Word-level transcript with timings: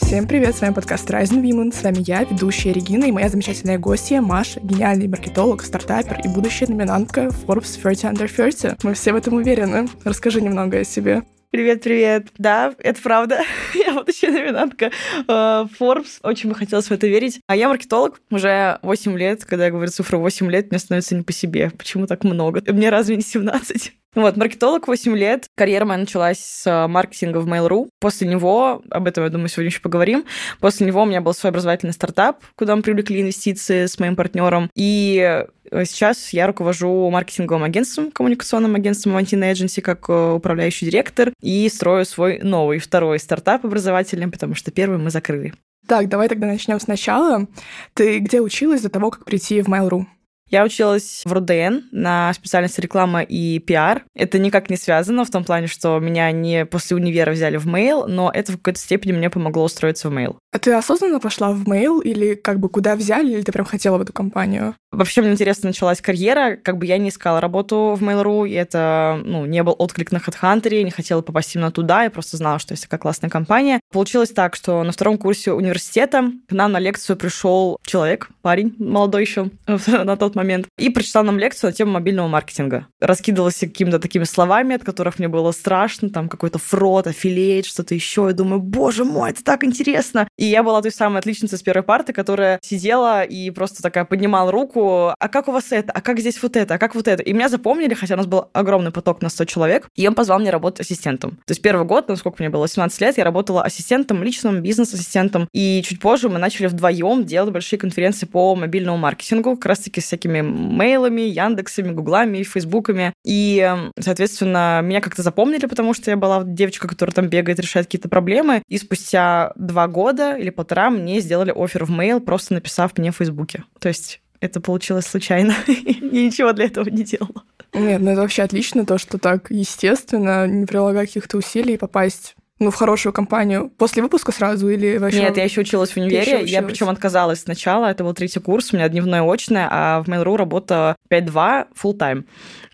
Всем 0.00 0.26
привет, 0.26 0.54
с 0.54 0.60
вами 0.60 0.72
подкаст 0.72 1.10
Rising 1.10 1.42
Women, 1.42 1.74
с 1.74 1.82
вами 1.82 2.02
я, 2.06 2.22
ведущая 2.22 2.72
Регина, 2.72 3.04
и 3.04 3.12
моя 3.12 3.28
замечательная 3.28 3.78
гостья 3.78 4.20
Маша, 4.20 4.60
гениальный 4.60 5.08
маркетолог, 5.08 5.62
стартапер 5.62 6.20
и 6.24 6.28
будущая 6.28 6.68
номинантка 6.68 7.26
Forbes 7.46 7.78
30 7.82 8.04
Under 8.04 8.28
30. 8.28 8.84
Мы 8.84 8.94
все 8.94 9.12
в 9.12 9.16
этом 9.16 9.34
уверены. 9.34 9.88
Расскажи 10.04 10.40
немного 10.40 10.78
о 10.78 10.84
себе. 10.84 11.24
Привет, 11.50 11.82
привет. 11.82 12.28
Да, 12.36 12.74
это 12.78 13.00
правда. 13.00 13.40
я 13.74 13.94
вот 13.94 14.06
еще 14.06 14.28
номинантка 14.28 14.86
э, 14.86 15.22
Forbes. 15.26 16.18
Очень 16.22 16.50
бы 16.50 16.54
хотелось 16.54 16.88
в 16.88 16.92
это 16.92 17.06
верить. 17.06 17.40
А 17.46 17.56
я 17.56 17.68
маркетолог 17.68 18.20
уже 18.30 18.78
8 18.82 19.16
лет. 19.16 19.46
Когда 19.46 19.64
я 19.64 19.70
говорю 19.70 19.90
цифру 19.90 20.20
8 20.20 20.50
лет, 20.50 20.70
мне 20.70 20.78
становится 20.78 21.14
не 21.14 21.22
по 21.22 21.32
себе. 21.32 21.70
Почему 21.70 22.06
так 22.06 22.22
много? 22.24 22.62
Мне 22.70 22.90
разве 22.90 23.16
не 23.16 23.22
17? 23.22 23.92
Вот, 24.14 24.36
маркетолог 24.36 24.88
8 24.88 25.16
лет. 25.16 25.46
Карьера 25.54 25.84
моя 25.84 26.00
началась 26.00 26.38
с 26.40 26.88
маркетинга 26.88 27.38
в 27.38 27.46
Mail.ru. 27.46 27.88
После 28.00 28.26
него, 28.26 28.82
об 28.90 29.06
этом, 29.06 29.22
я 29.22 29.30
думаю, 29.30 29.48
сегодня 29.48 29.68
еще 29.68 29.80
поговорим, 29.80 30.24
после 30.60 30.86
него 30.86 31.02
у 31.02 31.04
меня 31.04 31.20
был 31.20 31.34
свой 31.34 31.50
образовательный 31.50 31.92
стартап, 31.92 32.42
куда 32.56 32.74
мы 32.74 32.82
привлекли 32.82 33.20
инвестиции 33.20 33.86
с 33.86 33.98
моим 34.00 34.16
партнером. 34.16 34.70
И 34.74 35.20
э, 35.20 35.46
Сейчас 35.70 36.32
я 36.32 36.46
руковожу 36.46 37.08
маркетинговым 37.10 37.64
агентством, 37.64 38.10
коммуникационным 38.10 38.74
агентством 38.74 39.16
Avantiina 39.16 39.52
Agency 39.52 39.80
как 39.80 40.08
э, 40.08 40.32
управляющий 40.32 40.86
директор 40.86 41.32
и 41.40 41.68
строю 41.68 42.04
свой 42.04 42.40
новый, 42.40 42.78
второй 42.78 43.18
стартап 43.18 43.64
образовательный, 43.64 44.28
потому 44.28 44.54
что 44.54 44.70
первый 44.70 44.98
мы 44.98 45.10
закрыли. 45.10 45.54
Так, 45.86 46.08
давай 46.08 46.28
тогда 46.28 46.46
начнем 46.46 46.78
сначала. 46.80 47.46
Ты 47.94 48.18
где 48.18 48.40
училась 48.40 48.82
до 48.82 48.90
того, 48.90 49.10
как 49.10 49.24
прийти 49.24 49.62
в 49.62 49.68
Mail.ru? 49.68 50.04
Я 50.50 50.64
училась 50.64 51.22
в 51.24 51.32
РУДН 51.32 51.88
на 51.92 52.32
специальности 52.32 52.80
реклама 52.80 53.22
и 53.22 53.58
пиар. 53.58 54.04
Это 54.14 54.38
никак 54.38 54.70
не 54.70 54.76
связано 54.76 55.24
в 55.24 55.30
том 55.30 55.44
плане, 55.44 55.66
что 55.66 55.98
меня 55.98 56.30
не 56.32 56.64
после 56.64 56.96
универа 56.96 57.32
взяли 57.32 57.58
в 57.58 57.66
Mail, 57.66 58.06
но 58.06 58.30
это 58.32 58.52
в 58.52 58.56
какой-то 58.56 58.80
степени 58.80 59.12
мне 59.12 59.28
помогло 59.28 59.64
устроиться 59.64 60.08
в 60.08 60.12
Mail. 60.12 60.38
А 60.50 60.58
ты 60.58 60.72
осознанно 60.72 61.20
пошла 61.20 61.52
в 61.52 61.68
мейл 61.68 62.00
или 62.00 62.34
как 62.34 62.58
бы 62.58 62.70
куда 62.70 62.96
взяли, 62.96 63.32
или 63.32 63.42
ты 63.42 63.52
прям 63.52 63.66
хотела 63.66 63.98
в 63.98 64.02
эту 64.02 64.14
компанию? 64.14 64.74
Вообще, 64.90 65.20
мне 65.20 65.32
интересно, 65.32 65.68
началась 65.68 66.00
карьера. 66.00 66.56
Как 66.56 66.78
бы 66.78 66.86
я 66.86 66.96
не 66.96 67.10
искала 67.10 67.40
работу 67.40 67.94
в 67.98 68.02
Mail.ru, 68.02 68.48
и 68.48 68.52
это 68.52 69.20
ну, 69.22 69.44
не 69.44 69.62
был 69.62 69.74
отклик 69.78 70.10
на 70.12 70.16
HeadHunter, 70.16 70.82
не 70.82 70.90
хотела 70.90 71.20
попасть 71.20 71.54
именно 71.54 71.70
туда, 71.70 72.04
я 72.04 72.10
просто 72.10 72.38
знала, 72.38 72.58
что 72.58 72.72
есть 72.72 72.84
такая 72.84 72.98
классная 72.98 73.28
компания. 73.28 73.80
Получилось 73.92 74.30
так, 74.30 74.56
что 74.56 74.82
на 74.82 74.92
втором 74.92 75.18
курсе 75.18 75.52
университета 75.52 76.30
к 76.48 76.52
нам 76.52 76.72
на 76.72 76.78
лекцию 76.78 77.16
пришел 77.16 77.78
человек, 77.84 78.30
парень, 78.40 78.74
молодой 78.78 79.22
еще 79.22 79.50
на 79.66 80.16
тот 80.16 80.34
момент, 80.38 80.66
и 80.78 80.88
прочитал 80.88 81.24
нам 81.24 81.38
лекцию 81.38 81.70
на 81.70 81.74
тему 81.74 81.92
мобильного 81.92 82.28
маркетинга. 82.28 82.86
Раскидывался 83.00 83.66
какими-то 83.66 83.98
такими 83.98 84.24
словами, 84.24 84.76
от 84.76 84.84
которых 84.84 85.18
мне 85.18 85.28
было 85.28 85.52
страшно, 85.52 86.08
там 86.08 86.28
какой-то 86.28 86.58
фрод, 86.58 87.06
аффилиейт, 87.06 87.66
что-то 87.66 87.94
еще. 87.94 88.26
Я 88.28 88.32
думаю, 88.32 88.60
боже 88.60 89.04
мой, 89.04 89.30
это 89.30 89.44
так 89.44 89.64
интересно. 89.64 90.28
И 90.38 90.46
я 90.46 90.62
была 90.62 90.80
той 90.80 90.92
самой 90.92 91.18
отличницей 91.18 91.58
с 91.58 91.62
первой 91.62 91.82
парты, 91.82 92.12
которая 92.12 92.58
сидела 92.62 93.22
и 93.22 93.50
просто 93.50 93.82
такая 93.82 94.04
поднимала 94.04 94.50
руку, 94.50 95.12
а 95.18 95.28
как 95.28 95.48
у 95.48 95.52
вас 95.52 95.72
это, 95.72 95.92
а 95.92 96.00
как 96.00 96.20
здесь 96.20 96.42
вот 96.42 96.56
это, 96.56 96.74
а 96.74 96.78
как 96.78 96.94
вот 96.94 97.08
это. 97.08 97.22
И 97.22 97.32
меня 97.32 97.48
запомнили, 97.48 97.94
хотя 97.94 98.14
у 98.14 98.16
нас 98.16 98.26
был 98.26 98.48
огромный 98.52 98.92
поток 98.92 99.22
на 99.22 99.28
100 99.28 99.44
человек, 99.46 99.88
и 99.96 100.06
он 100.06 100.14
позвал 100.14 100.38
меня 100.38 100.52
работать 100.52 100.80
ассистентом. 100.80 101.32
То 101.46 101.52
есть 101.52 101.62
первый 101.62 101.86
год, 101.86 102.08
насколько 102.08 102.36
мне 102.42 102.50
было 102.50 102.62
18 102.62 103.00
лет, 103.00 103.18
я 103.18 103.24
работала 103.24 103.62
ассистентом, 103.62 104.22
личным 104.22 104.62
бизнес-ассистентом, 104.62 105.48
и 105.52 105.82
чуть 105.84 106.00
позже 106.00 106.28
мы 106.28 106.38
начали 106.38 106.66
вдвоем 106.66 107.24
делать 107.24 107.52
большие 107.52 107.78
конференции 107.78 108.26
по 108.26 108.54
мобильному 108.54 108.98
маркетингу, 108.98 109.56
как 109.56 109.66
раз-таки 109.66 110.00
с 110.00 110.04
всякими 110.04 110.27
мейлами, 110.40 111.22
Яндексами, 111.22 111.92
Гуглами, 111.92 112.42
Фейсбуками. 112.42 113.12
И, 113.24 113.74
соответственно, 113.98 114.80
меня 114.82 115.00
как-то 115.00 115.22
запомнили, 115.22 115.66
потому 115.66 115.94
что 115.94 116.10
я 116.10 116.16
была 116.16 116.42
девочка, 116.44 116.88
которая 116.88 117.14
там 117.14 117.28
бегает, 117.28 117.58
решает 117.58 117.86
какие-то 117.86 118.08
проблемы. 118.08 118.62
И 118.68 118.78
спустя 118.78 119.52
два 119.56 119.88
года 119.88 120.36
или 120.36 120.50
полтора 120.50 120.90
мне 120.90 121.20
сделали 121.20 121.52
офер 121.54 121.84
в 121.84 121.90
мейл, 121.90 122.20
просто 122.20 122.54
написав 122.54 122.96
мне 122.98 123.12
в 123.12 123.16
Фейсбуке. 123.16 123.64
То 123.78 123.88
есть 123.88 124.20
это 124.40 124.60
получилось 124.60 125.06
случайно. 125.06 125.54
Я 125.66 126.24
ничего 126.24 126.52
для 126.52 126.66
этого 126.66 126.88
не 126.88 127.02
делала. 127.02 127.42
Нет, 127.74 128.00
ну 128.00 128.12
это 128.12 128.22
вообще 128.22 128.42
отлично, 128.42 128.86
то, 128.86 128.98
что 128.98 129.18
так 129.18 129.50
естественно, 129.50 130.46
не 130.46 130.64
прилагая 130.64 131.06
каких-то 131.06 131.36
усилий 131.36 131.76
попасть 131.76 132.34
ну, 132.58 132.70
в 132.70 132.74
хорошую 132.74 133.12
компанию 133.12 133.70
после 133.76 134.02
выпуска 134.02 134.32
сразу 134.32 134.68
или 134.68 134.98
вообще? 134.98 135.20
Нет, 135.20 135.36
я 135.36 135.44
еще 135.44 135.60
училась 135.60 135.90
в 135.90 135.96
универе. 135.96 136.42
Я 136.44 136.62
причем 136.62 136.88
отказалась 136.88 137.40
сначала. 137.40 137.86
Это 137.86 138.04
был 138.04 138.14
третий 138.14 138.40
курс, 138.40 138.72
у 138.72 138.76
меня 138.76 138.88
дневное 138.88 139.22
очное, 139.22 139.68
а 139.70 140.02
в 140.02 140.08
Mail.ru 140.08 140.36
работа 140.36 140.96
5-2 141.10 141.66
full 141.80 141.96
time. 141.96 142.24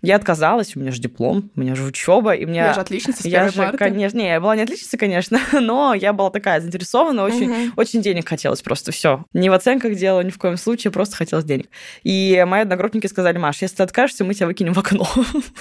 Я 0.01 0.17
отказалась, 0.17 0.75
у 0.75 0.79
меня 0.79 0.91
же 0.91 1.01
диплом, 1.01 1.49
у 1.55 1.59
меня 1.59 1.73
же 1.73 1.83
учеба, 1.83 2.33
и 2.33 2.45
мне... 2.45 2.59
Я 2.59 2.73
же 2.73 2.81
отличница 2.81 3.23
с 3.23 3.25
я 3.25 3.49
же, 3.49 3.71
конечно, 3.75 4.17
Не, 4.17 4.27
я 4.27 4.39
была 4.39 4.55
не 4.55 4.61
отличница, 4.61 4.97
конечно, 4.97 5.39
но 5.59 5.95
я 5.95 6.13
была 6.13 6.29
такая 6.29 6.61
заинтересована, 6.61 7.23
очень, 7.23 7.49
угу. 7.49 7.71
очень 7.77 8.01
денег 8.03 8.29
хотелось 8.29 8.61
просто, 8.61 8.91
все. 8.91 9.25
Не 9.33 9.49
в 9.49 9.53
оценках 9.53 9.95
дело, 9.95 10.21
ни 10.21 10.29
в 10.29 10.37
коем 10.37 10.57
случае, 10.57 10.91
просто 10.91 11.15
хотелось 11.15 11.45
денег. 11.45 11.69
И 12.03 12.43
мои 12.47 12.61
одногруппники 12.61 13.07
сказали, 13.07 13.39
Маш, 13.39 13.63
если 13.63 13.77
ты 13.77 13.83
откажешься, 13.83 14.23
мы 14.23 14.35
тебя 14.35 14.45
выкинем 14.45 14.73
в 14.73 14.79
окно. 14.79 15.07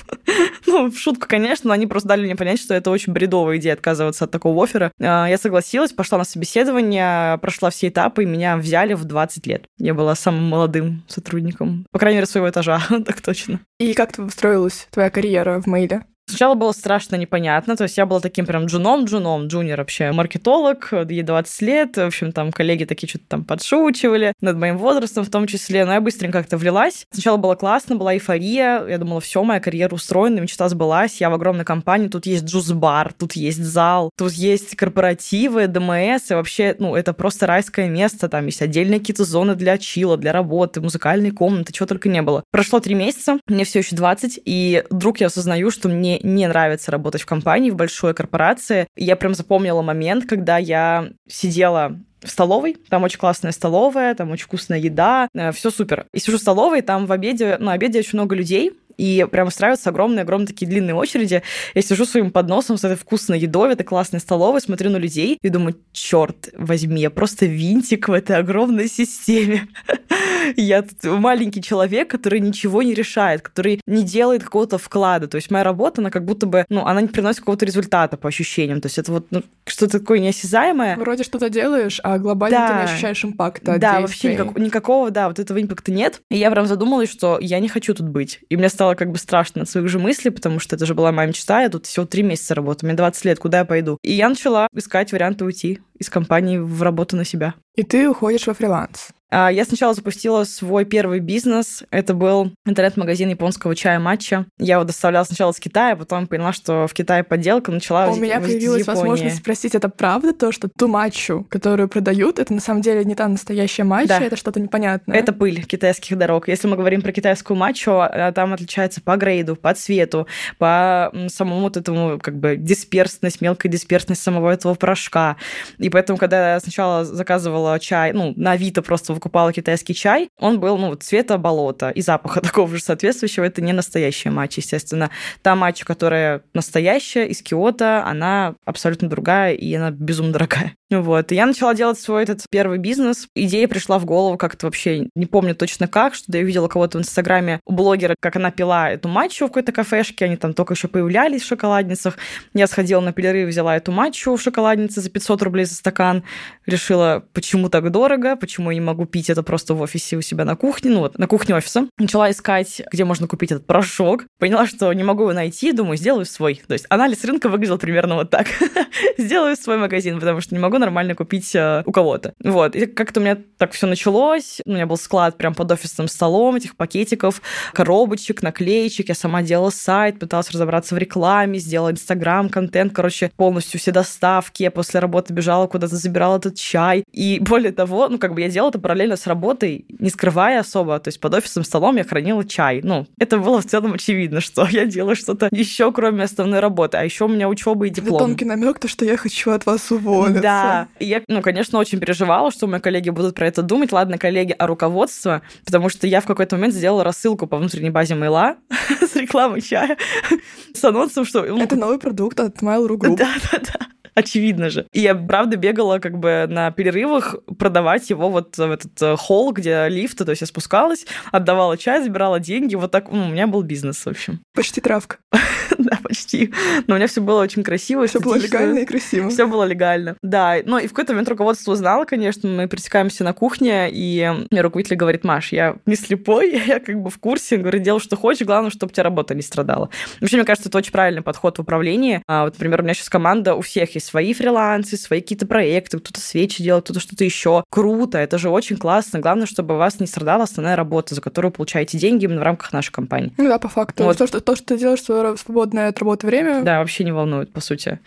ну, 0.66 0.90
в 0.90 0.98
шутку, 0.98 1.26
конечно, 1.26 1.68
но 1.68 1.74
они 1.74 1.86
просто 1.86 2.10
дали 2.10 2.24
мне 2.24 2.36
понять, 2.36 2.60
что 2.60 2.74
это 2.74 2.90
очень 2.90 3.14
бредовая 3.14 3.56
идея 3.56 3.72
отказываться 3.72 4.13
от 4.22 4.30
такого 4.30 4.62
оффера. 4.64 4.92
А, 5.00 5.26
я 5.28 5.38
согласилась, 5.38 5.92
пошла 5.92 6.18
на 6.18 6.24
собеседование, 6.24 7.38
прошла 7.38 7.70
все 7.70 7.88
этапы, 7.88 8.22
и 8.22 8.26
меня 8.26 8.56
взяли 8.56 8.94
в 8.94 9.04
20 9.04 9.46
лет. 9.46 9.66
Я 9.78 9.94
была 9.94 10.14
самым 10.14 10.44
молодым 10.44 11.04
сотрудником, 11.08 11.86
по 11.90 11.98
крайней 11.98 12.16
мере, 12.16 12.26
своего 12.26 12.48
этажа, 12.48 12.80
так 13.06 13.20
точно. 13.20 13.60
И 13.78 13.94
как 13.94 14.12
ты 14.12 14.28
строилась 14.30 14.86
твоя 14.90 15.10
карьера 15.10 15.60
в 15.60 15.66
мейле? 15.66 16.02
Сначала 16.26 16.54
было 16.54 16.72
страшно 16.72 17.16
непонятно, 17.16 17.76
то 17.76 17.84
есть 17.84 17.98
я 17.98 18.06
была 18.06 18.18
таким 18.18 18.46
прям 18.46 18.64
джуном-джуном, 18.66 19.46
джуниор 19.46 19.78
вообще, 19.78 20.10
маркетолог, 20.10 20.90
ей 21.08 21.22
20 21.22 21.62
лет, 21.62 21.96
в 21.96 22.00
общем, 22.00 22.32
там 22.32 22.50
коллеги 22.50 22.84
такие 22.84 23.08
что-то 23.08 23.24
там 23.28 23.44
подшучивали 23.44 24.32
над 24.40 24.56
моим 24.56 24.78
возрастом 24.78 25.24
в 25.24 25.30
том 25.30 25.46
числе, 25.46 25.84
но 25.84 25.92
я 25.92 26.00
быстренько 26.00 26.38
как-то 26.38 26.56
влилась. 26.56 27.04
Сначала 27.12 27.36
было 27.36 27.54
классно, 27.56 27.96
была 27.96 28.14
эйфория, 28.14 28.86
я 28.86 28.98
думала, 28.98 29.20
все, 29.20 29.44
моя 29.44 29.60
карьера 29.60 29.94
устроена, 29.94 30.40
мечта 30.40 30.68
сбылась, 30.68 31.20
я 31.20 31.28
в 31.28 31.34
огромной 31.34 31.64
компании, 31.64 32.08
тут 32.08 32.26
есть 32.26 32.44
джуз-бар, 32.44 33.12
тут 33.12 33.34
есть 33.34 33.62
зал, 33.62 34.10
тут 34.16 34.32
есть 34.32 34.76
корпоративы, 34.76 35.66
ДМС, 35.66 36.30
и 36.30 36.34
вообще, 36.34 36.74
ну, 36.78 36.96
это 36.96 37.12
просто 37.12 37.46
райское 37.46 37.88
место, 37.88 38.28
там 38.28 38.46
есть 38.46 38.62
отдельные 38.62 38.98
какие-то 38.98 39.24
зоны 39.24 39.54
для 39.54 39.76
чила, 39.76 40.16
для 40.16 40.32
работы, 40.32 40.80
музыкальные 40.80 41.32
комнаты, 41.32 41.72
чего 41.72 41.86
только 41.86 42.08
не 42.08 42.22
было. 42.22 42.44
Прошло 42.50 42.80
три 42.80 42.94
месяца, 42.94 43.38
мне 43.46 43.64
все 43.64 43.80
еще 43.80 43.94
20, 43.94 44.40
и 44.44 44.84
вдруг 44.88 45.20
я 45.20 45.26
осознаю, 45.26 45.70
что 45.70 45.88
мне 45.88 46.13
не 46.22 46.46
нравится 46.46 46.90
работать 46.90 47.22
в 47.22 47.26
компании, 47.26 47.70
в 47.70 47.76
большой 47.76 48.14
корпорации. 48.14 48.86
Я 48.96 49.16
прям 49.16 49.34
запомнила 49.34 49.82
момент, 49.82 50.26
когда 50.26 50.58
я 50.58 51.10
сидела 51.28 51.98
в 52.24 52.30
столовой, 52.30 52.76
там 52.88 53.04
очень 53.04 53.18
классная 53.18 53.52
столовая, 53.52 54.14
там 54.14 54.30
очень 54.30 54.46
вкусная 54.46 54.78
еда, 54.78 55.28
э, 55.34 55.52
все 55.52 55.70
супер. 55.70 56.06
И 56.12 56.18
сижу 56.18 56.38
в 56.38 56.40
столовой, 56.40 56.80
там 56.80 57.06
в 57.06 57.12
обеде, 57.12 57.56
ну, 57.60 57.70
обеде 57.70 57.98
очень 57.98 58.18
много 58.18 58.34
людей, 58.34 58.72
и 58.96 59.26
прям 59.30 59.48
устраиваются 59.48 59.90
огромные-огромные 59.90 60.46
такие 60.46 60.68
длинные 60.68 60.94
очереди. 60.94 61.42
Я 61.74 61.82
сижу 61.82 62.04
своим 62.04 62.30
подносом 62.30 62.76
с 62.76 62.84
этой 62.84 62.96
вкусной 62.96 63.38
едой 63.38 63.68
в 63.68 63.72
этой 63.72 63.84
классной 63.84 64.20
столовой, 64.20 64.60
смотрю 64.60 64.90
на 64.90 64.96
людей 64.96 65.38
и 65.40 65.48
думаю, 65.48 65.76
черт 65.92 66.50
возьми, 66.56 67.00
я 67.00 67.10
просто 67.10 67.46
винтик 67.46 68.08
в 68.08 68.12
этой 68.12 68.36
огромной 68.36 68.88
системе. 68.88 69.68
Я 70.56 70.84
маленький 71.02 71.62
человек, 71.62 72.10
который 72.10 72.40
ничего 72.40 72.82
не 72.82 72.94
решает, 72.94 73.40
который 73.40 73.80
не 73.86 74.02
делает 74.02 74.44
какого-то 74.44 74.78
вклада. 74.78 75.26
То 75.26 75.36
есть 75.36 75.50
моя 75.50 75.64
работа, 75.64 76.00
она 76.00 76.10
как 76.10 76.24
будто 76.24 76.46
бы, 76.46 76.66
ну, 76.68 76.84
она 76.84 77.00
не 77.00 77.08
приносит 77.08 77.40
какого-то 77.40 77.64
результата 77.64 78.16
по 78.16 78.28
ощущениям. 78.28 78.80
То 78.80 78.86
есть 78.86 78.98
это 78.98 79.12
вот 79.12 79.26
ну, 79.30 79.42
что-то 79.66 80.00
такое 80.00 80.18
неосязаемое. 80.18 80.96
Вроде 80.96 81.24
что-то 81.24 81.48
делаешь, 81.48 82.00
а 82.02 82.18
глобально 82.18 82.58
да. 82.58 82.68
ты 82.68 82.74
не 82.74 82.82
ощущаешь 82.82 83.24
импакта 83.24 83.78
Да, 83.78 84.00
вообще 84.00 84.34
никак, 84.34 84.58
никакого, 84.58 85.10
да, 85.10 85.28
вот 85.28 85.38
этого 85.38 85.60
импакта 85.60 85.92
нет. 85.92 86.20
И 86.30 86.36
я 86.36 86.50
прям 86.50 86.66
задумалась, 86.66 87.10
что 87.10 87.38
я 87.40 87.58
не 87.60 87.68
хочу 87.68 87.94
тут 87.94 88.08
быть. 88.08 88.40
И 88.48 88.56
мне 88.56 88.68
стало 88.68 88.83
как 88.94 89.10
бы 89.10 89.16
страшно 89.16 89.62
от 89.62 89.70
своих 89.70 89.88
же 89.88 89.98
мыслей, 89.98 90.30
потому 90.30 90.60
что 90.60 90.76
это 90.76 90.84
же 90.84 90.94
была 90.94 91.12
моя 91.12 91.28
мечта, 91.28 91.62
я 91.62 91.70
тут 91.70 91.86
всего 91.86 92.04
три 92.04 92.22
месяца 92.22 92.54
работаю, 92.54 92.88
мне 92.88 92.96
20 92.96 93.24
лет, 93.24 93.38
куда 93.38 93.60
я 93.60 93.64
пойду? 93.64 93.96
И 94.02 94.12
я 94.12 94.28
начала 94.28 94.68
искать 94.74 95.12
варианты 95.12 95.46
уйти 95.46 95.80
из 95.98 96.10
компании 96.10 96.58
в 96.58 96.82
работу 96.82 97.16
на 97.16 97.24
себя. 97.24 97.54
И 97.74 97.82
ты 97.82 98.08
уходишь 98.08 98.46
во 98.46 98.54
фриланс. 98.54 99.08
А, 99.36 99.50
я 99.50 99.64
сначала 99.64 99.94
запустила 99.94 100.44
свой 100.44 100.84
первый 100.84 101.18
бизнес. 101.18 101.82
Это 101.90 102.14
был 102.14 102.52
интернет-магазин 102.64 103.30
японского 103.30 103.74
чая 103.74 103.98
матча. 103.98 104.46
Я 104.58 104.74
его 104.74 104.84
доставляла 104.84 105.24
сначала 105.24 105.50
с 105.50 105.58
Китая, 105.58 105.96
потом 105.96 106.28
поняла, 106.28 106.52
что 106.52 106.86
в 106.86 106.94
Китае 106.94 107.24
подделка 107.24 107.72
начала 107.72 108.06
У 108.10 108.16
меня 108.16 108.40
появилась 108.40 108.86
возможность 108.86 109.38
спросить, 109.38 109.74
это 109.74 109.88
правда 109.88 110.32
то, 110.32 110.52
что 110.52 110.68
ту 110.68 110.86
матчу, 110.86 111.44
которую 111.50 111.88
продают, 111.88 112.38
это 112.38 112.54
на 112.54 112.60
самом 112.60 112.80
деле 112.80 113.04
не 113.04 113.16
та 113.16 113.26
настоящая 113.26 113.82
матча, 113.82 114.20
да. 114.20 114.24
это 114.24 114.36
что-то 114.36 114.60
непонятное? 114.60 115.18
Это 115.18 115.32
пыль 115.32 115.64
китайских 115.64 116.16
дорог. 116.16 116.46
Если 116.46 116.68
мы 116.68 116.76
говорим 116.76 117.02
про 117.02 117.10
китайскую 117.10 117.56
матчу, 117.56 117.90
а, 117.90 118.30
там 118.30 118.52
отличается 118.52 119.00
по 119.00 119.16
грейду, 119.16 119.56
по 119.56 119.74
цвету, 119.74 120.28
по 120.58 121.12
самому 121.26 121.62
вот 121.62 121.76
этому 121.76 122.20
как 122.22 122.38
бы 122.38 122.56
дисперсность, 122.56 123.40
мелкая 123.40 123.72
дисперсность 123.72 124.22
самого 124.22 124.50
этого 124.50 124.74
порошка. 124.74 125.38
И 125.78 125.90
поэтому, 125.90 126.18
когда 126.18 126.54
я 126.54 126.60
сначала 126.60 127.04
заказывала 127.04 127.80
чай, 127.80 128.12
ну, 128.12 128.32
на 128.36 128.52
Авито 128.52 128.80
просто 128.80 129.12
покупала 129.24 129.54
китайский 129.54 129.94
чай, 129.94 130.28
он 130.38 130.60
был, 130.60 130.76
ну, 130.76 130.94
цвета 130.96 131.38
болота 131.38 131.88
и 131.88 132.02
запаха 132.02 132.40
такого 132.42 132.68
же 132.68 132.82
соответствующего. 132.82 133.44
Это 133.44 133.62
не 133.62 133.72
настоящая 133.72 134.30
матча, 134.30 134.60
естественно. 134.60 135.10
Та 135.40 135.56
матча, 135.56 135.86
которая 135.86 136.42
настоящая, 136.52 137.26
из 137.26 137.40
Киота, 137.40 138.04
она 138.04 138.54
абсолютно 138.66 139.08
другая, 139.08 139.54
и 139.54 139.72
она 139.74 139.90
безумно 139.90 140.32
дорогая. 140.34 140.74
Вот. 141.00 141.32
И 141.32 141.34
я 141.34 141.46
начала 141.46 141.74
делать 141.74 141.98
свой 141.98 142.22
этот 142.22 142.44
первый 142.50 142.78
бизнес. 142.78 143.28
Идея 143.34 143.68
пришла 143.68 143.98
в 143.98 144.04
голову 144.04 144.36
как-то 144.36 144.66
вообще, 144.66 145.08
не 145.14 145.26
помню 145.26 145.54
точно 145.54 145.88
как, 145.88 146.14
что 146.14 146.36
я 146.36 146.42
видела 146.42 146.68
кого-то 146.68 146.98
в 146.98 147.00
Инстаграме, 147.00 147.60
у 147.66 147.72
блогера, 147.72 148.14
как 148.20 148.36
она 148.36 148.50
пила 148.50 148.90
эту 148.90 149.08
матчу 149.08 149.46
в 149.46 149.48
какой-то 149.48 149.72
кафешке, 149.72 150.24
они 150.24 150.36
там 150.36 150.54
только 150.54 150.74
еще 150.74 150.88
появлялись 150.88 151.42
в 151.42 151.46
шоколадницах. 151.46 152.16
Я 152.52 152.66
сходила 152.66 153.00
на 153.00 153.12
перерыв, 153.12 153.48
взяла 153.48 153.76
эту 153.76 153.92
матчу 153.92 154.34
в 154.34 154.40
шоколаднице 154.40 155.00
за 155.00 155.10
500 155.10 155.42
рублей 155.42 155.64
за 155.64 155.74
стакан, 155.74 156.24
решила, 156.66 157.24
почему 157.32 157.68
так 157.68 157.90
дорого, 157.90 158.36
почему 158.36 158.70
я 158.70 158.74
не 158.74 158.80
могу 158.80 159.06
пить 159.06 159.30
это 159.30 159.42
просто 159.42 159.74
в 159.74 159.80
офисе 159.80 160.16
у 160.16 160.22
себя 160.22 160.44
на 160.44 160.56
кухне, 160.56 160.90
ну 160.90 161.00
вот, 161.00 161.18
на 161.18 161.26
кухне 161.26 161.54
офиса. 161.54 161.88
Начала 161.98 162.30
искать, 162.30 162.82
где 162.92 163.04
можно 163.04 163.26
купить 163.26 163.52
этот 163.52 163.66
порошок. 163.66 164.24
Поняла, 164.38 164.66
что 164.66 164.92
не 164.92 165.04
могу 165.04 165.22
его 165.22 165.32
найти, 165.32 165.72
думаю, 165.72 165.96
сделаю 165.96 166.24
свой. 166.26 166.62
То 166.66 166.72
есть 166.72 166.86
анализ 166.88 167.24
рынка 167.24 167.48
выглядел 167.48 167.78
примерно 167.78 168.16
вот 168.16 168.30
так. 168.30 168.46
сделаю 169.18 169.56
свой 169.56 169.78
магазин, 169.78 170.18
потому 170.18 170.40
что 170.40 170.54
не 170.54 170.60
могу 170.60 170.78
нормально 170.84 171.14
купить 171.14 171.54
э, 171.54 171.82
у 171.86 171.92
кого-то. 171.92 172.34
Вот. 172.42 172.76
И 172.76 172.86
как-то 172.86 173.20
у 173.20 173.22
меня 173.22 173.38
так 173.58 173.72
все 173.72 173.86
началось. 173.86 174.60
У 174.64 174.70
меня 174.70 174.86
был 174.86 174.96
склад 174.96 175.36
прям 175.36 175.54
под 175.54 175.72
офисным 175.72 176.08
столом 176.08 176.56
этих 176.56 176.76
пакетиков, 176.76 177.40
коробочек, 177.72 178.42
наклеечек. 178.42 179.08
Я 179.08 179.14
сама 179.14 179.42
делала 179.42 179.70
сайт, 179.70 180.18
пыталась 180.18 180.50
разобраться 180.50 180.94
в 180.94 180.98
рекламе, 180.98 181.58
сделала 181.58 181.90
инстаграм, 181.90 182.48
контент, 182.48 182.92
короче, 182.92 183.30
полностью 183.36 183.80
все 183.80 183.92
доставки. 183.92 184.62
Я 184.62 184.70
после 184.70 185.00
работы 185.00 185.32
бежала 185.32 185.66
куда-то, 185.66 185.96
забирала 185.96 186.36
этот 186.36 186.56
чай. 186.56 187.04
И 187.12 187.38
более 187.48 187.72
того, 187.72 188.08
ну, 188.08 188.18
как 188.18 188.34
бы 188.34 188.40
я 188.40 188.48
делала 188.48 188.70
это 188.70 188.78
параллельно 188.78 189.16
с 189.16 189.26
работой, 189.26 189.86
не 189.88 190.10
скрывая 190.10 190.60
особо. 190.60 190.98
То 191.00 191.08
есть 191.08 191.20
под 191.20 191.34
офисным 191.34 191.64
столом 191.64 191.96
я 191.96 192.04
хранила 192.04 192.44
чай. 192.44 192.80
Ну, 192.82 193.06
это 193.18 193.38
было 193.38 193.60
в 193.60 193.66
целом 193.66 193.94
очевидно, 193.94 194.40
что 194.40 194.66
я 194.70 194.86
делаю 194.86 195.16
что-то 195.16 195.48
еще, 195.50 195.92
кроме 195.92 196.24
основной 196.24 196.60
работы. 196.60 196.98
А 196.98 197.04
еще 197.04 197.24
у 197.24 197.28
меня 197.28 197.48
учеба 197.48 197.86
и 197.86 197.90
диплом. 197.90 198.16
Это 198.16 198.24
тонкий 198.24 198.44
намек, 198.44 198.78
то, 198.78 198.88
что 198.88 199.04
я 199.04 199.16
хочу 199.16 199.50
от 199.50 199.66
вас 199.66 199.90
уволиться. 199.90 200.42
Да. 200.42 200.73
И 200.98 201.06
я, 201.06 201.22
ну, 201.28 201.42
конечно, 201.42 201.78
очень 201.78 202.00
переживала, 202.00 202.50
что 202.50 202.66
мои 202.66 202.80
коллеги 202.80 203.10
будут 203.10 203.34
про 203.34 203.46
это 203.46 203.62
думать. 203.62 203.92
Ладно, 203.92 204.18
коллеги, 204.18 204.54
а 204.58 204.66
руководство? 204.66 205.42
Потому 205.64 205.88
что 205.88 206.06
я 206.06 206.20
в 206.20 206.26
какой-то 206.26 206.56
момент 206.56 206.74
сделала 206.74 207.04
рассылку 207.04 207.46
по 207.46 207.56
внутренней 207.56 207.90
базе 207.90 208.14
мейла 208.14 208.56
с 209.00 209.16
рекламой 209.16 209.60
чая, 209.60 209.96
с 210.74 210.84
анонсом, 210.84 211.24
что... 211.24 211.42
Ну, 211.42 211.62
это 211.62 211.76
новый 211.76 211.98
продукт 211.98 212.40
от 212.40 212.62
Mail.ru 212.62 212.96
Group. 212.96 213.16
Да, 213.24 213.34
да, 213.52 213.58
да 213.58 213.93
очевидно 214.14 214.70
же. 214.70 214.86
И 214.92 215.00
я, 215.00 215.14
правда, 215.14 215.56
бегала 215.56 215.98
как 215.98 216.18
бы 216.18 216.46
на 216.48 216.70
перерывах 216.70 217.36
продавать 217.58 218.10
его 218.10 218.30
вот 218.30 218.56
в 218.56 218.70
этот 218.70 219.02
э, 219.02 219.16
холл, 219.16 219.52
где 219.52 219.88
лифты, 219.88 220.24
то 220.24 220.30
есть 220.30 220.40
я 220.40 220.46
спускалась, 220.46 221.06
отдавала 221.32 221.76
чай, 221.76 222.02
забирала 222.02 222.40
деньги, 222.40 222.74
вот 222.74 222.90
так, 222.90 223.10
ну, 223.10 223.26
у 223.26 223.28
меня 223.28 223.46
был 223.46 223.62
бизнес, 223.62 224.04
в 224.04 224.08
общем. 224.08 224.40
Почти 224.54 224.80
травка. 224.80 225.18
да, 225.78 225.98
почти. 226.02 226.52
Но 226.86 226.94
у 226.94 226.96
меня 226.98 227.06
все 227.06 227.20
было 227.20 227.42
очень 227.42 227.62
красиво. 227.62 228.06
Все 228.06 228.20
было 228.20 228.36
легально 228.36 228.80
и 228.80 228.86
красиво. 228.86 229.30
Все 229.30 229.46
было 229.46 229.64
легально. 229.64 230.16
Да. 230.22 230.56
Ну 230.64 230.78
и 230.78 230.86
в 230.86 230.90
какой-то 230.90 231.12
момент 231.12 231.28
руководство 231.28 231.72
узнало, 231.72 232.04
конечно, 232.04 232.48
мы 232.48 232.68
пересекаемся 232.68 233.24
на 233.24 233.32
кухне, 233.32 233.88
и 233.90 234.46
мне 234.50 234.60
руководитель 234.60 234.96
говорит, 234.96 235.24
Маш, 235.24 235.52
я 235.52 235.76
не 235.86 235.96
слепой, 235.96 236.62
я 236.66 236.80
как 236.80 237.00
бы 237.00 237.10
в 237.10 237.18
курсе, 237.18 237.56
говорит, 237.56 237.82
делай, 237.82 238.00
что 238.00 238.16
хочешь, 238.16 238.46
главное, 238.46 238.70
чтобы 238.70 238.90
у 238.90 238.94
тебя 238.94 239.04
работа 239.04 239.34
не 239.34 239.42
страдала. 239.42 239.90
Вообще, 240.20 240.36
мне 240.36 240.44
кажется, 240.44 240.68
это 240.68 240.78
очень 240.78 240.92
правильный 240.92 241.22
подход 241.22 241.58
в 241.58 241.62
управлении. 241.62 242.22
А, 242.26 242.44
вот, 242.44 242.54
например, 242.54 242.80
у 242.80 242.84
меня 242.84 242.94
сейчас 242.94 243.08
команда, 243.08 243.54
у 243.54 243.60
всех 243.60 243.94
есть 243.94 244.03
свои 244.04 244.34
фрилансы, 244.34 244.96
свои 244.96 245.20
какие-то 245.20 245.46
проекты, 245.46 245.98
кто-то 245.98 246.20
свечи 246.20 246.62
делает, 246.62 246.84
кто-то 246.84 247.00
что-то 247.00 247.24
еще. 247.24 247.64
Круто, 247.70 248.18
это 248.18 248.38
же 248.38 248.50
очень 248.50 248.76
классно. 248.76 249.20
Главное, 249.20 249.46
чтобы 249.46 249.74
у 249.74 249.78
вас 249.78 250.00
не 250.00 250.06
страдала 250.06 250.44
основная 250.44 250.76
работа, 250.76 251.14
за 251.14 251.20
которую 251.20 251.50
вы 251.50 251.56
получаете 251.56 251.98
деньги 251.98 252.24
именно 252.24 252.40
в 252.40 252.44
рамках 252.44 252.72
нашей 252.72 252.92
компании. 252.92 253.32
Ну 253.36 253.48
да, 253.48 253.58
по 253.58 253.68
факту. 253.68 254.04
Вот. 254.04 254.18
То, 254.18 254.26
что, 254.26 254.40
то, 254.40 254.56
что 254.56 254.66
ты 254.66 254.78
делаешь 254.78 255.00
в 255.00 255.36
свободное 255.38 255.88
от 255.88 255.98
работы 255.98 256.26
время. 256.26 256.62
Да, 256.62 256.78
вообще 256.78 257.04
не 257.04 257.12
волнует, 257.12 257.52
по 257.52 257.60
сути. 257.60 257.98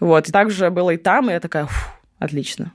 Вот. 0.00 0.28
И 0.28 0.32
также 0.32 0.70
было 0.70 0.90
и 0.90 0.96
там, 0.96 1.30
и 1.30 1.32
я 1.32 1.40
такая, 1.40 1.68
отлично. 2.18 2.72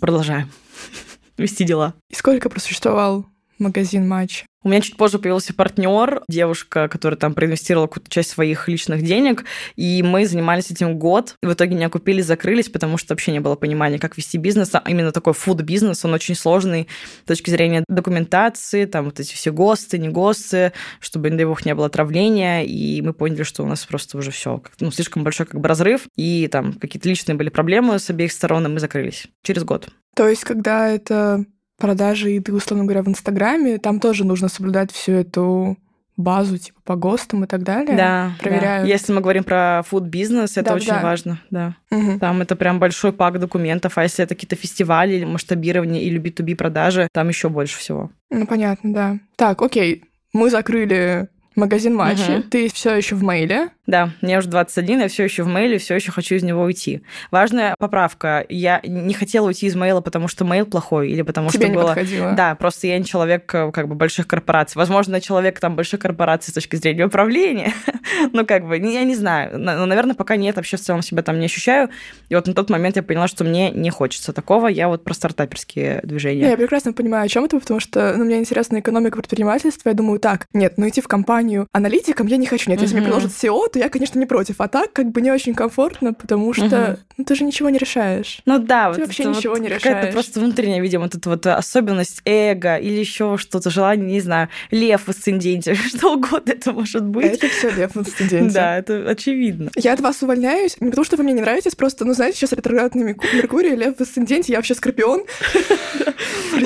Продолжаем 0.00 0.50
вести 1.36 1.64
дела. 1.64 1.94
И 2.10 2.14
сколько 2.14 2.48
просуществовал 2.48 3.26
магазин 3.58 4.08
матч? 4.08 4.44
У 4.62 4.68
меня 4.68 4.82
чуть 4.82 4.98
позже 4.98 5.18
появился 5.18 5.54
партнер, 5.54 6.22
девушка, 6.28 6.88
которая 6.88 7.18
там 7.18 7.32
проинвестировала 7.32 7.86
какую-то 7.86 8.10
часть 8.10 8.30
своих 8.30 8.68
личных 8.68 9.02
денег, 9.02 9.44
и 9.74 10.02
мы 10.02 10.26
занимались 10.26 10.70
этим 10.70 10.98
год. 10.98 11.36
В 11.40 11.52
итоге 11.52 11.74
не 11.74 11.84
окупились, 11.84 12.26
закрылись, 12.26 12.68
потому 12.68 12.98
что 12.98 13.14
вообще 13.14 13.32
не 13.32 13.40
было 13.40 13.56
понимания, 13.56 13.98
как 13.98 14.18
вести 14.18 14.36
бизнес. 14.36 14.70
А 14.74 14.82
именно 14.86 15.12
такой 15.12 15.32
фуд-бизнес, 15.32 16.04
он 16.04 16.12
очень 16.12 16.34
сложный 16.34 16.88
с 17.24 17.28
точки 17.28 17.48
зрения 17.48 17.84
документации, 17.88 18.84
там 18.84 19.06
вот 19.06 19.18
эти 19.18 19.32
все 19.32 19.50
ГОСТы, 19.50 19.98
не 19.98 20.10
ГОСТы, 20.10 20.72
чтобы, 21.00 21.30
не 21.30 21.38
дай 21.38 21.46
бог, 21.46 21.64
не 21.64 21.74
было 21.74 21.86
отравления, 21.86 22.62
и 22.62 23.00
мы 23.00 23.14
поняли, 23.14 23.44
что 23.44 23.62
у 23.62 23.66
нас 23.66 23.86
просто 23.86 24.18
уже 24.18 24.30
все, 24.30 24.62
ну, 24.78 24.90
слишком 24.90 25.24
большой 25.24 25.46
как 25.46 25.58
бы 25.58 25.68
разрыв, 25.68 26.02
и 26.16 26.48
там 26.48 26.74
какие-то 26.74 27.08
личные 27.08 27.34
были 27.34 27.48
проблемы 27.48 27.98
с 27.98 28.10
обеих 28.10 28.30
сторон, 28.30 28.66
и 28.66 28.68
мы 28.68 28.78
закрылись 28.78 29.26
через 29.42 29.64
год. 29.64 29.88
То 30.14 30.28
есть, 30.28 30.44
когда 30.44 30.88
это 30.88 31.46
продажи 31.80 32.30
еды, 32.30 32.52
условно 32.52 32.84
говоря, 32.84 33.02
в 33.02 33.08
Инстаграме, 33.08 33.78
там 33.78 33.98
тоже 33.98 34.24
нужно 34.24 34.48
соблюдать 34.48 34.92
всю 34.92 35.12
эту 35.12 35.76
базу, 36.16 36.58
типа 36.58 36.78
по 36.84 36.96
ГОСТам 36.96 37.44
и 37.44 37.46
так 37.46 37.62
далее. 37.62 37.96
Да, 37.96 38.32
проверяют. 38.40 38.84
Да. 38.84 38.92
Если 38.92 39.12
мы 39.12 39.20
говорим 39.20 39.42
про 39.42 39.82
фуд-бизнес, 39.86 40.56
это 40.56 40.70
да, 40.70 40.74
очень 40.74 40.88
да. 40.88 41.00
важно, 41.02 41.40
да. 41.50 41.76
Угу. 41.90 42.18
Там 42.20 42.42
это 42.42 42.56
прям 42.56 42.78
большой 42.78 43.12
пак 43.12 43.40
документов, 43.40 43.96
а 43.96 44.02
если 44.02 44.22
это 44.22 44.34
какие-то 44.34 44.56
фестивали 44.56 45.14
или 45.14 45.24
масштабирование 45.24 46.02
или 46.02 46.20
B2B 46.20 46.56
продажи, 46.56 47.08
там 47.12 47.28
еще 47.28 47.48
больше 47.48 47.78
всего. 47.78 48.10
Ну, 48.30 48.46
понятно, 48.46 48.92
да. 48.92 49.18
Так, 49.36 49.62
окей, 49.62 50.04
мы 50.32 50.50
закрыли 50.50 51.28
магазин 51.56 51.94
матчи, 51.94 52.30
угу. 52.30 52.42
ты 52.42 52.68
все 52.72 52.94
еще 52.94 53.14
в 53.14 53.22
мейле. 53.22 53.70
Да, 53.86 54.10
мне 54.20 54.38
уже 54.38 54.48
21, 54.48 55.00
я 55.00 55.08
все 55.08 55.24
еще 55.24 55.42
в 55.42 55.48
мейле, 55.48 55.78
все 55.78 55.96
еще 55.96 56.12
хочу 56.12 56.36
из 56.36 56.44
него 56.44 56.62
уйти. 56.62 57.02
Важная 57.32 57.74
поправка. 57.76 58.46
Я 58.48 58.80
не 58.84 59.14
хотела 59.14 59.48
уйти 59.48 59.66
из 59.66 59.74
мейла, 59.74 60.00
потому 60.00 60.28
что 60.28 60.44
мейл 60.44 60.64
плохой, 60.64 61.10
или 61.10 61.22
потому 61.22 61.50
Тебе 61.50 61.66
что 61.66 61.68
не 61.68 61.74
было. 61.74 61.88
Подходило. 61.88 62.32
Да, 62.32 62.54
просто 62.54 62.86
я 62.86 62.98
не 62.98 63.04
человек 63.04 63.52
э, 63.52 63.72
как 63.72 63.88
бы 63.88 63.96
больших 63.96 64.28
корпораций. 64.28 64.78
Возможно, 64.78 65.20
человек 65.20 65.58
там 65.58 65.74
больших 65.74 65.98
корпораций 65.98 66.52
с 66.52 66.54
точки 66.54 66.76
зрения 66.76 67.06
управления. 67.06 67.72
ну, 68.32 68.46
как 68.46 68.68
бы, 68.68 68.78
я 68.78 69.02
не 69.02 69.16
знаю. 69.16 69.58
Но, 69.58 69.84
наверное, 69.86 70.14
пока 70.14 70.36
нет, 70.36 70.54
вообще 70.54 70.76
в 70.76 70.80
целом 70.80 71.02
себя 71.02 71.22
там 71.22 71.40
не 71.40 71.46
ощущаю. 71.46 71.90
И 72.28 72.36
вот 72.36 72.46
на 72.46 72.54
тот 72.54 72.70
момент 72.70 72.94
я 72.94 73.02
поняла, 73.02 73.26
что 73.26 73.42
мне 73.42 73.72
не 73.72 73.90
хочется 73.90 74.32
такого. 74.32 74.68
Я 74.68 74.86
вот 74.86 75.02
про 75.02 75.14
стартаперские 75.14 76.00
движения. 76.04 76.48
Я 76.48 76.56
прекрасно 76.56 76.92
понимаю, 76.92 77.24
о 77.24 77.28
чем 77.28 77.44
это, 77.44 77.58
потому 77.58 77.80
что 77.80 78.14
ну, 78.16 78.24
мне 78.24 78.38
интересна 78.38 78.78
экономика 78.78 79.16
предпринимательства. 79.16 79.88
Я 79.88 79.96
думаю, 79.96 80.20
так, 80.20 80.46
нет, 80.52 80.74
ну 80.76 80.88
идти 80.88 81.00
в 81.00 81.08
компанию 81.08 81.39
аналитиком 81.72 82.26
я 82.26 82.36
не 82.36 82.46
хочу. 82.46 82.70
Нет, 82.70 82.80
если 82.80 82.94
мне 82.94 83.04
предложат 83.04 83.30
SEO, 83.30 83.68
то 83.72 83.78
я, 83.78 83.88
конечно, 83.88 84.18
не 84.18 84.26
против. 84.26 84.56
А 84.58 84.68
так 84.68 84.92
как 84.92 85.10
бы 85.10 85.20
не 85.20 85.30
очень 85.30 85.54
комфортно, 85.54 86.12
потому 86.12 86.52
что 86.52 86.64
угу. 86.64 86.98
ну, 87.18 87.24
ты 87.24 87.34
же 87.34 87.44
ничего 87.44 87.70
не 87.70 87.78
решаешь. 87.78 88.40
Ну 88.46 88.58
да, 88.58 88.92
ты 88.92 89.00
вот 89.00 89.06
вообще 89.06 89.24
ничего 89.24 89.54
вот 89.54 89.62
не 89.62 89.68
решаешь. 89.68 90.04
Это 90.04 90.12
просто 90.12 90.40
внутренняя, 90.40 90.80
видимо, 90.80 91.04
вот 91.04 91.14
эта 91.14 91.28
вот 91.28 91.46
особенность 91.46 92.22
эго 92.24 92.76
или 92.76 92.98
еще 92.98 93.36
что-то, 93.38 93.70
желание, 93.70 94.06
не 94.06 94.20
знаю, 94.20 94.48
лев 94.70 95.02
в 95.02 95.08
асценденте, 95.08 95.74
что 95.96 96.14
угодно 96.14 96.52
это 96.52 96.72
может 96.72 97.04
быть. 97.04 97.34
Это 97.34 97.48
все 97.48 97.70
лев 97.70 97.92
в 97.94 98.00
асценденте. 98.00 98.54
Да, 98.54 98.78
это 98.78 99.08
очевидно. 99.08 99.70
Я 99.76 99.92
от 99.92 100.00
вас 100.00 100.22
увольняюсь, 100.22 100.76
не 100.80 100.90
потому 100.90 101.04
что 101.04 101.16
вы 101.16 101.24
мне 101.24 101.32
не 101.32 101.40
нравитесь, 101.40 101.74
просто, 101.74 102.04
ну, 102.04 102.14
знаете, 102.14 102.38
сейчас 102.38 102.52
ретроградный 102.52 103.16
Меркурий, 103.34 103.74
лев 103.76 103.96
в 103.96 104.00
асценденте, 104.00 104.52
я 104.52 104.58
вообще 104.58 104.74
скорпион. 104.74 105.24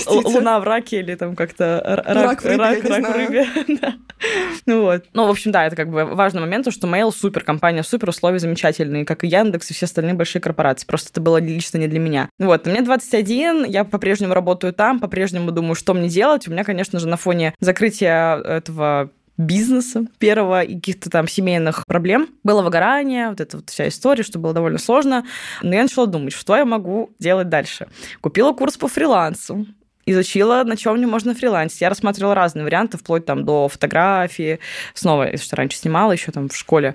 Луна 0.06 0.60
в 0.60 0.64
раке 0.64 1.00
или 1.00 1.14
там 1.14 1.36
как-то 1.36 2.02
рак 2.06 2.42
в 2.42 2.46
рыбе. 2.46 3.46
Ну 4.74 4.82
вот. 4.82 5.04
Ну, 5.12 5.26
в 5.26 5.30
общем, 5.30 5.52
да, 5.52 5.66
это 5.66 5.76
как 5.76 5.90
бы 5.90 6.04
важный 6.04 6.40
момент, 6.40 6.70
что 6.72 6.86
Mail 6.86 7.12
супер 7.12 7.44
компания, 7.44 7.82
супер 7.82 8.08
условия 8.08 8.38
замечательные, 8.38 9.04
как 9.04 9.24
и 9.24 9.28
Яндекс 9.28 9.70
и 9.70 9.74
все 9.74 9.86
остальные 9.86 10.14
большие 10.14 10.40
корпорации. 10.40 10.86
Просто 10.86 11.10
это 11.10 11.20
было 11.20 11.38
лично 11.38 11.78
не 11.78 11.86
для 11.86 12.00
меня. 12.00 12.28
Вот, 12.38 12.66
мне 12.66 12.82
21, 12.82 13.64
я 13.64 13.84
по-прежнему 13.84 14.32
работаю 14.34 14.72
там, 14.72 15.00
по-прежнему 15.00 15.50
думаю, 15.50 15.74
что 15.74 15.92
мне 15.94 16.08
делать. 16.08 16.48
У 16.48 16.50
меня, 16.50 16.64
конечно 16.64 16.98
же, 16.98 17.08
на 17.08 17.16
фоне 17.16 17.54
закрытия 17.60 18.36
этого 18.36 19.10
бизнеса 19.36 20.06
первого 20.18 20.62
и 20.62 20.76
каких-то 20.76 21.10
там 21.10 21.26
семейных 21.26 21.84
проблем. 21.86 22.28
Было 22.42 22.62
выгорание, 22.62 23.30
вот 23.30 23.40
эта 23.40 23.56
вот 23.56 23.70
вся 23.70 23.88
история, 23.88 24.22
что 24.22 24.38
было 24.38 24.52
довольно 24.52 24.78
сложно. 24.78 25.26
Но 25.62 25.74
я 25.74 25.82
начала 25.82 26.06
думать, 26.06 26.32
что 26.32 26.56
я 26.56 26.64
могу 26.64 27.10
делать 27.18 27.48
дальше. 27.48 27.88
Купила 28.20 28.52
курс 28.52 28.76
по 28.76 28.88
фрилансу, 28.88 29.66
изучила, 30.06 30.64
на 30.64 30.76
чем 30.76 30.96
мне 30.96 31.06
можно 31.06 31.34
фрилансить. 31.34 31.80
Я 31.80 31.88
рассматривала 31.88 32.34
разные 32.34 32.64
варианты, 32.64 32.98
вплоть 32.98 33.24
там 33.24 33.44
до 33.44 33.68
фотографии. 33.68 34.60
Снова, 34.94 35.36
что 35.36 35.56
раньше 35.56 35.78
снимала 35.78 36.12
еще 36.12 36.32
там 36.32 36.48
в 36.48 36.56
школе, 36.56 36.94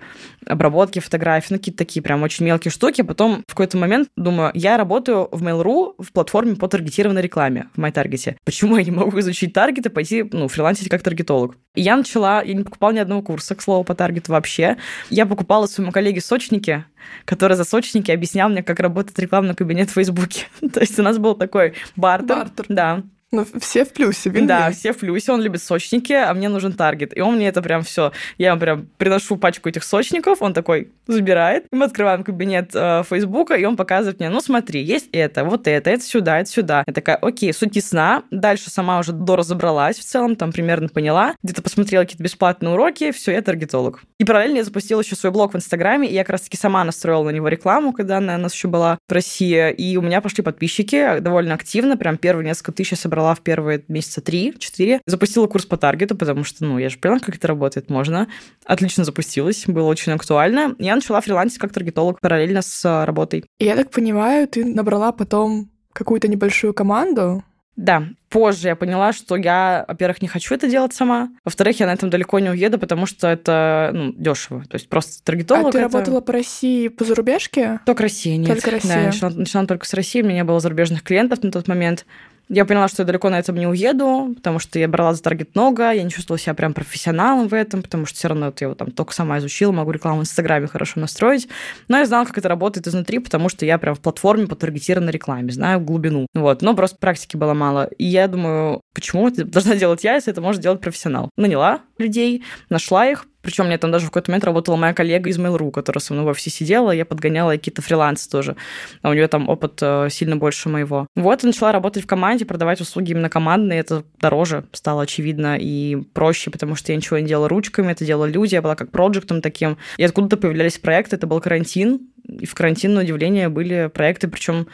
обработки 0.50 1.00
фотографий, 1.00 1.48
ну, 1.52 1.58
какие-то 1.58 1.78
такие 1.78 2.02
прям 2.02 2.24
очень 2.24 2.46
мелкие 2.46 2.72
штуки. 2.72 3.02
Потом 3.02 3.44
в 3.48 3.52
какой-то 3.52 3.78
момент 3.78 4.10
думаю, 4.18 4.52
я 4.54 4.78
работаю 4.78 5.30
в 5.32 5.44
Mail.ru 5.44 5.94
в 6.00 6.12
платформе 6.12 6.56
по 6.56 6.68
таргетированной 6.68 7.22
рекламе 7.22 7.70
в 7.76 7.80
MyTarget. 7.80 8.36
Почему 8.44 8.76
я 8.78 8.84
не 8.84 8.92
могу 8.92 9.18
изучить 9.20 9.54
таргет 9.54 9.86
и 9.86 9.90
пойти, 9.90 10.24
ну, 10.32 10.48
фрилансить 10.48 10.90
как 10.90 11.04
таргетолог? 11.04 11.56
И 11.76 11.82
я 11.82 11.96
начала, 11.96 12.42
я 12.42 12.54
не 12.54 12.64
покупала 12.64 12.92
ни 12.92 13.00
одного 13.00 13.22
курса, 13.22 13.56
к 13.56 13.62
слову, 13.62 13.84
по 13.84 13.96
таргету 13.96 14.32
вообще. 14.32 14.78
Я 15.10 15.26
покупала 15.26 15.68
своему 15.68 15.92
коллеге 15.92 16.20
сочники, 16.20 16.84
который 17.26 17.56
за 17.56 17.64
сочники 17.64 18.12
объяснял 18.12 18.50
мне, 18.50 18.64
как 18.64 18.80
работает 18.80 19.18
рекламный 19.20 19.56
кабинет 19.56 19.90
в 19.90 19.94
Фейсбуке. 19.94 20.48
То 20.74 20.80
есть 20.80 20.98
у 21.00 21.04
нас 21.04 21.18
был 21.20 21.36
такой 21.36 21.76
бартер. 21.96 22.38
Бартер. 22.38 22.66
Да. 22.70 23.04
Ну, 23.32 23.46
все 23.60 23.86
в 23.86 23.94
плюсе, 23.94 24.30
вин 24.30 24.48
Да, 24.48 24.72
все 24.72 24.92
в 24.92 24.98
плюсе, 24.98 25.32
он 25.32 25.42
любит 25.42 25.62
сочники, 25.62 26.14
а 26.14 26.34
мне 26.34 26.50
нужен 26.50 26.74
таргет. 26.74 27.16
И 27.16 27.22
он 27.22 27.36
мне 27.36 27.48
это 27.48 27.62
прям 27.62 27.84
все. 27.84 28.12
Я 28.38 28.50
ему 28.50 28.60
прям 28.60 28.88
приношу 28.98 29.38
пачку 29.38 29.70
этих 29.70 29.84
сочников, 29.84 30.42
он 30.42 30.54
такой 30.54 30.92
забирает. 31.06 31.66
Мы 31.72 31.86
открываем 31.86 32.24
кабинет 32.24 32.72
э, 32.74 33.04
Фейсбука, 33.08 33.54
и 33.54 33.66
он 33.66 33.78
показывает 33.78 34.20
мне, 34.20 34.30
ну 34.30 34.42
смотри, 34.42 34.82
есть 34.82 35.10
это, 35.12 35.44
вот 35.44 35.68
это, 35.68 35.92
это 35.92 36.04
сюда, 36.04 36.40
это 36.40 36.50
сюда. 36.50 36.84
Я 36.88 36.94
такая, 36.94 37.18
окей, 37.18 37.54
суть 37.54 37.76
ясна. 37.76 38.24
Дальше 38.32 38.72
сама 38.72 39.00
уже 39.00 39.12
доразобралась 39.12 40.00
в 40.00 40.04
целом, 40.04 40.36
там 40.36 40.52
примерно 40.52 40.88
поняла. 40.88 41.36
Где-то 41.44 41.62
посмотрела 41.62 42.04
какие-то 42.04 42.24
бесплатные 42.24 42.74
уроки, 42.74 43.12
все, 43.12 43.32
я 43.32 43.42
таргетолог. 43.44 44.02
И 44.20 44.26
параллельно 44.26 44.58
я 44.58 44.64
запустила 44.64 45.02
еще 45.02 45.16
свой 45.16 45.32
блог 45.32 45.54
в 45.54 45.56
Инстаграме, 45.56 46.10
и 46.10 46.14
я 46.14 46.24
как 46.24 46.32
раз-таки 46.32 46.58
сама 46.58 46.84
настроила 46.84 47.26
на 47.26 47.30
него 47.30 47.48
рекламу, 47.48 47.94
когда 47.94 48.18
она 48.18 48.36
у 48.36 48.40
нас 48.40 48.54
еще 48.54 48.68
была 48.68 48.98
в 49.08 49.12
России. 49.12 49.72
И 49.74 49.98
у 49.98 50.02
меня 50.02 50.20
пошли 50.22 50.44
подписчики 50.44 51.20
довольно 51.20 51.54
активно, 51.54 51.96
прям 51.96 52.18
первые 52.18 52.48
несколько 52.48 52.72
тысяч 52.72 52.92
я 52.92 52.98
собрала 52.98 53.19
собрала 53.20 53.36
в 53.36 53.42
первые 53.42 53.84
месяца 53.88 54.22
три-четыре. 54.22 55.02
Запустила 55.06 55.48
курс 55.48 55.66
по 55.66 55.78
таргету, 55.78 56.16
потому 56.16 56.44
что, 56.44 56.64
ну, 56.64 56.78
я 56.78 56.90
же 56.90 56.98
поняла, 56.98 57.20
как 57.20 57.36
это 57.36 57.48
работает, 57.48 57.90
можно. 57.90 58.28
Отлично 58.66 59.04
запустилась, 59.04 59.66
было 59.68 59.88
очень 59.88 60.14
актуально. 60.14 60.76
Я 60.80 60.96
начала 60.96 61.20
фрилансить 61.20 61.60
как 61.60 61.74
таргетолог 61.74 62.22
параллельно 62.22 62.62
с 62.62 62.86
а, 62.86 63.06
работой. 63.06 63.44
Я 63.60 63.76
так 63.76 63.92
понимаю, 63.92 64.48
ты 64.48 64.64
набрала 64.64 65.12
потом 65.12 65.70
какую-то 65.92 66.28
небольшую 66.28 66.74
команду, 66.74 67.44
да, 67.80 68.04
позже 68.28 68.68
я 68.68 68.76
поняла, 68.76 69.14
что 69.14 69.38
я, 69.38 69.86
во-первых, 69.88 70.22
не 70.22 70.28
хочу 70.28 70.54
это 70.54 70.68
делать 70.68 70.94
сама, 70.94 71.30
во-вторых, 71.46 71.80
я 71.80 71.86
на 71.86 71.94
этом 71.94 72.10
далеко 72.10 72.40
не 72.40 72.50
уеду, 72.50 72.78
потому 72.78 73.06
что 73.06 73.30
это 73.30 73.92
ну, 73.94 74.12
дешево. 74.12 74.66
То 74.66 74.76
есть 74.76 74.90
просто 74.90 75.24
таргетолог. 75.24 75.68
А 75.68 75.72
ты 75.72 75.78
это... 75.78 75.88
работала 75.88 76.20
по 76.20 76.34
России, 76.34 76.90
по 76.90 77.06
зарубежке? 77.06 77.80
Только 77.86 78.04
Россия, 78.04 78.36
нет. 78.36 78.50
Только 78.50 78.72
Россия. 78.72 78.96
Да, 78.96 79.02
начинала, 79.04 79.34
начинала 79.34 79.68
только 79.68 79.86
с 79.86 79.94
России, 79.94 80.22
у 80.22 80.26
меня 80.26 80.36
не 80.36 80.44
было 80.44 80.60
зарубежных 80.60 81.04
клиентов 81.04 81.42
на 81.42 81.54
тот 81.54 81.70
момент. 81.70 82.06
Я 82.50 82.66
поняла, 82.66 82.88
что 82.88 83.04
я 83.04 83.06
далеко 83.06 83.30
на 83.30 83.38
этом 83.38 83.56
не 83.56 83.68
уеду, 83.68 84.34
потому 84.36 84.58
что 84.58 84.80
я 84.80 84.88
брала 84.88 85.14
за 85.14 85.22
таргет 85.22 85.56
много, 85.56 85.92
я 85.92 86.02
не 86.02 86.10
чувствовала 86.10 86.40
себя 86.40 86.56
прям 86.56 86.74
профессионалом 86.74 87.48
в 87.48 87.54
этом, 87.54 87.84
потому 87.84 88.08
что 88.08 88.18
все 88.18 88.28
равно 88.28 88.48
вот 88.48 88.60
я 88.60 88.66
его 88.66 88.76
там 88.76 88.90
только 88.90 89.14
сама 89.14 89.38
изучила, 89.38 89.72
могу 89.72 89.92
рекламу 89.92 90.20
в 90.20 90.22
Инстаграме 90.24 90.66
хорошо 90.66 91.00
настроить. 91.00 91.48
Но 91.88 92.00
я 92.00 92.06
знала, 92.06 92.26
как 92.26 92.40
это 92.40 92.50
работает 92.50 92.88
изнутри, 92.88 93.20
потому 93.20 93.50
что 93.50 93.68
я 93.68 93.78
прям 93.78 93.94
в 93.94 94.00
платформе 94.00 94.48
по 94.48 94.56
таргетированной 94.56 95.12
рекламе, 95.12 95.52
знаю 95.52 95.80
глубину. 95.80 96.26
Вот, 96.34 96.64
но 96.64 96.76
просто 96.76 96.98
практики 96.98 97.38
было 97.38 97.54
мало. 97.54 97.86
И 98.00 98.06
я 98.06 98.28
думаю, 98.28 98.82
почему 98.96 99.28
это 99.28 99.46
должна 99.46 99.76
делать 99.76 100.04
я, 100.04 100.16
если 100.16 100.32
это 100.32 100.42
может 100.42 100.62
делать 100.62 100.82
профессионал? 100.82 101.30
Наняла 101.38 101.82
людей, 102.00 102.44
нашла 102.70 103.08
их, 103.08 103.26
причем 103.50 103.66
мне 103.66 103.78
там 103.78 103.92
даже 103.92 104.06
в 104.06 104.10
какой-то 104.10 104.32
момент 104.32 104.44
работала 104.44 104.76
моя 104.76 104.94
коллега 104.94 105.30
из 105.30 105.40
Mail.ru, 105.40 105.72
которая 105.72 106.02
со 106.02 106.14
мной 106.14 106.26
в 106.26 106.30
офисе 106.30 106.50
сидела, 106.50 106.92
я 106.92 107.06
подгоняла 107.06 107.52
какие-то 107.52 107.82
фрилансы 107.82 108.30
тоже. 108.30 108.56
А 109.02 109.10
у 109.10 109.14
нее 109.14 109.28
там 109.28 109.50
опыт 109.50 109.80
э, 109.82 110.08
сильно 110.10 110.38
больше 110.38 110.70
моего. 110.70 111.08
Вот, 111.16 111.44
и 111.44 111.48
начала 111.48 111.72
работать 111.72 112.04
в 112.04 112.08
команде, 112.08 112.46
продавать 112.46 112.82
услуги 112.82 113.12
именно 113.12 113.30
командные. 113.30 113.80
Это 113.80 114.04
дороже 114.20 114.66
стало 114.72 115.04
очевидно 115.04 115.58
и 115.60 115.96
проще, 116.14 116.52
потому 116.52 116.76
что 116.76 116.92
я 116.92 116.96
ничего 116.96 117.18
не 117.20 117.28
делала 117.28 117.50
ручками, 117.50 117.92
это 117.92 118.06
делали 118.06 118.32
люди, 118.32 118.56
я 118.56 118.62
была 118.62 118.76
как 118.76 118.92
проектом 118.92 119.42
таким. 119.42 119.78
И 119.98 120.04
откуда-то 120.04 120.38
появлялись 120.38 120.78
проекты, 120.78 121.16
это 121.16 121.28
был 121.28 121.42
карантин, 121.42 122.02
и 122.28 122.46
в 122.46 122.54
карантин, 122.54 122.94
на 122.94 123.02
удивление, 123.02 123.50
были 123.50 123.90
проекты, 123.94 124.28
причем, 124.28 124.68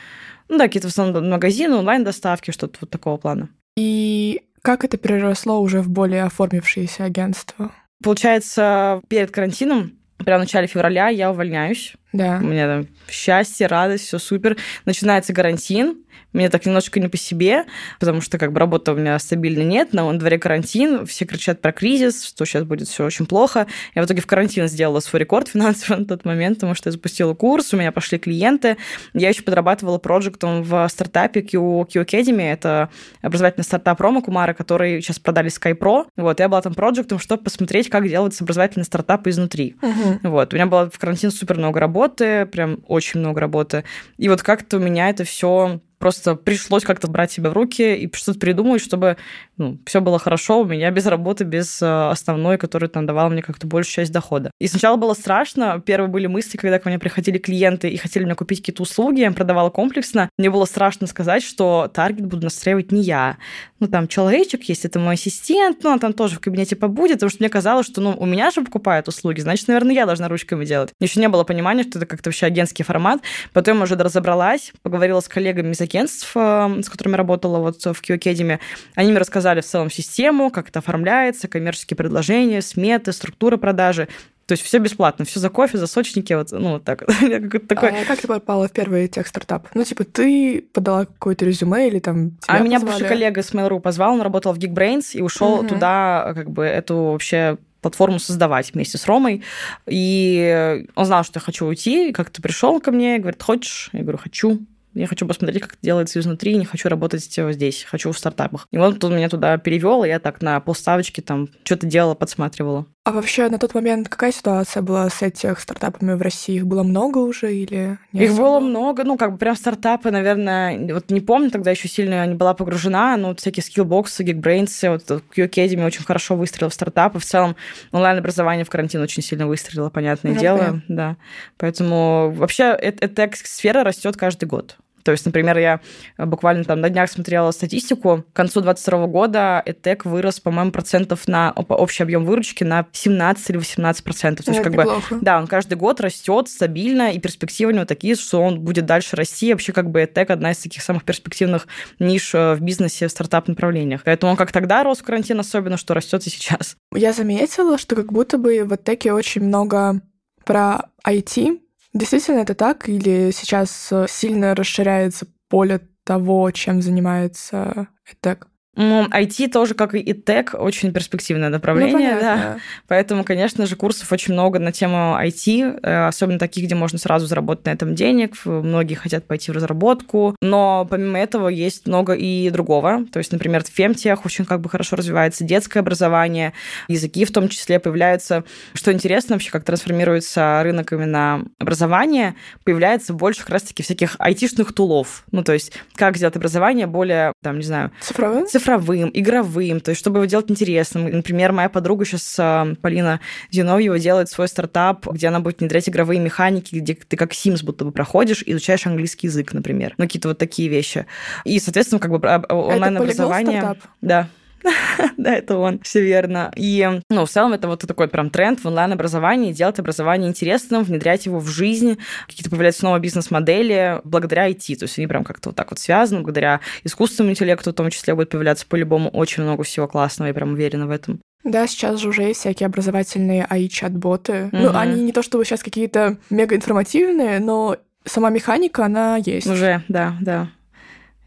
ну 0.50 0.58
да, 0.58 0.65
какие-то 0.65 0.89
в 0.89 0.91
основном 0.91 1.29
магазины, 1.29 1.75
онлайн-доставки, 1.75 2.51
что-то 2.51 2.79
вот 2.82 2.89
такого 2.89 3.17
плана. 3.17 3.50
И 3.77 4.41
как 4.62 4.84
это 4.84 4.98
переросло 4.98 5.62
уже 5.62 5.82
в 5.82 5.89
более 5.89 6.24
оформившееся 6.24 7.03
агентство? 7.03 7.72
Получается, 8.04 9.02
перед 9.08 9.32
карантином, 9.32 9.98
прямо 10.18 10.40
в 10.40 10.44
начале 10.44 10.68
февраля, 10.68 11.10
я 11.10 11.32
увольняюсь. 11.32 11.96
Да. 12.15 12.39
У 12.41 12.45
меня 12.45 12.67
там 12.67 12.88
счастье, 13.10 13.67
радость, 13.67 14.05
все 14.05 14.19
супер. 14.19 14.57
Начинается 14.86 15.34
карантин, 15.34 15.98
мне 16.36 16.50
так 16.50 16.65
немножко 16.65 17.00
не 17.00 17.07
по 17.07 17.15
себе, 17.15 17.63
потому 17.98 18.19
что 18.19 18.38
как 18.38 18.51
бы 18.51 18.60
работы 18.60 18.91
у 18.91 18.95
меня 18.95 19.17
стабильно 19.19 19.63
нет, 19.63 19.93
на 19.93 20.12
дворе 20.19 20.38
карантин, 20.38 21.05
все 21.05 21.24
кричат 21.24 21.62
про 21.62 21.72
кризис, 21.72 22.25
что 22.25 22.43
сейчас 22.43 22.65
будет 22.65 22.89
все 22.89 23.05
очень 23.05 23.25
плохо. 23.25 23.67
Я 23.95 24.01
в 24.01 24.05
итоге 24.05 24.22
в 24.22 24.27
карантин 24.27 24.67
сделала 24.67 25.00
свой 25.00 25.22
рекорд 25.22 25.48
финансовый 25.53 26.00
на 26.00 26.05
тот 26.05 26.25
момент, 26.25 26.57
потому 26.57 26.75
что 26.75 26.89
я 26.89 26.91
запустила 26.91 27.34
курс, 27.34 27.74
у 27.74 27.77
меня 27.77 27.93
пошли 27.93 28.17
клиенты. 28.17 28.75
Я 29.13 29.29
еще 29.29 29.43
подрабатывала 29.43 29.98
проектом 29.98 30.62
в 30.62 30.88
стартапе 30.89 31.41
Q, 31.41 31.88
Q 31.91 32.01
Academy, 32.01 32.51
это 32.51 32.89
образовательный 33.22 33.63
стартап 33.63 34.01
Рома 34.01 34.22
Кумара, 34.22 34.53
который 34.53 35.01
сейчас 35.01 35.19
продали 35.19 35.50
SkyPro. 35.50 36.07
Вот, 36.17 36.39
я 36.41 36.50
была 36.50 36.62
там 36.62 36.74
проектом, 36.74 37.17
чтобы 37.17 37.43
посмотреть, 37.43 37.89
как 37.89 38.10
делается 38.10 38.43
образовательный 38.43 38.84
стартап 38.84 39.25
изнутри. 39.27 39.77
Угу. 39.81 40.29
Вот, 40.29 40.51
у 40.51 40.55
меня 40.57 40.65
было 40.65 40.89
в 40.89 41.00
карантин 41.00 41.31
супер 41.31 41.57
много 41.57 41.79
работы, 41.79 42.04
прям 42.07 42.83
очень 42.88 43.19
много 43.19 43.41
работы. 43.41 43.83
И 44.17 44.29
вот 44.29 44.41
как-то 44.43 44.77
у 44.77 44.79
меня 44.79 45.09
это 45.09 45.24
все 45.24 45.79
просто 46.05 46.35
пришлось 46.35 46.83
как-то 46.83 47.07
брать 47.07 47.31
себя 47.31 47.50
в 47.50 47.53
руки 47.53 47.95
и 47.95 48.15
что-то 48.15 48.38
придумать, 48.38 48.79
чтобы 48.79 49.17
ну, 49.57 49.79
все 49.88 50.01
было 50.01 50.19
хорошо 50.19 50.62
у 50.62 50.63
меня 50.63 50.91
без 50.91 51.07
работы, 51.07 51.45
без 51.45 51.81
э, 51.81 52.09
основной, 52.09 52.59
которая 52.59 52.91
там 52.91 53.07
давала 53.07 53.29
мне 53.29 53.41
как-то 53.41 53.65
большую 53.65 53.91
часть 53.91 54.12
дохода. 54.12 54.51
И 54.59 54.67
сначала 54.67 54.97
было 54.97 55.15
страшно. 55.15 55.81
Первые 55.83 56.07
были 56.07 56.27
мысли, 56.27 56.57
когда 56.57 56.77
ко 56.77 56.89
мне 56.89 57.00
приходили 57.00 57.39
клиенты 57.39 57.89
и 57.89 57.97
хотели 57.97 58.24
мне 58.24 58.35
купить 58.35 58.59
какие-то 58.59 58.83
услуги, 58.83 59.21
я 59.21 59.25
им 59.25 59.33
продавала 59.33 59.71
комплексно. 59.71 60.29
Мне 60.38 60.51
было 60.51 60.65
страшно 60.65 61.07
сказать, 61.07 61.41
что 61.41 61.89
таргет 61.91 62.27
буду 62.27 62.43
настраивать 62.43 62.91
не 62.91 63.01
я. 63.01 63.38
Ну, 63.79 63.88
там 63.88 64.07
человечек 64.07 64.62
есть, 64.65 64.85
это 64.85 65.00
мой 65.00 65.15
ассистент, 65.15 65.83
ну, 65.83 65.89
он 65.89 65.97
там 65.97 66.13
тоже 66.13 66.35
в 66.35 66.39
кабинете 66.39 66.75
побудет, 66.75 67.15
потому 67.15 67.31
что 67.31 67.41
мне 67.41 67.50
казалось, 67.50 67.88
что, 67.88 68.00
ну, 68.00 68.15
у 68.15 68.27
меня 68.27 68.51
же 68.51 68.62
покупают 68.62 69.07
услуги, 69.07 69.39
значит, 69.39 69.67
наверное, 69.67 69.95
я 69.95 70.05
должна 70.05 70.27
ручками 70.27 70.65
делать. 70.65 70.91
Еще 71.00 71.19
не 71.19 71.29
было 71.29 71.43
понимания, 71.43 71.81
что 71.81 71.97
это 71.97 72.05
как-то 72.05 72.29
вообще 72.29 72.45
агентский 72.45 72.85
формат. 72.85 73.21
Потом 73.53 73.81
уже 73.81 73.95
разобралась, 73.95 74.71
поговорила 74.83 75.19
с 75.19 75.27
коллегами 75.27 75.71
из 75.71 75.81
агентств, 75.96 76.32
э, 76.36 76.82
с 76.82 76.90
которыми 76.90 77.16
работала 77.16 77.60
вот 77.60 77.84
в 77.84 78.02
Q 78.02 78.16
Academy. 78.16 78.60
Они 78.96 79.12
мне 79.12 79.20
рассказали 79.20 79.62
в 79.62 79.66
целом 79.66 79.90
систему, 79.90 80.50
как 80.50 80.70
это 80.70 80.80
оформляется, 80.80 81.48
коммерческие 81.48 81.98
предложения, 81.98 82.62
сметы, 82.62 83.12
структура 83.12 83.58
продажи. 83.58 84.08
То 84.46 84.52
есть 84.52 84.64
все 84.64 84.78
бесплатно, 84.78 85.25
все 85.25 85.40
за 85.40 85.50
кофе, 85.50 85.80
за 85.80 85.88
сочники, 85.88 86.32
вот, 86.34 86.52
ну, 86.52 86.74
вот 86.74 86.84
так. 86.84 87.00
такой... 87.68 87.90
А 87.90 88.06
как 88.06 88.20
ты 88.20 88.28
попала 88.28 88.68
в 88.68 88.72
первый 88.72 89.08
тех 89.08 89.25
стартап? 89.25 89.68
Ну, 89.74 89.84
типа, 89.84 90.04
ты 90.04 90.64
подала 90.72 91.06
какое-то 91.06 91.46
резюме 91.46 91.88
или 91.88 91.98
там 91.98 92.38
А 92.48 92.60
меня 92.60 92.80
бывший 92.80 93.08
коллега 93.08 93.42
с 93.42 93.54
Mail.ru 93.54 93.80
позвал, 93.80 94.14
он 94.14 94.22
работал 94.22 94.54
в 94.54 94.60
Geekbrains 94.60 95.14
и 95.14 95.22
ушел 95.22 95.56
угу. 95.56 95.68
туда, 95.68 96.34
как 96.36 96.52
бы, 96.52 96.64
эту 96.64 96.96
вообще 96.96 97.58
платформу 97.82 98.20
создавать 98.20 98.74
вместе 98.74 99.00
с 99.00 99.06
Ромой. 99.08 99.44
И 99.88 100.84
он 100.96 101.06
знал, 101.06 101.24
что 101.24 101.40
я 101.40 101.42
хочу 101.42 101.66
уйти, 101.66 102.10
и 102.10 102.14
как-то 102.14 102.40
пришел 102.42 102.80
ко 102.80 102.92
мне 102.92 103.18
говорит, 103.18 103.42
хочешь? 103.42 103.90
Я 103.94 104.02
говорю, 104.02 104.20
хочу. 104.20 104.60
Я 104.96 105.08
хочу 105.08 105.28
посмотреть, 105.28 105.62
как 105.62 105.74
это 105.74 105.82
делается 105.82 106.20
изнутри, 106.20 106.56
не 106.56 106.64
хочу 106.64 106.88
работать 106.88 107.24
здесь, 107.24 107.84
хочу 107.84 108.12
в 108.12 108.18
стартапах. 108.18 108.68
И 108.72 108.78
вот 108.78 109.04
он 109.04 109.16
меня 109.16 109.28
туда 109.28 109.58
перевел, 109.58 110.06
и 110.06 110.08
я 110.08 110.20
так 110.20 110.42
на 110.42 110.60
полставочки 110.62 111.20
там 111.20 111.50
что-то 111.66 111.86
делала, 111.86 112.16
подсматривала. 112.16 112.86
А 113.04 113.12
вообще 113.12 113.50
на 113.50 113.60
тот 113.60 113.75
момент 113.75 114.10
какая 114.10 114.32
ситуация 114.32 114.82
была 114.82 115.08
с 115.10 115.22
этих 115.22 115.60
стартапами 115.60 116.14
в 116.14 116.22
России? 116.22 116.56
Их 116.56 116.66
было 116.66 116.82
много 116.82 117.20
уже 117.20 117.54
или 117.54 118.00
нет? 118.14 118.32
Их 118.32 118.36
было 118.36 118.60
много, 118.60 119.04
ну, 119.04 119.16
как 119.18 119.34
бы 119.34 119.38
прям 119.38 119.56
стартапы, 119.56 120.10
наверное, 120.10 120.94
вот 120.94 121.12
не 121.12 121.20
помню, 121.20 121.52
тогда 121.52 121.70
еще 121.70 121.88
сильно 121.88 122.25
не 122.25 122.34
была 122.34 122.56
погружена, 122.56 123.16
но 123.18 123.28
вот 123.28 123.42
всякие 123.42 123.64
скиллбоксы, 123.64 124.24
Geekbrains, 124.24 124.90
вот 124.90 125.24
Q 125.30 125.44
Academy 125.44 125.86
очень 125.86 126.04
хорошо 126.04 126.36
выстрелил 126.36 126.70
в 126.70 126.74
стартапы. 126.74 127.20
В 127.20 127.25
целом 127.25 127.56
онлайн-образование 127.92 128.66
в 128.66 128.70
карантин 128.70 129.02
очень 129.02 129.22
сильно 129.22 129.46
выстрелило, 129.46 129.90
понятное 129.90 130.34
ну, 130.34 130.40
дело. 130.40 130.58
Понятно. 130.58 130.84
Да. 130.88 131.18
Поэтому 131.58 132.32
вообще 132.32 132.64
эта 132.64 133.30
сфера 133.36 133.84
растет 133.84 134.18
каждый 134.18 134.46
год. 134.46 134.78
То 135.05 135.12
есть, 135.12 135.24
например, 135.24 135.57
я 135.59 135.81
буквально 136.17 136.63
там 136.63 136.81
на 136.81 136.89
днях 136.89 137.12
смотрела 137.12 137.51
статистику. 137.51 138.25
К 138.33 138.35
концу 138.35 138.62
2022 138.62 139.07
года 139.07 139.63
EdTech 139.63 140.01
вырос, 140.03 140.39
по-моему, 140.39 140.71
процентов 140.71 141.27
на 141.27 141.51
общий 141.51 142.01
объем 142.01 142.25
выручки 142.25 142.63
на 142.63 142.88
17 142.91 143.51
или 143.51 143.57
18 143.57 144.03
процентов. 144.03 144.45
То 144.45 144.51
есть, 144.51 144.63
как 144.63 144.74
неплохо. 144.74 145.15
бы, 145.15 145.21
да, 145.21 145.38
он 145.38 145.45
каждый 145.45 145.77
год 145.77 146.01
растет 146.01 146.50
стабильно, 146.50 147.12
и 147.12 147.19
перспективы 147.19 147.71
у 147.71 147.75
него 147.75 147.85
такие, 147.85 148.15
что 148.15 148.41
он 148.41 148.62
будет 148.62 148.88
дальше 148.88 149.15
расти. 149.15 149.53
Вообще, 149.53 149.74
как 149.74 149.91
бы, 149.91 150.01
EdTech 150.01 150.25
одна 150.25 150.51
из 150.51 150.57
таких 150.57 150.81
самых 150.81 151.03
перспективных 151.03 151.67
ниш 152.00 152.33
э, 152.33 152.55
в 152.55 152.62
бизнесе, 152.62 153.07
в 153.07 153.12
стартап-направлениях. 153.12 154.01
Поэтому 154.05 154.31
он 154.31 154.38
как 154.38 154.51
тогда 154.51 154.83
рос 154.83 155.00
в 155.00 155.03
карантин, 155.03 155.39
особенно, 155.39 155.77
что 155.77 155.93
растет 155.93 156.25
и 156.25 156.31
сейчас. 156.31 156.77
Я 156.95 157.13
заметила, 157.13 157.77
что 157.77 157.95
как 157.95 158.12
будто 158.12 158.39
бы 158.39 158.63
в 158.63 158.74
EdTech 158.74 159.12
очень 159.12 159.43
много 159.43 160.01
про 160.45 160.89
IT, 161.05 161.59
Действительно 161.96 162.40
это 162.42 162.56
так? 162.56 162.90
Или 162.90 163.32
сейчас 163.32 163.90
э, 163.90 164.06
сильно 164.10 164.54
расширяется 164.54 165.28
поле 165.48 165.80
того, 166.04 166.52
чем 166.52 166.82
занимается 166.82 167.88
EdTech? 168.06 168.44
Ну, 168.75 169.08
IT 169.08 169.50
тоже, 169.50 169.74
как 169.74 169.96
и 169.96 170.13
тег, 170.13 170.53
очень 170.58 170.91
перспективное 170.91 171.50
направление, 171.50 172.15
ну, 172.15 172.22
да. 172.22 172.58
Поэтому, 172.88 173.24
конечно 173.24 173.65
же, 173.65 173.75
курсов 173.75 174.12
очень 174.12 174.34
много 174.34 174.60
на 174.60 174.72
тему 174.72 175.17
IT, 175.22 175.79
э, 175.82 176.08
особенно 176.08 176.39
таких, 176.39 176.65
где 176.65 176.75
можно 176.75 177.00
сразу 177.00 177.25
заработать 177.25 177.65
на 177.65 177.70
этом 177.72 177.96
денег. 177.96 178.36
Многие 178.46 178.96
хотят 178.96 179.25
пойти 179.25 179.51
в 179.51 179.55
разработку. 179.55 180.36
Но 180.41 180.86
помимо 180.89 181.20
этого 181.20 181.48
есть 181.48 181.88
много 181.88 182.13
и 182.13 182.50
другого. 182.50 183.05
То 183.12 183.20
есть, 183.20 183.32
например, 183.32 183.63
в 183.63 183.67
фемтех 183.67 184.25
очень 184.25 184.46
как 184.46 184.62
бы 184.62 184.70
хорошо 184.70 184.96
развивается 184.96 185.44
детское 185.44 185.79
образование, 185.79 186.53
языки 186.88 187.25
в 187.25 187.32
том 187.32 187.48
числе 187.50 187.79
появляются. 187.79 188.44
Что 188.74 188.91
интересно 188.91 189.36
вообще, 189.36 189.51
как 189.51 189.63
трансформируется 189.63 190.62
рынок 190.63 190.91
именно 190.91 191.46
образования, 191.60 192.36
появляется 192.63 193.13
больше 193.13 193.41
как 193.41 193.51
раз-таки 193.51 193.84
всяких 193.84 194.15
айтишных 194.20 194.74
тулов. 194.74 195.24
Ну, 195.32 195.44
то 195.44 195.53
есть, 195.53 195.72
как 195.96 196.17
сделать 196.17 196.36
образование 196.36 196.88
более, 196.88 197.34
там, 197.41 197.58
не 197.58 197.63
знаю... 197.63 197.91
Цифровым? 198.01 198.48
Цифровым, 198.48 198.64
игровым, 198.67 199.79
то 199.79 199.89
есть, 199.89 200.00
чтобы 200.00 200.19
его 200.19 200.25
делать 200.25 200.50
интересным. 200.50 201.10
Например, 201.10 201.51
моя 201.51 201.69
подруга 201.69 202.05
сейчас, 202.05 202.36
а, 202.39 202.74
Полина 202.81 203.19
Зиновьева, 203.51 204.00
делает 204.00 204.29
свой 204.29 204.48
стартап, 204.48 205.07
где 205.07 205.27
она 205.27 205.39
будет 205.39 205.60
внедрять 205.60 205.88
игровые 205.89 206.19
механики, 206.19 206.75
где 206.75 206.95
ты 206.95 207.17
как 207.17 207.31
Sims 207.31 207.63
будто 207.63 207.86
бы 207.86 207.91
проходишь, 207.91 208.43
изучаешь 208.45 208.86
английский 208.86 209.27
язык, 209.27 209.53
например. 209.53 209.93
Ну, 209.98 210.05
какие-то 210.05 210.29
вот 210.29 210.38
такие 210.38 210.69
вещи. 210.69 211.05
И, 211.43 211.60
соответственно, 211.60 212.00
как 212.00 212.12
бы 212.12 212.17
онлайн-образование... 212.50 213.75
Да, 214.01 214.29
да, 215.17 215.36
это 215.36 215.57
он, 215.57 215.79
все 215.81 216.01
верно. 216.01 216.51
И, 216.55 217.01
ну, 217.10 217.25
в 217.25 217.29
целом, 217.29 217.53
это 217.53 217.67
вот 217.67 217.81
такой 217.81 218.07
прям 218.07 218.29
тренд 218.29 218.60
в 218.60 218.65
онлайн-образовании, 218.65 219.53
делать 219.53 219.79
образование 219.79 220.29
интересным, 220.29 220.84
внедрять 220.84 221.25
его 221.25 221.39
в 221.39 221.48
жизнь, 221.48 221.98
какие-то 222.27 222.50
появляются 222.50 222.81
снова 222.81 223.00
бизнес-модели 223.00 224.01
благодаря 224.03 224.50
IT, 224.50 224.77
то 224.77 224.84
есть 224.84 224.98
они 224.98 225.07
прям 225.07 225.24
как-то 225.24 225.50
вот 225.50 225.55
так 225.55 225.72
вот 225.72 225.79
связаны, 225.79 226.22
благодаря 226.22 226.62
искусственному 226.84 227.31
интеллекту 227.31 227.72
в 227.72 227.74
том 227.74 227.89
числе 227.89 228.15
будет 228.15 228.29
появляться 228.29 228.65
по-любому 228.67 229.10
очень 229.10 229.43
много 229.43 229.63
всего 229.63 229.88
классного, 229.88 230.27
я 230.27 230.34
прям 230.34 230.53
уверена 230.53 230.88
в 230.88 230.91
этом. 230.91 231.19
Да, 231.43 231.67
сейчас 231.67 232.00
же 232.00 232.10
уже 232.10 232.24
есть 232.24 232.39
всякие 232.39 232.65
образовательные 232.65 233.45
AI-чат-боты. 233.48 234.34
Mm-hmm. 234.34 234.50
Ну, 234.51 234.75
они 234.75 235.03
не 235.03 235.12
то 235.12 235.22
чтобы 235.22 235.45
сейчас 235.45 235.62
какие-то 235.62 236.17
мега 236.31 236.55
информативные, 236.55 237.39
но 237.39 237.77
сама 238.03 238.31
механика, 238.31 238.86
она 238.86 239.17
есть. 239.17 239.48
Уже, 239.48 239.84
да, 239.88 240.15
да. 240.22 240.50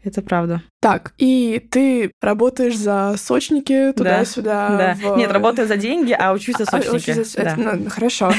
Это 0.03 0.21
правда. 0.21 0.63
Так, 0.79 1.13
и 1.17 1.65
ты 1.71 2.11
работаешь 2.21 2.77
за 2.77 3.15
сочники 3.17 3.91
туда-сюда? 3.93 4.95
Да. 5.01 5.13
В... 5.13 5.17
Нет, 5.17 5.31
работаю 5.31 5.67
за 5.67 5.75
деньги, 5.75 6.15
а 6.17 6.31
учусь 6.31 6.55
за 6.57 6.63
а, 6.63 6.81
сочники. 6.81 7.11
А, 7.11 7.23
за... 7.23 7.37
да. 7.37 7.41
Это, 7.41 7.55
ну, 7.57 7.89
хорошо. 7.89 8.31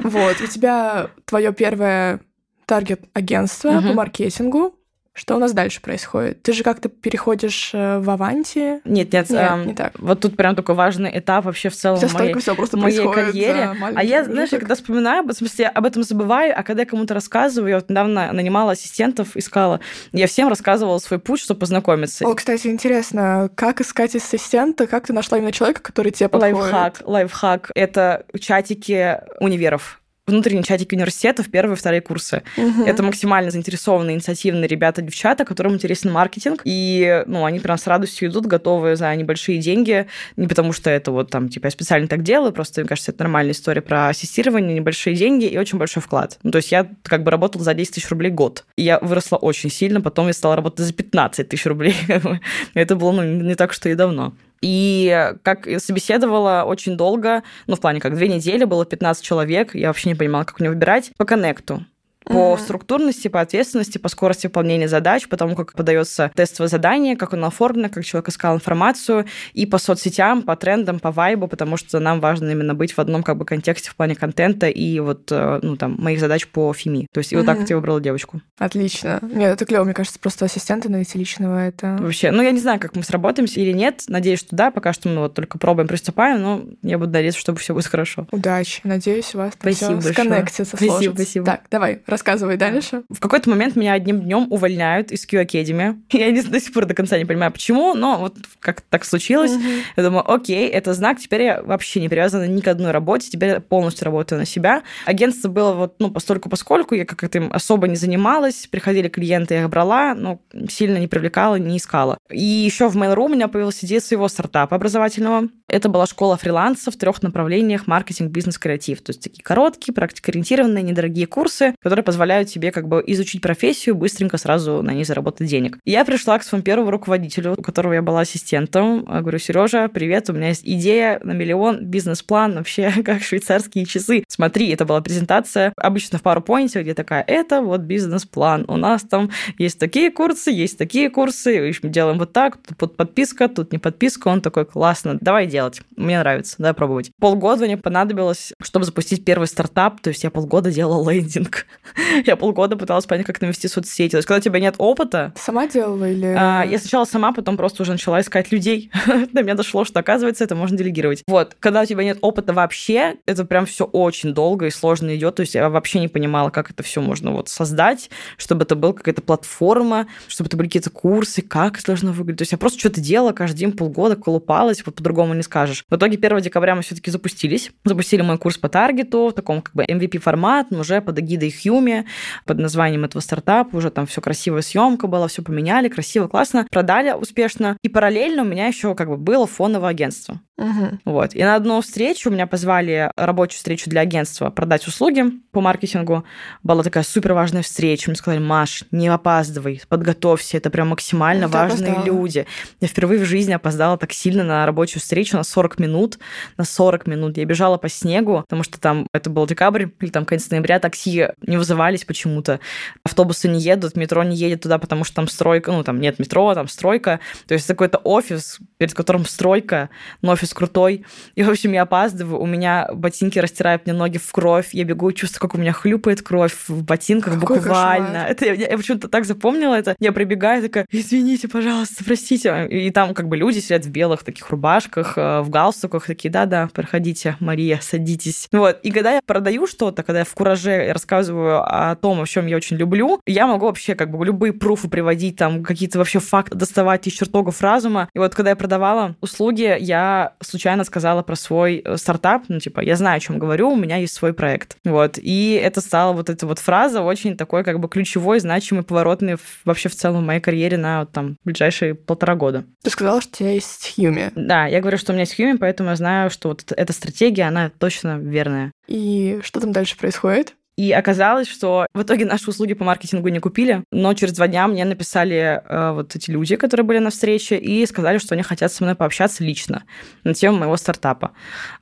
Вот, 0.00 0.40
у 0.40 0.46
тебя 0.46 1.10
твое 1.24 1.52
первое 1.52 2.20
таргет-агентство 2.66 3.80
по 3.80 3.92
маркетингу. 3.94 4.77
Что 5.18 5.34
у 5.34 5.38
нас 5.40 5.52
дальше 5.52 5.80
происходит? 5.80 6.42
Ты 6.42 6.52
же 6.52 6.62
как-то 6.62 6.88
переходишь 6.88 7.70
э, 7.72 7.98
в 7.98 8.08
Аванти? 8.08 8.80
Нет, 8.84 9.12
нет, 9.12 9.28
нет 9.28 9.30
эм, 9.30 9.66
не 9.66 9.74
так. 9.74 9.92
Вот 9.98 10.20
тут 10.20 10.36
прям 10.36 10.54
такой 10.54 10.76
важный 10.76 11.10
этап 11.18 11.44
вообще 11.44 11.70
в 11.70 11.74
целом 11.74 11.98
в 11.98 12.14
моей, 12.14 12.32
все 12.34 12.54
просто 12.54 12.76
моей 12.76 13.12
карьере. 13.12 13.74
А 13.96 14.04
я, 14.04 14.24
знаешь, 14.24 14.50
я 14.52 14.60
когда 14.60 14.76
вспоминаю, 14.76 15.24
в 15.24 15.32
смысле, 15.32 15.66
об 15.66 15.84
этом 15.84 16.04
забываю, 16.04 16.54
а 16.56 16.62
когда 16.62 16.82
я 16.82 16.86
кому-то 16.86 17.14
рассказываю, 17.14 17.70
я 17.70 17.76
вот 17.78 17.90
недавно 17.90 18.32
нанимала 18.32 18.72
ассистентов, 18.72 19.36
искала, 19.36 19.80
я 20.12 20.28
всем 20.28 20.48
рассказывала 20.48 20.98
свой 20.98 21.18
путь, 21.18 21.40
чтобы 21.40 21.60
познакомиться. 21.60 22.24
О, 22.24 22.34
кстати, 22.34 22.68
интересно, 22.68 23.50
как 23.56 23.80
искать 23.80 24.14
ассистента? 24.14 24.86
Как 24.86 25.08
ты 25.08 25.12
нашла 25.12 25.38
именно 25.38 25.50
человека, 25.50 25.82
который 25.82 26.12
тебе 26.12 26.28
подходит? 26.28 26.56
Лайфхак, 26.56 27.02
лайфхак. 27.04 27.72
Это 27.74 28.24
чатики 28.38 29.18
универов 29.40 30.00
внутренние 30.28 30.62
чатики 30.62 30.94
университетов, 30.94 31.50
первые, 31.50 31.76
вторые 31.76 32.00
курсы. 32.00 32.42
Угу. 32.56 32.84
Это 32.84 33.02
максимально 33.02 33.50
заинтересованные, 33.50 34.14
инициативные 34.14 34.68
ребята, 34.68 35.02
девчата, 35.02 35.44
которым 35.44 35.74
интересен 35.74 36.12
маркетинг, 36.12 36.62
и, 36.64 37.22
ну, 37.26 37.44
они 37.44 37.60
прям 37.60 37.78
с 37.78 37.86
радостью 37.86 38.30
идут, 38.30 38.46
готовы 38.46 38.96
за 38.96 39.14
небольшие 39.14 39.58
деньги, 39.58 40.06
не 40.36 40.46
потому 40.46 40.72
что 40.72 40.90
это 40.90 41.10
вот 41.10 41.30
там, 41.30 41.48
типа, 41.48 41.66
я 41.66 41.70
специально 41.70 42.08
так 42.08 42.22
делаю, 42.22 42.52
просто, 42.52 42.80
мне 42.80 42.88
кажется, 42.88 43.10
это 43.10 43.24
нормальная 43.24 43.52
история 43.52 43.80
про 43.80 44.08
ассистирование, 44.08 44.74
небольшие 44.74 45.16
деньги 45.16 45.46
и 45.46 45.58
очень 45.58 45.78
большой 45.78 46.02
вклад. 46.02 46.38
Ну, 46.42 46.50
то 46.50 46.58
есть 46.58 46.70
я 46.72 46.88
как 47.02 47.24
бы 47.24 47.30
работала 47.30 47.64
за 47.64 47.74
10 47.74 47.94
тысяч 47.94 48.08
рублей 48.10 48.30
год. 48.30 48.64
И 48.76 48.82
я 48.82 48.98
выросла 49.00 49.36
очень 49.36 49.70
сильно, 49.70 50.00
потом 50.00 50.26
я 50.28 50.32
стала 50.32 50.56
работать 50.56 50.84
за 50.84 50.92
15 50.92 51.48
тысяч 51.48 51.66
рублей. 51.66 51.94
это 52.74 52.96
было, 52.96 53.12
ну, 53.12 53.22
не 53.22 53.54
так, 53.54 53.72
что 53.72 53.88
и 53.88 53.94
давно. 53.94 54.34
И 54.60 55.34
как 55.42 55.68
собеседовала 55.78 56.64
очень 56.66 56.96
долго, 56.96 57.42
ну, 57.66 57.76
в 57.76 57.80
плане 57.80 58.00
как 58.00 58.14
две 58.14 58.28
недели, 58.28 58.64
было 58.64 58.84
15 58.84 59.24
человек, 59.24 59.74
я 59.74 59.88
вообще 59.88 60.10
не 60.10 60.14
понимала, 60.14 60.44
как 60.44 60.60
мне 60.60 60.68
выбирать, 60.68 61.12
по 61.16 61.24
коннекту 61.24 61.84
по 62.28 62.54
mm-hmm. 62.54 62.60
структурности, 62.60 63.28
по 63.28 63.40
ответственности, 63.40 63.98
по 63.98 64.08
скорости 64.08 64.46
выполнения 64.46 64.88
задач, 64.88 65.28
по 65.28 65.36
тому, 65.36 65.56
как 65.56 65.72
подается 65.72 66.30
тестовое 66.34 66.68
задание, 66.68 67.16
как 67.16 67.34
оно 67.34 67.48
оформлено, 67.48 67.88
как 67.88 68.04
человек 68.04 68.28
искал 68.28 68.54
информацию, 68.54 69.26
и 69.54 69.66
по 69.66 69.78
соцсетям, 69.78 70.42
по 70.42 70.56
трендам, 70.56 71.00
по 71.00 71.10
вайбу, 71.10 71.48
потому 71.48 71.76
что 71.76 71.98
нам 71.98 72.20
важно 72.20 72.50
именно 72.50 72.74
быть 72.74 72.92
в 72.92 72.98
одном 72.98 73.22
как 73.22 73.36
бы 73.36 73.44
контексте 73.44 73.90
в 73.90 73.96
плане 73.96 74.14
контента 74.14 74.68
и 74.68 75.00
вот, 75.00 75.30
э, 75.30 75.60
ну, 75.62 75.76
там, 75.76 75.96
моих 75.98 76.20
задач 76.20 76.46
по 76.46 76.72
ФИМИ. 76.72 77.06
То 77.12 77.18
есть, 77.18 77.32
и 77.32 77.34
mm-hmm. 77.34 77.38
вот 77.38 77.46
так 77.46 77.70
я 77.70 77.76
выбрала 77.76 78.00
девочку. 78.00 78.40
Отлично. 78.58 79.20
Нет, 79.22 79.52
это 79.52 79.64
клево, 79.64 79.84
мне 79.84 79.94
кажется, 79.94 80.18
просто 80.18 80.44
ассистенты 80.44 80.88
найти 80.88 81.18
личного, 81.18 81.66
это... 81.66 81.96
Вообще, 82.00 82.30
ну, 82.30 82.42
я 82.42 82.50
не 82.50 82.60
знаю, 82.60 82.78
как 82.80 82.94
мы 82.94 83.02
сработаемся 83.02 83.60
или 83.60 83.72
нет, 83.72 84.04
надеюсь, 84.08 84.40
что 84.40 84.54
да, 84.54 84.70
пока 84.70 84.92
что 84.92 85.08
мы 85.08 85.20
вот 85.20 85.34
только 85.34 85.58
пробуем, 85.58 85.88
приступаем, 85.88 86.42
но 86.42 86.64
я 86.82 86.98
буду 86.98 87.12
надеяться, 87.12 87.40
что 87.40 87.54
все 87.56 87.74
будет 87.74 87.86
хорошо. 87.86 88.26
Удачи, 88.30 88.80
надеюсь, 88.84 89.34
у 89.34 89.38
вас 89.38 89.54
спасибо 89.54 90.00
все 90.00 90.12
сконнектится, 90.12 90.64
Спасибо, 90.64 91.14
спасибо. 91.14 91.46
Так, 91.46 91.62
давай, 91.70 91.96
Рассказывай 92.18 92.56
дальше. 92.56 93.04
В 93.10 93.20
какой-то 93.20 93.48
момент 93.48 93.76
меня 93.76 93.92
одним 93.92 94.22
днем 94.22 94.48
увольняют 94.50 95.12
из 95.12 95.24
Q 95.24 95.40
Academy. 95.40 96.00
Я 96.10 96.32
не, 96.32 96.42
до 96.42 96.58
сих 96.58 96.72
пор 96.72 96.84
до 96.84 96.92
конца 96.92 97.16
не 97.16 97.24
понимаю, 97.24 97.52
почему, 97.52 97.94
но 97.94 98.18
вот 98.18 98.34
как 98.58 98.80
так 98.80 99.04
случилось. 99.04 99.52
Mm-hmm. 99.52 99.82
Я 99.96 100.02
думаю, 100.02 100.28
окей, 100.28 100.68
это 100.68 100.94
знак, 100.94 101.20
теперь 101.20 101.42
я 101.42 101.62
вообще 101.62 102.00
не 102.00 102.08
привязана 102.08 102.48
ни 102.48 102.60
к 102.60 102.66
одной 102.66 102.90
работе, 102.90 103.30
теперь 103.30 103.50
я 103.50 103.60
полностью 103.60 104.04
работаю 104.06 104.40
на 104.40 104.46
себя. 104.46 104.82
Агентство 105.06 105.48
было 105.48 105.74
вот, 105.74 105.94
ну, 106.00 106.10
постольку 106.10 106.48
поскольку, 106.48 106.96
я 106.96 107.04
как-то 107.04 107.38
им 107.38 107.52
особо 107.52 107.86
не 107.86 107.94
занималась, 107.94 108.66
приходили 108.66 109.06
клиенты, 109.08 109.54
я 109.54 109.62
их 109.62 109.70
брала, 109.70 110.16
но 110.16 110.40
сильно 110.68 110.98
не 110.98 111.06
привлекала, 111.06 111.54
не 111.54 111.76
искала. 111.76 112.18
И 112.30 112.42
еще 112.42 112.88
в 112.88 112.96
Mail.ru 112.96 113.26
у 113.26 113.28
меня 113.28 113.46
появилась 113.46 113.84
идея 113.84 114.00
своего 114.00 114.26
стартапа 114.26 114.74
образовательного. 114.74 115.48
Это 115.68 115.88
была 115.88 116.06
школа 116.06 116.36
фриланса 116.36 116.90
в 116.90 116.96
трех 116.96 117.22
направлениях 117.22 117.86
маркетинг, 117.86 118.32
бизнес, 118.32 118.58
креатив. 118.58 119.02
То 119.02 119.10
есть 119.10 119.22
такие 119.22 119.42
короткие, 119.44 119.94
практикоориентированные, 119.94 120.82
недорогие 120.82 121.26
курсы, 121.26 121.74
которые 121.80 122.04
позволяют 122.08 122.48
тебе 122.48 122.72
как 122.72 122.88
бы 122.88 123.04
изучить 123.06 123.42
профессию, 123.42 123.94
быстренько 123.94 124.38
сразу 124.38 124.80
на 124.80 124.94
ней 124.94 125.04
заработать 125.04 125.46
денег. 125.46 125.76
Я 125.84 126.06
пришла 126.06 126.38
к 126.38 126.42
своему 126.42 126.64
первому 126.64 126.90
руководителю, 126.90 127.52
у 127.54 127.60
которого 127.60 127.92
я 127.92 128.00
была 128.00 128.20
ассистентом. 128.20 129.04
Я 129.06 129.20
говорю, 129.20 129.38
Сережа, 129.38 129.88
привет, 129.88 130.30
у 130.30 130.32
меня 130.32 130.48
есть 130.48 130.62
идея 130.64 131.20
на 131.22 131.32
миллион, 131.32 131.84
бизнес-план, 131.84 132.54
вообще 132.54 132.90
как 133.04 133.22
швейцарские 133.22 133.84
часы. 133.84 134.24
Смотри, 134.26 134.70
это 134.70 134.86
была 134.86 135.02
презентация, 135.02 135.74
обычно 135.76 136.18
в 136.18 136.22
PowerPoint, 136.22 136.80
где 136.80 136.94
такая, 136.94 137.22
это 137.26 137.60
вот 137.60 137.82
бизнес-план. 137.82 138.64
У 138.68 138.78
нас 138.78 139.02
там 139.02 139.30
есть 139.58 139.78
такие 139.78 140.10
курсы, 140.10 140.50
есть 140.50 140.78
такие 140.78 141.10
курсы, 141.10 141.74
мы 141.82 141.90
делаем 141.90 142.18
вот 142.18 142.32
так, 142.32 142.56
тут 142.78 142.96
подписка, 142.96 143.48
тут 143.48 143.70
не 143.70 143.78
подписка. 143.78 144.28
Он 144.28 144.40
такой, 144.40 144.64
классно, 144.64 145.18
давай 145.20 145.46
делать. 145.46 145.82
Мне 145.94 146.18
нравится, 146.18 146.54
давай 146.56 146.72
пробовать. 146.72 147.10
Полгода 147.20 147.66
мне 147.66 147.76
понадобилось, 147.76 148.54
чтобы 148.62 148.86
запустить 148.86 149.26
первый 149.26 149.46
стартап, 149.46 150.00
то 150.00 150.08
есть 150.08 150.24
я 150.24 150.30
полгода 150.30 150.70
делала 150.70 151.10
лендинг. 151.10 151.66
Я 152.26 152.36
полгода 152.36 152.76
пыталась 152.76 153.06
понять, 153.06 153.26
как 153.26 153.40
навести 153.40 153.68
соцсети. 153.68 154.12
То 154.12 154.16
есть, 154.18 154.28
когда 154.28 154.38
у 154.38 154.42
тебя 154.42 154.60
нет 154.60 154.74
опыта... 154.78 155.32
Сама 155.36 155.66
делала 155.66 156.08
или... 156.10 156.34
А, 156.36 156.64
я 156.64 156.78
сначала 156.78 157.04
сама, 157.04 157.32
потом 157.32 157.56
просто 157.56 157.82
уже 157.82 157.92
начала 157.92 158.20
искать 158.20 158.52
людей. 158.52 158.90
До 159.32 159.42
меня 159.42 159.54
дошло, 159.54 159.84
что, 159.84 160.00
оказывается, 160.00 160.44
это 160.44 160.54
можно 160.54 160.76
делегировать. 160.76 161.22
Вот. 161.26 161.56
Когда 161.60 161.82
у 161.82 161.84
тебя 161.84 162.04
нет 162.04 162.18
опыта 162.20 162.52
вообще, 162.52 163.16
это 163.26 163.44
прям 163.44 163.66
все 163.66 163.84
очень 163.84 164.34
долго 164.34 164.66
и 164.66 164.70
сложно 164.70 165.14
идет. 165.16 165.36
То 165.36 165.40
есть, 165.40 165.54
я 165.54 165.68
вообще 165.68 166.00
не 166.00 166.08
понимала, 166.08 166.50
как 166.50 166.70
это 166.70 166.82
все 166.82 167.00
можно 167.00 167.32
вот 167.32 167.48
создать, 167.48 168.10
чтобы 168.36 168.64
это 168.64 168.74
была 168.76 168.92
какая-то 168.92 169.22
платформа, 169.22 170.06
чтобы 170.26 170.48
это 170.48 170.56
были 170.56 170.68
какие-то 170.68 170.90
курсы, 170.90 171.42
как 171.42 171.78
это 171.78 171.86
должно 171.86 172.12
выглядеть. 172.12 172.38
То 172.38 172.42
есть, 172.42 172.52
я 172.52 172.58
просто 172.58 172.78
что-то 172.78 173.00
делала 173.00 173.32
каждый 173.32 173.58
день 173.58 173.72
полгода, 173.72 174.16
колупалась, 174.16 174.82
вот 174.84 174.94
по-другому 174.94 175.34
не 175.34 175.42
скажешь. 175.42 175.84
В 175.88 175.96
итоге 175.96 176.16
1 176.16 176.40
декабря 176.40 176.74
мы 176.74 176.82
все-таки 176.82 177.10
запустились. 177.10 177.70
Запустили 177.84 178.22
мой 178.22 178.38
курс 178.38 178.58
по 178.58 178.68
таргету 178.68 179.28
в 179.28 179.32
таком 179.32 179.62
как 179.62 179.74
бы 179.74 179.84
MVP-формат, 179.84 180.72
уже 180.72 181.00
под 181.00 181.18
эгидой 181.18 181.50
Хьюми 181.88 182.04
под 182.44 182.58
названием 182.58 183.04
этого 183.04 183.20
стартапа, 183.20 183.76
уже 183.76 183.90
там 183.90 184.06
все 184.06 184.20
красивая 184.20 184.62
съемка 184.62 185.06
была, 185.06 185.28
все 185.28 185.42
поменяли, 185.42 185.88
красиво, 185.88 186.28
классно, 186.28 186.66
продали 186.70 187.12
успешно. 187.12 187.76
И 187.82 187.88
параллельно 187.88 188.42
у 188.42 188.46
меня 188.46 188.66
еще 188.66 188.94
как 188.94 189.08
бы 189.08 189.16
было 189.16 189.46
фоновое 189.46 189.90
агентство. 189.90 190.40
Угу. 190.58 190.98
Вот. 191.04 191.34
И 191.34 191.42
на 191.42 191.54
одну 191.54 191.80
встречу 191.80 192.30
меня 192.30 192.46
позвали, 192.46 193.12
рабочую 193.16 193.58
встречу 193.58 193.88
для 193.88 194.00
агентства, 194.00 194.50
продать 194.50 194.86
услуги 194.88 195.24
по 195.52 195.60
маркетингу. 195.60 196.24
Была 196.64 196.82
такая 196.82 197.04
супер 197.04 197.32
важная 197.32 197.62
встреча. 197.62 198.10
Мне 198.10 198.16
сказали, 198.16 198.40
Маш, 198.40 198.84
не 198.90 199.06
опаздывай, 199.06 199.80
подготовься, 199.88 200.56
это 200.56 200.70
прям 200.70 200.88
максимально 200.88 201.46
ну, 201.46 201.52
важные 201.52 201.92
опоздала. 201.92 202.04
люди. 202.04 202.46
Я 202.80 202.88
впервые 202.88 203.20
в 203.20 203.24
жизни 203.24 203.52
опоздала 203.52 203.96
так 203.98 204.12
сильно 204.12 204.42
на 204.42 204.66
рабочую 204.66 205.00
встречу 205.00 205.36
на 205.36 205.44
40 205.44 205.78
минут. 205.78 206.18
На 206.56 206.64
40 206.64 207.06
минут. 207.06 207.36
Я 207.36 207.44
бежала 207.44 207.76
по 207.78 207.88
снегу, 207.88 208.42
потому 208.42 208.64
что 208.64 208.80
там 208.80 209.06
это 209.12 209.30
был 209.30 209.46
декабрь 209.46 209.86
или 210.00 210.10
там 210.10 210.24
конец 210.24 210.50
ноября, 210.50 210.80
такси 210.80 211.28
не 211.46 211.56
образовались 211.68 212.04
почему-то. 212.04 212.60
Автобусы 213.04 213.48
не 213.48 213.60
едут, 213.60 213.96
метро 213.96 214.22
не 214.24 214.36
едет 214.36 214.62
туда, 214.62 214.78
потому 214.78 215.04
что 215.04 215.16
там 215.16 215.28
стройка, 215.28 215.70
ну, 215.72 215.84
там 215.84 216.00
нет 216.00 216.18
метро, 216.18 216.54
там 216.54 216.66
стройка. 216.68 217.20
То 217.46 217.54
есть 217.54 217.66
какой-то 217.66 217.98
офис, 217.98 218.58
перед 218.78 218.94
которым 218.94 219.26
стройка, 219.26 219.90
но 220.22 220.32
офис 220.32 220.54
крутой. 220.54 221.04
И, 221.34 221.42
в 221.42 221.50
общем, 221.50 221.72
я 221.72 221.82
опаздываю, 221.82 222.40
у 222.40 222.46
меня 222.46 222.88
ботинки 222.92 223.38
растирают 223.38 223.86
мне 223.86 223.94
ноги 223.94 224.18
в 224.18 224.32
кровь, 224.32 224.70
я 224.72 224.84
бегу, 224.84 225.12
чувствую, 225.12 225.40
как 225.40 225.54
у 225.54 225.58
меня 225.58 225.72
хлюпает 225.72 226.22
кровь 226.22 226.54
в 226.68 226.82
ботинках 226.82 227.38
Какой 227.38 227.58
буквально. 227.58 228.06
кошмар. 228.06 228.30
Это 228.30 228.46
я, 228.46 228.52
я 228.70 228.76
почему-то 228.76 229.08
так 229.08 229.24
запомнила 229.24 229.74
это. 229.74 229.94
Я 230.00 230.12
прибегаю, 230.12 230.62
такая, 230.62 230.86
извините, 230.90 231.48
пожалуйста, 231.48 232.02
простите. 232.04 232.66
И 232.70 232.90
там 232.90 233.14
как 233.14 233.28
бы 233.28 233.36
люди 233.36 233.58
сидят 233.58 233.84
в 233.84 233.90
белых 233.90 234.22
таких 234.24 234.48
рубашках, 234.50 235.14
э, 235.16 235.40
в 235.40 235.50
галстуках, 235.50 236.06
такие, 236.06 236.30
да-да, 236.30 236.68
проходите, 236.72 237.36
Мария, 237.40 237.78
садитесь. 237.82 238.48
Вот. 238.52 238.78
И 238.82 238.90
когда 238.90 239.14
я 239.14 239.20
продаю 239.24 239.66
что-то, 239.66 240.02
когда 240.02 240.20
я 240.20 240.24
в 240.24 240.34
кураже 240.34 240.92
рассказываю 240.92 241.57
о 241.64 241.96
том, 241.96 242.20
о 242.20 242.26
чем 242.26 242.46
я 242.46 242.56
очень 242.56 242.76
люблю, 242.76 243.20
я 243.26 243.46
могу 243.46 243.66
вообще 243.66 243.94
как 243.94 244.10
бы 244.10 244.24
любые 244.24 244.52
пруфы 244.52 244.88
приводить, 244.88 245.36
там 245.36 245.62
какие-то 245.62 245.98
вообще 245.98 246.18
факты 246.18 246.56
доставать 246.56 247.06
из 247.06 247.12
чертогов 247.12 247.60
разума. 247.62 248.08
И 248.14 248.18
вот 248.18 248.34
когда 248.34 248.50
я 248.50 248.56
продавала 248.56 249.16
услуги, 249.20 249.76
я 249.80 250.34
случайно 250.40 250.84
сказала 250.84 251.22
про 251.22 251.36
свой 251.36 251.82
э, 251.84 251.96
стартап, 251.96 252.44
ну, 252.48 252.58
типа, 252.58 252.80
я 252.80 252.96
знаю, 252.96 253.16
о 253.16 253.20
чем 253.20 253.38
говорю, 253.38 253.70
у 253.70 253.76
меня 253.76 253.96
есть 253.96 254.14
свой 254.14 254.32
проект. 254.32 254.76
Вот. 254.84 255.18
И 255.18 255.60
это 255.62 255.80
стала 255.80 256.12
вот 256.12 256.30
эта 256.30 256.46
вот 256.46 256.58
фраза 256.58 257.02
очень 257.02 257.36
такой 257.36 257.64
как 257.64 257.80
бы 257.80 257.88
ключевой, 257.88 258.40
значимый, 258.40 258.84
поворотный 258.84 259.36
вообще 259.64 259.88
в 259.88 259.94
целом 259.94 260.22
в 260.22 260.26
моей 260.26 260.40
карьере 260.40 260.76
на 260.76 261.00
вот, 261.00 261.12
там 261.12 261.36
ближайшие 261.44 261.94
полтора 261.94 262.34
года. 262.34 262.64
Ты 262.82 262.90
сказала, 262.90 263.20
что 263.20 263.30
у 263.30 263.36
тебя 263.36 263.52
есть 263.52 263.94
Хьюми. 263.94 264.30
Да, 264.34 264.66
я 264.66 264.80
говорю, 264.80 264.98
что 264.98 265.12
у 265.12 265.14
меня 265.14 265.22
есть 265.22 265.38
Human, 265.38 265.58
поэтому 265.58 265.90
я 265.90 265.96
знаю, 265.96 266.30
что 266.30 266.48
вот 266.48 266.64
эта 266.74 266.92
стратегия, 266.92 267.44
она 267.44 267.70
точно 267.78 268.18
верная. 268.18 268.72
И 268.86 269.40
что 269.42 269.60
там 269.60 269.72
дальше 269.72 269.96
происходит? 269.96 270.54
И 270.78 270.92
оказалось, 270.92 271.48
что 271.48 271.88
в 271.92 272.02
итоге 272.02 272.24
наши 272.24 272.48
услуги 272.48 272.72
по 272.72 272.84
маркетингу 272.84 273.26
не 273.30 273.40
купили, 273.40 273.82
но 273.90 274.14
через 274.14 274.34
два 274.34 274.46
дня 274.46 274.68
мне 274.68 274.84
написали 274.84 275.60
э, 275.68 275.90
вот 275.90 276.14
эти 276.14 276.30
люди, 276.30 276.54
которые 276.54 276.86
были 276.86 276.98
на 276.98 277.10
встрече, 277.10 277.58
и 277.58 277.84
сказали, 277.84 278.18
что 278.18 278.36
они 278.36 278.44
хотят 278.44 278.72
со 278.72 278.84
мной 278.84 278.94
пообщаться 278.94 279.42
лично 279.42 279.82
на 280.22 280.34
тему 280.34 280.58
моего 280.58 280.76
стартапа. 280.76 281.32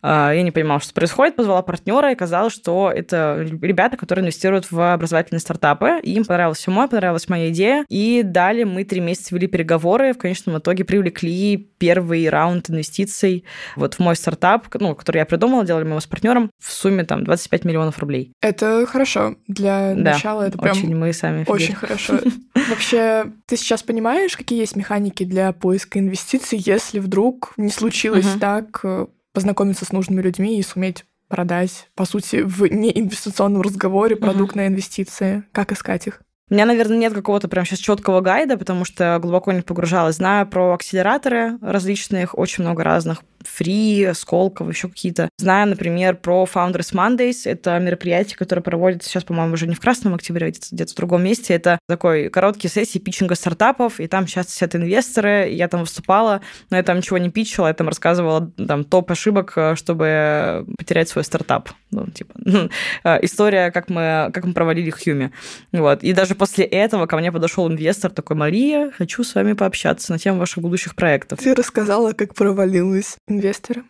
Э, 0.02 0.30
я 0.34 0.42
не 0.42 0.50
понимала, 0.50 0.80
что 0.80 0.94
происходит, 0.94 1.36
позвала 1.36 1.60
партнера, 1.60 2.08
и 2.08 2.14
оказалось, 2.14 2.54
что 2.54 2.90
это 2.90 3.46
ребята, 3.60 3.98
которые 3.98 4.22
инвестируют 4.22 4.70
в 4.70 4.94
образовательные 4.94 5.40
стартапы. 5.40 6.00
И 6.02 6.14
им 6.14 6.24
понравилось 6.24 6.56
все 6.56 6.70
мое, 6.70 6.88
понравилась 6.88 7.28
моя 7.28 7.50
идея. 7.50 7.84
И 7.90 8.22
далее 8.24 8.64
мы 8.64 8.84
три 8.84 9.02
месяца 9.02 9.34
вели 9.34 9.46
переговоры, 9.46 10.14
в 10.14 10.18
конечном 10.18 10.56
итоге 10.56 10.86
привлекли 10.86 11.68
первый 11.76 12.30
раунд 12.30 12.70
инвестиций 12.70 13.44
вот 13.76 13.92
в 13.92 13.98
мой 13.98 14.16
стартап, 14.16 14.68
ну, 14.80 14.94
который 14.94 15.18
я 15.18 15.26
придумала, 15.26 15.66
делали 15.66 15.84
мы 15.84 15.90
его 15.90 16.00
с 16.00 16.06
партнером, 16.06 16.50
в 16.58 16.72
сумме 16.72 17.04
там 17.04 17.24
25 17.24 17.66
миллионов 17.66 17.98
рублей. 17.98 18.32
Это 18.40 18.85
хорошо. 18.86 19.36
Для 19.46 19.94
Да, 19.94 20.12
начала 20.12 20.46
это 20.46 20.58
прям 20.58 20.76
Очень 20.76 20.96
мы 20.96 21.12
сами 21.12 21.42
офигели. 21.42 21.54
очень 21.54 21.74
хорошо. 21.74 22.18
Вообще, 22.70 23.26
ты 23.46 23.56
сейчас 23.56 23.82
понимаешь, 23.82 24.36
какие 24.36 24.58
есть 24.58 24.76
механики 24.76 25.24
для 25.24 25.52
поиска 25.52 25.98
инвестиций, 25.98 26.58
если 26.64 26.98
вдруг 26.98 27.52
не 27.56 27.70
случилось 27.70 28.26
так 28.40 28.80
э, 28.84 29.06
познакомиться 29.32 29.84
с 29.84 29.92
нужными 29.92 30.22
людьми 30.22 30.58
и 30.58 30.62
суметь 30.62 31.04
продать, 31.28 31.88
по 31.94 32.04
сути, 32.04 32.42
в 32.42 32.66
неинвестиционном 32.66 33.62
разговоре 33.62 34.16
продукт 34.16 34.54
на 34.54 34.66
инвестиции? 34.66 35.42
Как 35.52 35.72
искать 35.72 36.06
их? 36.06 36.20
У 36.48 36.54
меня, 36.54 36.64
наверное, 36.64 36.96
нет 36.96 37.12
какого-то 37.12 37.48
прям 37.48 37.64
сейчас 37.64 37.80
четкого 37.80 38.20
гайда, 38.20 38.56
потому 38.56 38.84
что 38.84 39.18
глубоко 39.20 39.50
не 39.50 39.62
погружалась. 39.62 40.16
Знаю 40.16 40.46
про 40.46 40.74
акселераторы 40.74 41.58
различных, 41.60 42.38
очень 42.38 42.62
много 42.62 42.84
разных. 42.84 43.22
Фри, 43.46 44.10
Сколково, 44.14 44.70
еще 44.70 44.88
какие-то. 44.88 45.28
Знаю, 45.38 45.68
например, 45.68 46.16
про 46.16 46.46
Founders 46.52 46.92
Mondays. 46.92 47.42
Это 47.44 47.78
мероприятие, 47.78 48.36
которое 48.36 48.62
проводится 48.62 49.08
сейчас, 49.08 49.24
по-моему, 49.24 49.54
уже 49.54 49.66
не 49.66 49.74
в 49.74 49.80
Красном 49.80 50.14
Октябре, 50.14 50.48
а 50.48 50.50
где-то, 50.50 50.92
в 50.92 50.96
другом 50.96 51.24
месте. 51.24 51.54
Это 51.54 51.78
такой 51.88 52.28
короткие 52.28 52.70
сессии 52.70 52.98
питчинга 52.98 53.34
стартапов, 53.34 54.00
и 54.00 54.06
там 54.06 54.26
сейчас 54.26 54.48
сидят 54.48 54.74
инвесторы. 54.76 55.48
Я 55.50 55.68
там 55.68 55.80
выступала, 55.80 56.40
но 56.70 56.76
я 56.76 56.82
там 56.82 56.98
ничего 56.98 57.18
не 57.18 57.30
питчила, 57.30 57.68
я 57.68 57.74
там 57.74 57.88
рассказывала 57.88 58.50
там 58.66 58.84
топ 58.84 59.10
ошибок, 59.10 59.52
э, 59.56 59.74
чтобы 59.76 60.66
потерять 60.78 61.08
свой 61.08 61.24
стартап. 61.24 61.70
Ну, 61.90 62.06
типа, 62.06 62.34
э, 63.04 63.18
история, 63.22 63.70
как 63.70 63.88
мы, 63.88 64.30
как 64.32 64.44
мы 64.44 64.52
провалили 64.52 64.90
Хьюми. 64.90 65.32
Вот. 65.72 66.02
И 66.02 66.12
даже 66.12 66.34
после 66.34 66.64
этого 66.64 67.06
ко 67.06 67.16
мне 67.16 67.32
подошел 67.32 67.68
инвестор 67.68 68.10
такой, 68.10 68.36
Мария, 68.36 68.90
хочу 68.90 69.24
с 69.24 69.34
вами 69.34 69.52
пообщаться 69.52 70.12
на 70.12 70.18
тему 70.18 70.38
ваших 70.38 70.62
будущих 70.62 70.94
проектов. 70.94 71.40
Ты 71.40 71.54
рассказала, 71.54 72.12
как 72.12 72.34
провалилась 72.34 73.16
инвесторы. 73.36 73.84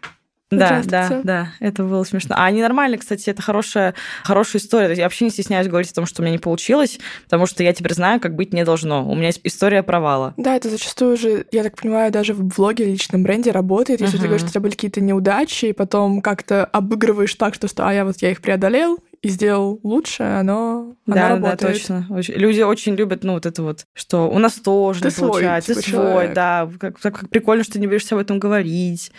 Да, 0.51 0.81
да, 0.87 1.21
да, 1.25 1.49
это 1.59 1.83
было 1.83 2.05
смешно. 2.05 2.37
А 2.39 2.45
они 2.45 2.63
нормально, 2.63 2.99
кстати, 2.99 3.29
это 3.31 3.43
хорошая, 3.43 3.95
хорошая 4.23 4.63
история. 4.63 4.85
То 4.87 4.91
есть 4.91 4.99
Я 5.01 5.07
вообще 5.07 5.25
не 5.25 5.31
стесняюсь 5.33 5.67
говорить 5.67 5.91
о 5.91 5.95
том, 5.95 6.07
что 6.07 6.23
у 6.23 6.25
меня 6.25 6.33
не 6.35 6.39
получилось, 6.39 7.01
потому 7.25 7.47
что 7.47 7.65
я 7.65 7.73
теперь 7.73 7.95
знаю, 7.95 8.21
как 8.21 8.37
быть 8.37 8.53
не 8.53 8.65
должно. 8.65 9.09
У 9.11 9.15
меня 9.17 9.27
есть 9.27 9.41
история 9.43 9.83
провала. 9.83 10.35
Да, 10.37 10.55
это 10.55 10.71
зачастую 10.71 11.17
же, 11.17 11.47
я 11.51 11.65
так 11.65 11.75
понимаю, 11.77 12.13
даже 12.13 12.33
в 12.33 12.45
блоге, 12.45 12.85
личном 12.85 13.25
бренде 13.25 13.51
работает. 13.51 14.01
Если 14.01 14.19
ты 14.19 14.23
Мгм. 14.23 14.27
говоришь, 14.29 14.43
что 14.43 14.51
у 14.51 14.53
тебя 14.53 14.61
были 14.61 14.73
какие-то 14.73 15.01
неудачи, 15.01 15.67
и 15.67 15.73
потом 15.73 16.21
как-то 16.21 16.65
обыгрываешь 16.65 17.35
так, 17.35 17.55
что, 17.55 17.67
что 17.67 17.89
а 17.89 17.93
я 17.93 18.05
вот 18.05 18.17
я 18.23 18.31
их 18.31 18.41
преодолел 18.41 18.99
и 19.23 19.29
сделал 19.29 19.81
лучше, 19.83 20.23
оно, 20.23 20.81
оно 20.81 20.95
Да, 21.07 21.15
да, 21.15 21.29
работает. 21.31 21.73
точно. 21.73 22.07
Очень- 22.09 22.35
Люди 22.35 22.61
очень 22.61 22.95
любят, 22.95 23.25
ну, 23.25 23.33
вот 23.33 23.47
это 23.47 23.65
вот, 23.65 23.87
что 23.95 24.31
у 24.31 24.39
нас 24.39 24.53
тоже 24.55 25.01
Ты 25.01 25.07
не 25.09 25.11
свой, 25.11 25.29
получается. 25.31 25.75
типа, 25.75 25.83
ты 25.85 25.91
свой, 25.91 26.03
человек. 26.05 26.35
да. 26.35 26.71
Как, 26.79 27.01
как- 27.01 27.29
прикольно, 27.31 27.65
что 27.65 27.73
ты 27.73 27.81
не 27.81 27.89
боишься 27.89 28.15
об 28.15 28.21
этом 28.21 28.39
говорить. 28.39 29.11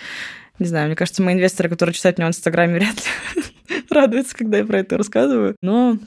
Не 0.60 0.66
знаю, 0.68 0.88
мне 0.88 0.96
кажется, 0.96 1.22
мои 1.22 1.36
инвесторы, 1.36 1.70
которые 1.70 1.94
читают 1.94 2.18
меня 2.18 2.28
в 2.28 2.32
Инстаграме, 2.32 2.74
вряд 2.80 2.96
ли 3.36 3.44
радуются, 3.90 4.36
когда 4.36 4.58
я 4.58 4.66
про 4.66 4.80
это 4.80 4.98
рассказываю. 4.98 5.56
Но 5.62 5.98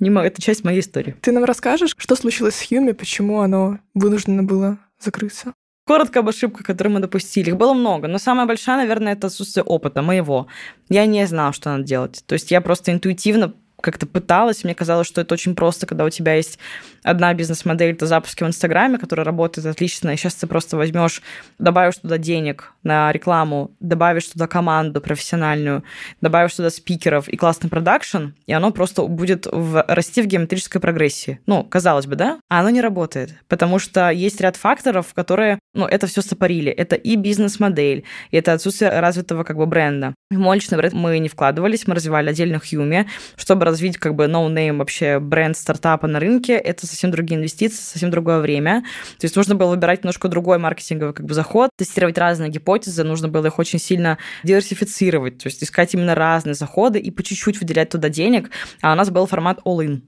не 0.00 0.10
мо- 0.10 0.22
это 0.24 0.42
часть 0.42 0.64
моей 0.64 0.80
истории. 0.80 1.16
Ты 1.20 1.32
нам 1.32 1.44
расскажешь, 1.44 1.94
что 1.96 2.16
случилось 2.16 2.56
с 2.56 2.66
Хьюми, 2.66 2.92
почему 2.92 3.40
оно 3.40 3.78
вынуждено 3.94 4.42
было 4.42 4.78
закрыться? 5.00 5.54
Коротко 5.84 6.20
об 6.20 6.28
ошибках, 6.28 6.64
которые 6.64 6.94
мы 6.94 7.00
допустили. 7.00 7.50
Их 7.50 7.56
было 7.56 7.74
много, 7.74 8.06
но 8.06 8.18
самая 8.18 8.46
большая, 8.46 8.76
наверное, 8.76 9.14
это 9.14 9.26
отсутствие 9.26 9.64
опыта 9.64 10.00
моего. 10.02 10.46
Я 10.88 11.06
не 11.06 11.26
знала, 11.26 11.52
что 11.52 11.70
надо 11.70 11.82
делать. 11.84 12.22
То 12.26 12.34
есть 12.34 12.52
я 12.52 12.60
просто 12.60 12.92
интуитивно 12.92 13.54
как-то 13.82 14.06
пыталась, 14.06 14.64
мне 14.64 14.74
казалось, 14.74 15.06
что 15.06 15.20
это 15.20 15.34
очень 15.34 15.54
просто, 15.54 15.86
когда 15.86 16.04
у 16.04 16.10
тебя 16.10 16.34
есть 16.34 16.58
одна 17.02 17.34
бизнес-модель, 17.34 17.92
это 17.92 18.06
запуски 18.06 18.44
в 18.44 18.46
Инстаграме, 18.46 18.98
которая 18.98 19.24
работает 19.24 19.66
отлично, 19.66 20.10
и 20.10 20.16
сейчас 20.16 20.34
ты 20.34 20.46
просто 20.46 20.76
возьмешь, 20.76 21.22
добавишь 21.58 21.96
туда 21.96 22.18
денег 22.18 22.72
на 22.82 23.12
рекламу, 23.12 23.72
добавишь 23.80 24.26
туда 24.28 24.46
команду 24.46 25.00
профессиональную, 25.00 25.84
добавишь 26.20 26.54
туда 26.54 26.70
спикеров 26.70 27.28
и 27.28 27.36
классный 27.36 27.68
продакшн, 27.68 28.28
и 28.46 28.52
оно 28.52 28.70
просто 28.70 29.06
будет 29.06 29.46
в, 29.50 29.84
расти 29.88 30.22
в 30.22 30.26
геометрической 30.26 30.80
прогрессии. 30.80 31.40
Ну, 31.46 31.64
казалось 31.64 32.06
бы, 32.06 32.16
да? 32.16 32.38
А 32.48 32.60
оно 32.60 32.70
не 32.70 32.80
работает, 32.80 33.34
потому 33.48 33.78
что 33.78 34.10
есть 34.10 34.40
ряд 34.40 34.56
факторов, 34.56 35.12
которые, 35.14 35.58
ну, 35.74 35.86
это 35.86 36.06
все 36.06 36.20
сопарили. 36.20 36.70
Это 36.70 36.96
и 36.96 37.16
бизнес-модель, 37.16 38.04
и 38.30 38.36
это 38.36 38.52
отсутствие 38.52 39.00
развитого 39.00 39.42
как 39.42 39.56
бы 39.56 39.66
бренда. 39.66 40.14
В 40.30 40.38
мой 40.38 40.56
личный 40.56 40.76
бренд 40.76 40.94
мы 40.94 41.18
не 41.18 41.28
вкладывались, 41.28 41.86
мы 41.86 41.94
развивали 41.94 42.30
отдельно 42.30 42.58
Хьюми, 42.58 43.08
чтобы 43.36 43.64
развить 43.64 43.96
как 43.96 44.14
бы 44.14 44.24
no-name 44.24 44.76
вообще 44.76 45.18
бренд 45.18 45.56
стартапа 45.56 46.06
на 46.06 46.20
рынке. 46.20 46.54
Это 46.54 46.86
совсем 46.86 47.10
другие 47.10 47.38
инвестиции, 47.38 47.82
совсем 47.82 48.10
другое 48.10 48.40
время. 48.40 48.82
То 49.18 49.24
есть 49.24 49.36
нужно 49.36 49.54
было 49.54 49.70
выбирать 49.70 50.04
немножко 50.04 50.28
другой 50.28 50.58
маркетинговый 50.58 51.14
как 51.14 51.26
бы 51.26 51.34
заход, 51.34 51.70
тестировать 51.76 52.18
разные 52.18 52.50
гипотезы, 52.50 53.02
нужно 53.04 53.28
было 53.28 53.46
их 53.46 53.58
очень 53.58 53.78
сильно 53.78 54.18
диверсифицировать, 54.42 55.38
то 55.38 55.46
есть 55.46 55.62
искать 55.62 55.94
именно 55.94 56.14
разные 56.14 56.54
заходы 56.54 56.98
и 56.98 57.10
по 57.10 57.22
чуть-чуть 57.22 57.60
выделять 57.60 57.88
туда 57.88 58.08
денег. 58.08 58.50
А 58.82 58.92
у 58.92 58.94
нас 58.94 59.10
был 59.10 59.26
формат 59.26 59.60
all-in. 59.64 60.02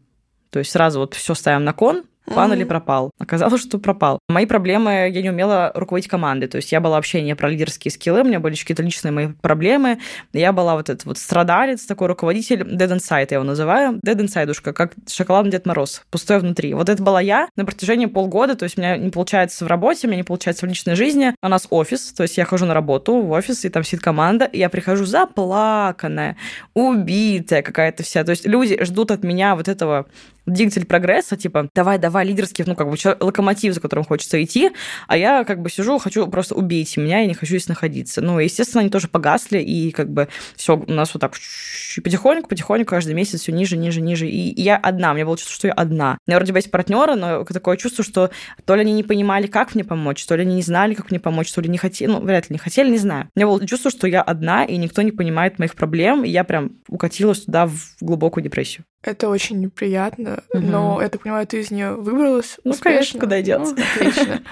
То 0.50 0.59
есть 0.59 0.70
сразу 0.70 1.00
вот 1.00 1.14
все 1.14 1.35
ставим 1.35 1.64
на 1.64 1.72
кон, 1.72 2.05
Мгм. 2.27 2.53
или 2.53 2.65
пропал? 2.65 3.11
Оказалось, 3.19 3.63
что 3.63 3.79
пропал. 3.79 4.19
Мои 4.29 4.47
проблемы, 4.47 5.11
я 5.13 5.23
не 5.23 5.31
умела 5.31 5.73
руководить 5.75 6.09
командой. 6.09 6.47
То 6.47 6.57
есть 6.57 6.73
я 6.73 6.81
была 6.81 6.97
вообще 6.97 7.23
не 7.23 7.35
про 7.35 7.49
лидерские 7.49 7.93
скиллы, 7.93 8.23
у 8.23 8.25
меня 8.25 8.41
были 8.41 8.55
какие-то 8.55 8.83
личные 8.83 9.13
мои 9.13 9.29
проблемы. 9.29 9.99
Я 10.33 10.53
была 10.53 10.75
вот 10.75 10.89
этот 10.89 11.05
вот 11.05 11.19
страдалец, 11.19 11.85
такой 11.85 12.09
руководитель, 12.09 12.63
dead 12.63 12.97
inside 12.97 13.29
я 13.31 13.37
его 13.37 13.45
называю. 13.45 14.01
Dead 14.05 14.17
inside 14.17 14.55
как 14.73 14.93
шоколадный 15.09 15.53
Дед 15.53 15.67
Мороз, 15.67 16.03
пустой 16.11 16.39
внутри. 16.39 16.75
Вот 16.75 16.89
это 16.89 17.03
была 17.03 17.21
я 17.21 17.49
на 17.57 17.65
протяжении 17.65 18.07
полгода. 18.07 18.55
То 18.55 18.65
есть 18.65 18.79
у 18.79 18.81
меня 18.81 18.97
не 18.97 19.11
получается 19.11 19.65
в 19.65 19.69
работе, 19.69 20.07
у 20.07 20.11
меня 20.11 20.19
не 20.19 20.25
получается 20.25 20.67
в 20.67 20.69
личной 20.69 20.95
жизни. 20.95 21.35
У 21.43 21.49
нас 21.49 21.67
офис, 21.71 22.13
то 22.13 22.23
есть 22.23 22.37
я 22.37 22.45
хожу 22.45 22.67
на 22.67 22.75
работу 22.75 23.21
в 23.21 23.31
офис, 23.31 23.65
и 23.65 23.69
там 23.69 23.85
сидит 23.85 24.01
команда, 24.01 24.45
и 24.47 24.59
я 24.59 24.69
прихожу 24.69 25.05
заплаканная, 25.05 26.37
убитая 26.75 27.63
какая-то 27.63 28.03
вся. 28.03 28.25
То 28.25 28.31
есть 28.31 28.47
люди 28.47 28.83
ждут 28.85 29.11
от 29.11 29.23
меня 29.25 29.55
вот 29.55 29.69
этого 29.69 30.07
двигатель 30.47 30.87
прогресса, 30.87 31.37
типа, 31.37 31.69
давай, 31.75 31.99
давай, 31.99 32.13
лидерский, 32.22 32.64
ну, 32.66 32.74
как 32.74 32.88
бы, 32.88 32.96
локомотив, 33.20 33.74
за 33.74 33.81
которым 33.81 34.05
хочется 34.05 34.42
идти, 34.42 34.70
а 35.09 35.16
я, 35.16 35.44
как 35.44 35.61
бы, 35.61 35.70
сижу, 35.70 35.98
хочу 35.98 36.27
просто 36.29 36.55
убить 36.55 36.96
меня, 36.96 37.20
я 37.20 37.27
не 37.27 37.35
хочу 37.35 37.53
здесь 37.53 37.68
находиться. 37.68 38.20
Ну, 38.20 38.38
естественно, 38.38 38.83
они 38.83 38.90
тоже 38.90 39.09
погасли, 39.09 39.59
и, 39.59 39.90
как 39.90 40.11
бы, 40.11 40.29
все 40.57 40.77
у 40.77 40.92
нас 40.92 41.12
вот 41.14 41.20
так 41.20 41.35
потихоньку, 42.03 42.48
потихоньку, 42.48 42.90
каждый 42.90 43.14
месяц 43.14 43.40
все 43.40 43.53
ниже, 43.53 43.77
ниже, 43.77 44.00
ниже. 44.00 44.29
И 44.29 44.61
я 44.61 44.77
одна, 44.77 45.12
у 45.12 45.14
меня 45.14 45.24
было 45.24 45.37
чувство, 45.37 45.55
что 45.55 45.66
я 45.68 45.72
одна. 45.72 46.18
У 46.27 46.31
меня 46.31 46.38
вроде 46.38 46.53
бы 46.53 46.59
есть 46.59 46.70
партнеры, 46.70 47.14
но 47.14 47.44
такое 47.44 47.77
чувство, 47.77 48.05
что 48.05 48.31
то 48.64 48.74
ли 48.74 48.83
они 48.83 48.92
не 48.92 49.03
понимали, 49.03 49.46
как 49.46 49.74
мне 49.74 49.85
помочь, 49.85 50.24
то 50.24 50.37
ли 50.37 50.42
они 50.42 50.57
не 50.57 50.62
знали, 50.62 50.94
как 50.94 51.11
мне 51.11 51.20
помочь, 51.20 51.53
то 51.53 51.61
ли 51.61 51.68
не 51.68 51.79
хотели, 51.79 52.11
ну, 52.11 52.20
вряд 52.20 52.50
ли 52.50 52.55
не 52.55 52.59
хотели, 52.59 52.90
не 52.90 52.98
знаю. 52.98 53.29
У 53.35 53.38
меня 53.38 53.46
было 53.46 53.66
чувство, 53.66 53.90
что 53.90 54.07
я 54.07 54.22
одна, 54.22 54.64
и 54.64 54.77
никто 54.77 55.03
не 55.03 55.12
понимает 55.12 55.59
моих 55.59 55.74
проблем, 55.74 56.24
и 56.24 56.29
я 56.29 56.44
прям 56.44 56.72
укатилась 56.88 57.40
туда 57.40 57.66
в 57.66 57.74
глубокую 58.00 58.44
депрессию. 58.44 58.85
Это 59.05 59.29
очень 59.29 59.61
неприятно, 59.61 60.43
угу. 60.53 60.62
но 60.62 61.03
я 61.03 61.11
так 61.11 61.23
понимаю, 61.23 61.47
ты 61.47 61.61
из 61.61 61.71
нее 61.71 61.95
выбралась. 61.95 62.59
Ну, 62.64 62.71
успешно. 62.71 62.90
конечно, 62.90 63.21
куда 63.21 63.43
деться. 63.43 63.75
Ну, 63.77 63.83
отлично. 63.97 64.43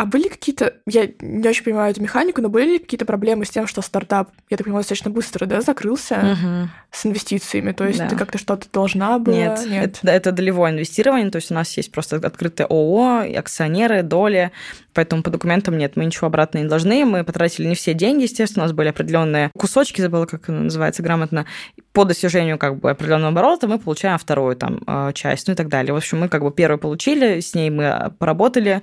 А 0.00 0.06
были 0.06 0.28
какие-то, 0.28 0.72
я 0.86 1.10
не 1.20 1.46
очень 1.46 1.62
понимаю 1.62 1.90
эту 1.90 2.00
механику, 2.00 2.40
но 2.40 2.48
были 2.48 2.70
ли 2.70 2.78
какие-то 2.78 3.04
проблемы 3.04 3.44
с 3.44 3.50
тем, 3.50 3.66
что 3.66 3.82
стартап, 3.82 4.30
я 4.48 4.56
так 4.56 4.64
понимаю, 4.64 4.80
достаточно 4.80 5.10
быстро, 5.10 5.44
да, 5.44 5.60
закрылся 5.60 6.14
угу. 6.14 6.70
с 6.90 7.04
инвестициями? 7.04 7.72
То 7.72 7.86
есть 7.86 7.98
Да. 7.98 8.08
ты 8.08 8.16
как-то 8.16 8.38
что-то 8.38 8.66
должна 8.72 9.18
была? 9.18 9.36
Нет, 9.36 9.68
Это, 9.70 10.10
это 10.10 10.32
долевое 10.32 10.70
инвестирование, 10.70 11.30
то 11.30 11.36
есть 11.36 11.50
у 11.50 11.54
нас 11.54 11.76
есть 11.76 11.92
просто 11.92 12.16
открытое 12.16 12.66
ООО, 12.66 13.26
акционеры, 13.36 14.02
доли, 14.02 14.52
поэтому 14.94 15.22
по 15.22 15.28
документам 15.28 15.76
нет, 15.76 15.96
мы 15.96 16.06
ничего 16.06 16.28
обратно 16.28 16.60
не 16.60 16.64
должны, 16.64 17.04
мы 17.04 17.22
потратили 17.22 17.66
не 17.66 17.74
все 17.74 17.92
деньги, 17.92 18.22
естественно, 18.22 18.64
у 18.64 18.68
нас 18.68 18.72
были 18.72 18.88
определенные 18.88 19.50
кусочки, 19.54 20.00
забыла, 20.00 20.24
как 20.24 20.48
называется 20.48 21.02
грамотно, 21.02 21.44
по 21.92 22.06
достижению 22.06 22.56
как 22.56 22.78
бы 22.78 22.90
определенного 22.90 23.32
оборота 23.32 23.68
мы 23.68 23.78
получаем 23.78 24.16
вторую 24.16 24.56
там 24.56 24.80
э, 24.86 25.10
часть, 25.12 25.46
ну 25.46 25.52
и 25.52 25.56
так 25.56 25.68
далее. 25.68 25.92
В 25.92 25.96
общем, 25.96 26.20
мы 26.20 26.30
как 26.30 26.42
бы 26.42 26.50
первую 26.52 26.78
получили, 26.78 27.40
с 27.40 27.54
ней 27.54 27.68
мы 27.68 28.12
поработали, 28.18 28.80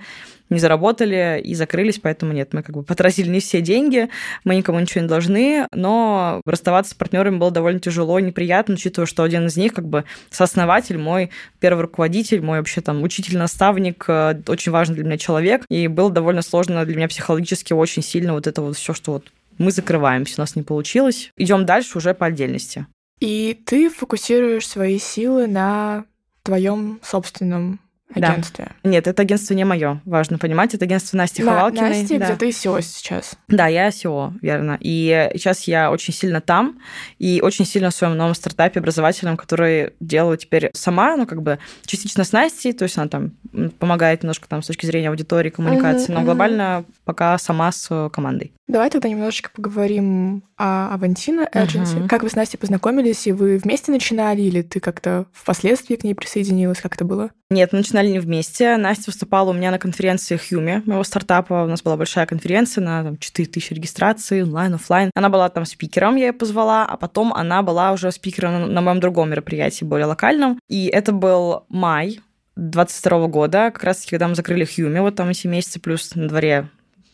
не 0.50 0.60
заработали 0.60 1.42
и 1.44 1.54
закрылись, 1.56 2.00
поэтому 2.00 2.34
нет, 2.34 2.54
мы 2.54 2.64
как 2.64 2.76
бы 2.76 2.84
потратили 2.84 3.30
не 3.30 3.40
все 3.40 3.62
деньги, 3.62 4.10
мы 4.44 4.56
никому 4.56 4.80
ничего 4.80 5.02
не 5.02 5.08
должны, 5.08 5.68
но 5.74 6.42
расставаться 6.46 6.92
с 6.92 6.96
партнерами 6.96 7.38
было 7.38 7.52
довольно 7.52 7.80
тяжело 7.80 8.20
неприятно, 8.20 8.76
учитывая, 8.76 9.08
что 9.08 9.24
один 9.24 9.48
из 9.48 9.58
них 9.58 9.74
как 9.74 9.88
бы 9.88 10.06
сооснователь, 10.30 10.98
мой 10.98 11.32
первый 11.60 11.82
руководитель, 11.82 12.42
мой 12.42 12.60
вообще 12.60 12.82
там 12.82 13.04
учитель-наставник, 13.04 14.06
э, 14.08 14.42
очень 14.48 14.72
важный 14.72 14.96
для 14.96 15.04
меня 15.04 15.18
человек, 15.18 15.64
и 15.70 15.88
было 15.88 16.12
довольно 16.12 16.42
сложно 16.42 16.86
для 16.86 16.96
меня 16.96 17.08
психологически 17.08 17.74
очень 17.74 18.02
сильно 18.02 18.34
вот 18.34 18.48
это 18.48 18.62
вот 18.62 18.78
все, 18.78 18.94
что 18.94 19.14
вот 19.14 19.26
мы 19.58 19.72
закрываемся, 19.72 20.36
у 20.38 20.42
нас 20.42 20.56
не 20.56 20.64
получилось. 20.64 21.32
Идем 21.36 21.66
дальше 21.66 21.98
уже 21.98 22.14
по 22.14 22.28
отдельности. 22.28 22.86
И 23.20 23.60
ты 23.66 23.90
фокусируешь 23.90 24.68
свои 24.68 25.00
силы 25.00 25.48
на 25.48 26.06
твоем 26.44 27.00
собственном 27.04 27.80
Да. 28.16 28.30
агентстве. 28.32 28.72
Нет, 28.84 29.06
это 29.06 29.22
агентство 29.22 29.54
не 29.54 29.64
мое, 29.66 30.02
важно 30.06 30.38
понимать. 30.38 30.74
Это 30.74 30.86
агентство 30.86 31.18
Насти 31.18 31.44
На- 31.44 31.52
Ховалкиной. 31.52 31.90
Насти, 32.02 32.18
да. 32.18 32.26
где 32.28 32.36
ты 32.36 32.50
SEO 32.50 32.82
сейчас. 32.82 33.38
Да, 33.48 33.68
я 33.68 33.90
SEO, 33.90 34.34
верно. 34.42 34.78
И 34.80 35.30
сейчас 35.34 35.66
я 35.68 35.92
очень 35.92 36.14
сильно 36.14 36.40
там, 36.42 36.80
и 37.20 37.42
очень 37.44 37.66
сильно 37.66 37.90
в 37.90 37.94
своем 37.94 38.16
новом 38.16 38.34
стартапе 38.34 38.80
образовательном, 38.80 39.36
который 39.38 39.92
делаю 40.00 40.38
теперь 40.38 40.72
сама, 40.74 41.16
ну, 41.18 41.28
как 41.28 41.42
бы 41.42 41.60
частично 41.86 42.24
с 42.24 42.32
Настей, 42.32 42.74
то 42.74 42.84
есть 42.84 42.98
она 42.98 43.08
там 43.08 43.32
помогает 43.80 44.24
немножко 44.24 44.48
там 44.48 44.62
с 44.64 44.68
точки 44.68 44.86
зрения 44.86 45.10
аудитории, 45.10 45.50
коммуникации, 45.50 46.06
Мгм, 46.06 46.14
но 46.14 46.20
мгм. 46.20 46.26
глобально 46.26 46.86
пока 47.06 47.38
сама 47.38 47.72
с 47.72 47.88
э, 47.90 48.10
командой. 48.12 48.54
Давай 48.68 48.90
тогда 48.90 49.10
немножечко 49.10 49.50
поговорим 49.54 50.44
о 50.58 50.94
Авантина 50.94 51.48
Agency. 51.54 52.00
Мгм. 52.00 52.08
Как 52.08 52.24
вы 52.24 52.30
с 52.30 52.36
Настей 52.36 52.58
познакомились, 52.58 53.28
и 53.28 53.32
вы 53.32 53.58
вместе 53.58 53.92
начинали, 53.92 54.42
или 54.42 54.62
ты 54.62 54.80
как-то 54.80 55.26
впоследствии 55.32 55.96
к 55.96 56.04
ней 56.04 56.16
присоединилась? 56.16 56.82
Как 56.82 56.96
это 56.96 57.06
было? 57.06 57.30
Нет, 57.50 57.72
мы 57.72 57.80
начинали 57.80 58.10
не 58.10 58.20
вместе. 58.20 58.76
Настя 58.78 59.04
выступала 59.08 59.52
у 59.52 59.54
меня 59.54 59.72
на 59.72 59.80
конференции 59.80 60.38
Хьюми, 60.38 60.82
моего 60.86 61.04
стартапа. 61.04 61.64
У 61.64 61.68
нас 61.68 61.82
была 61.82 61.96
большая 61.96 62.26
конференция 62.26 62.84
на 62.84 63.04
там, 63.04 63.18
4000 63.18 63.74
регистраций, 63.74 64.44
онлайн, 64.44 64.74
офлайн. 64.74 65.12
Она 65.16 65.30
была 65.30 65.48
там 65.50 65.66
спикером, 65.66 66.16
я 66.16 66.28
ее 66.28 66.34
позвала, 66.34 66.86
а 66.86 66.98
потом 66.98 67.34
она 67.34 67.62
была 67.62 67.92
уже 67.92 68.12
спикером 68.12 68.54
на, 68.54 68.66
на 68.66 68.82
моем 68.82 69.00
другом 69.00 69.30
мероприятии, 69.30 69.86
более 69.86 70.08
локальном. 70.08 70.60
И 70.68 70.88
это 70.88 71.12
был 71.12 71.66
май 71.70 72.20
22 72.58 73.28
года, 73.28 73.72
как 73.72 73.84
раз 73.84 74.06
когда 74.10 74.28
мы 74.28 74.36
закрыли 74.36 74.66
Хьюми, 74.66 75.00
вот 75.00 75.16
там 75.16 75.30
эти 75.30 75.48
месяцы 75.48 75.80
плюс 75.80 76.16
на 76.16 76.28
дворе 76.28 76.70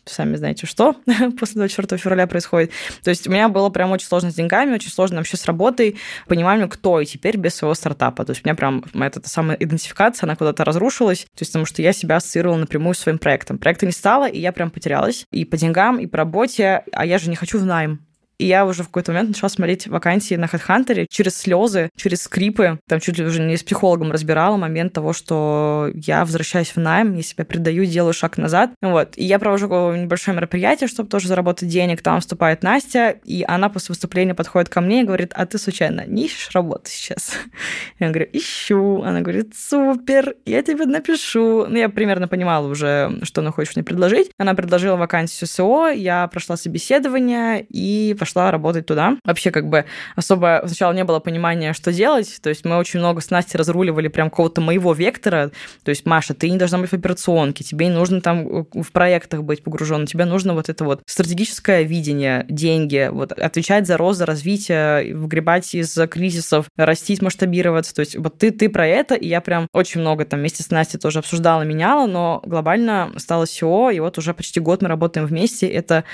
сами 0.05 0.35
знаете, 0.35 0.67
что 0.67 0.95
после 1.39 1.55
24 1.55 1.99
февраля 1.99 2.27
происходит. 2.27 2.71
То 3.03 3.09
есть 3.09 3.27
у 3.27 3.31
меня 3.31 3.49
было 3.49 3.69
прям 3.69 3.91
очень 3.91 4.07
сложно 4.07 4.31
с 4.31 4.35
деньгами, 4.35 4.73
очень 4.73 4.91
сложно 4.91 5.17
вообще 5.17 5.37
с 5.37 5.45
работой, 5.45 5.97
пониманием, 6.27 6.69
кто 6.69 6.99
и 6.99 7.05
теперь 7.05 7.37
без 7.37 7.55
своего 7.55 7.73
стартапа. 7.73 8.25
То 8.25 8.31
есть 8.31 8.43
у 8.43 8.47
меня 8.47 8.55
прям 8.55 8.83
моя 8.93 9.11
эта 9.13 9.27
самая 9.29 9.57
идентификация, 9.57 10.25
она 10.25 10.35
куда-то 10.35 10.65
разрушилась, 10.65 11.21
то 11.21 11.41
есть 11.41 11.51
потому 11.51 11.65
что 11.65 11.81
я 11.81 11.93
себя 11.93 12.17
ассоциировала 12.17 12.57
напрямую 12.57 12.95
с 12.95 12.99
своим 12.99 13.17
проектом. 13.17 13.57
Проекта 13.57 13.85
не 13.85 13.91
стало, 13.91 14.27
и 14.27 14.39
я 14.39 14.51
прям 14.51 14.71
потерялась 14.71 15.25
и 15.31 15.45
по 15.45 15.57
деньгам, 15.57 15.99
и 15.99 16.07
по 16.07 16.17
работе, 16.17 16.83
а 16.91 17.05
я 17.05 17.17
же 17.17 17.29
не 17.29 17.35
хочу 17.35 17.59
в 17.59 17.65
найм. 17.65 18.05
И 18.37 18.45
я 18.45 18.65
уже 18.65 18.83
в 18.83 18.87
какой-то 18.87 19.11
момент 19.11 19.29
начала 19.29 19.49
смотреть 19.49 19.87
вакансии 19.87 20.35
на 20.35 20.45
HeadHunter 20.45 21.05
через 21.09 21.37
слезы, 21.37 21.89
через 21.95 22.23
скрипы. 22.23 22.79
Там 22.87 22.99
чуть 22.99 23.17
ли 23.17 23.25
уже 23.25 23.41
не 23.41 23.57
с 23.57 23.63
психологом 23.63 24.11
разбирала 24.11 24.57
момент 24.57 24.93
того, 24.93 25.13
что 25.13 25.89
я 25.93 26.25
возвращаюсь 26.25 26.75
в 26.75 26.77
найм, 26.77 27.15
я 27.15 27.23
себя 27.23 27.45
предаю, 27.45 27.85
делаю 27.85 28.13
шаг 28.13 28.37
назад. 28.37 28.71
Вот. 28.81 29.17
И 29.17 29.23
я 29.23 29.39
провожу 29.39 29.67
небольшое 29.67 30.35
мероприятие, 30.35 30.87
чтобы 30.87 31.09
тоже 31.09 31.27
заработать 31.27 31.69
денег. 31.69 32.01
Там 32.01 32.19
вступает 32.19 32.63
Настя, 32.63 33.15
и 33.23 33.43
она 33.47 33.69
после 33.69 33.93
выступления 33.93 34.33
подходит 34.33 34.69
ко 34.69 34.81
мне 34.81 35.01
и 35.01 35.05
говорит, 35.05 35.31
а 35.35 35.45
ты 35.45 35.57
случайно 35.57 36.05
не 36.05 36.25
ищешь 36.25 36.49
работу 36.53 36.89
сейчас? 36.89 37.33
Я 37.99 38.09
говорю, 38.09 38.27
ищу. 38.33 39.01
Она 39.03 39.21
говорит, 39.21 39.53
супер, 39.55 40.35
я 40.45 40.61
тебе 40.63 40.85
напишу. 40.85 41.65
Ну, 41.67 41.77
я 41.77 41.89
примерно 41.89 42.27
понимала 42.27 42.67
уже, 42.67 43.19
что 43.23 43.41
она 43.41 43.51
хочет 43.51 43.75
мне 43.75 43.83
предложить. 43.83 44.31
Она 44.37 44.53
предложила 44.53 44.95
вакансию 44.95 45.47
СО, 45.47 45.89
я 45.89 46.27
прошла 46.27 46.57
собеседование 46.57 47.65
и 47.69 48.15
пошла 48.23 48.51
работать 48.51 48.85
туда. 48.85 49.17
Вообще, 49.25 49.51
как 49.51 49.67
бы, 49.67 49.83
особо 50.15 50.61
сначала 50.65 50.93
не 50.93 51.03
было 51.03 51.19
понимания, 51.19 51.73
что 51.73 51.91
делать. 51.91 52.39
То 52.41 52.47
есть 52.47 52.63
мы 52.63 52.77
очень 52.77 52.99
много 52.99 53.19
с 53.19 53.29
Настей 53.29 53.57
разруливали 53.57 54.07
прям 54.07 54.29
какого-то 54.29 54.61
моего 54.61 54.93
вектора. 54.93 55.51
То 55.83 55.89
есть, 55.89 56.05
Маша, 56.05 56.33
ты 56.33 56.49
не 56.49 56.57
должна 56.57 56.77
быть 56.77 56.89
в 56.89 56.93
операционке, 56.93 57.65
тебе 57.65 57.87
не 57.87 57.91
нужно 57.91 58.21
там 58.21 58.65
в 58.71 58.91
проектах 58.93 59.43
быть 59.43 59.61
погружен, 59.61 60.05
тебе 60.05 60.23
нужно 60.23 60.53
вот 60.53 60.69
это 60.69 60.85
вот 60.85 61.01
стратегическое 61.05 61.83
видение, 61.83 62.45
деньги, 62.47 63.09
вот 63.11 63.33
отвечать 63.33 63.87
за 63.87 63.97
рост, 63.97 64.19
за 64.19 64.25
развитие, 64.25 65.13
выгребать 65.13 65.75
из 65.75 65.93
кризисов, 66.09 66.67
растить, 66.77 67.21
масштабироваться. 67.21 67.93
То 67.93 67.99
есть 67.99 68.15
вот 68.15 68.37
ты, 68.37 68.51
ты 68.51 68.69
про 68.69 68.87
это, 68.87 69.15
и 69.15 69.27
я 69.27 69.41
прям 69.41 69.67
очень 69.73 69.99
много 69.99 70.23
там 70.23 70.39
вместе 70.39 70.63
с 70.63 70.69
Настей 70.69 70.97
тоже 70.97 71.19
обсуждала, 71.19 71.63
меняла, 71.63 72.07
но 72.07 72.41
глобально 72.45 73.11
стало 73.17 73.43
SEO, 73.43 73.93
и 73.93 73.99
вот 73.99 74.17
уже 74.17 74.33
почти 74.33 74.61
год 74.61 74.81
мы 74.81 74.87
работаем 74.87 75.27
вместе. 75.27 75.67
Это 75.67 76.05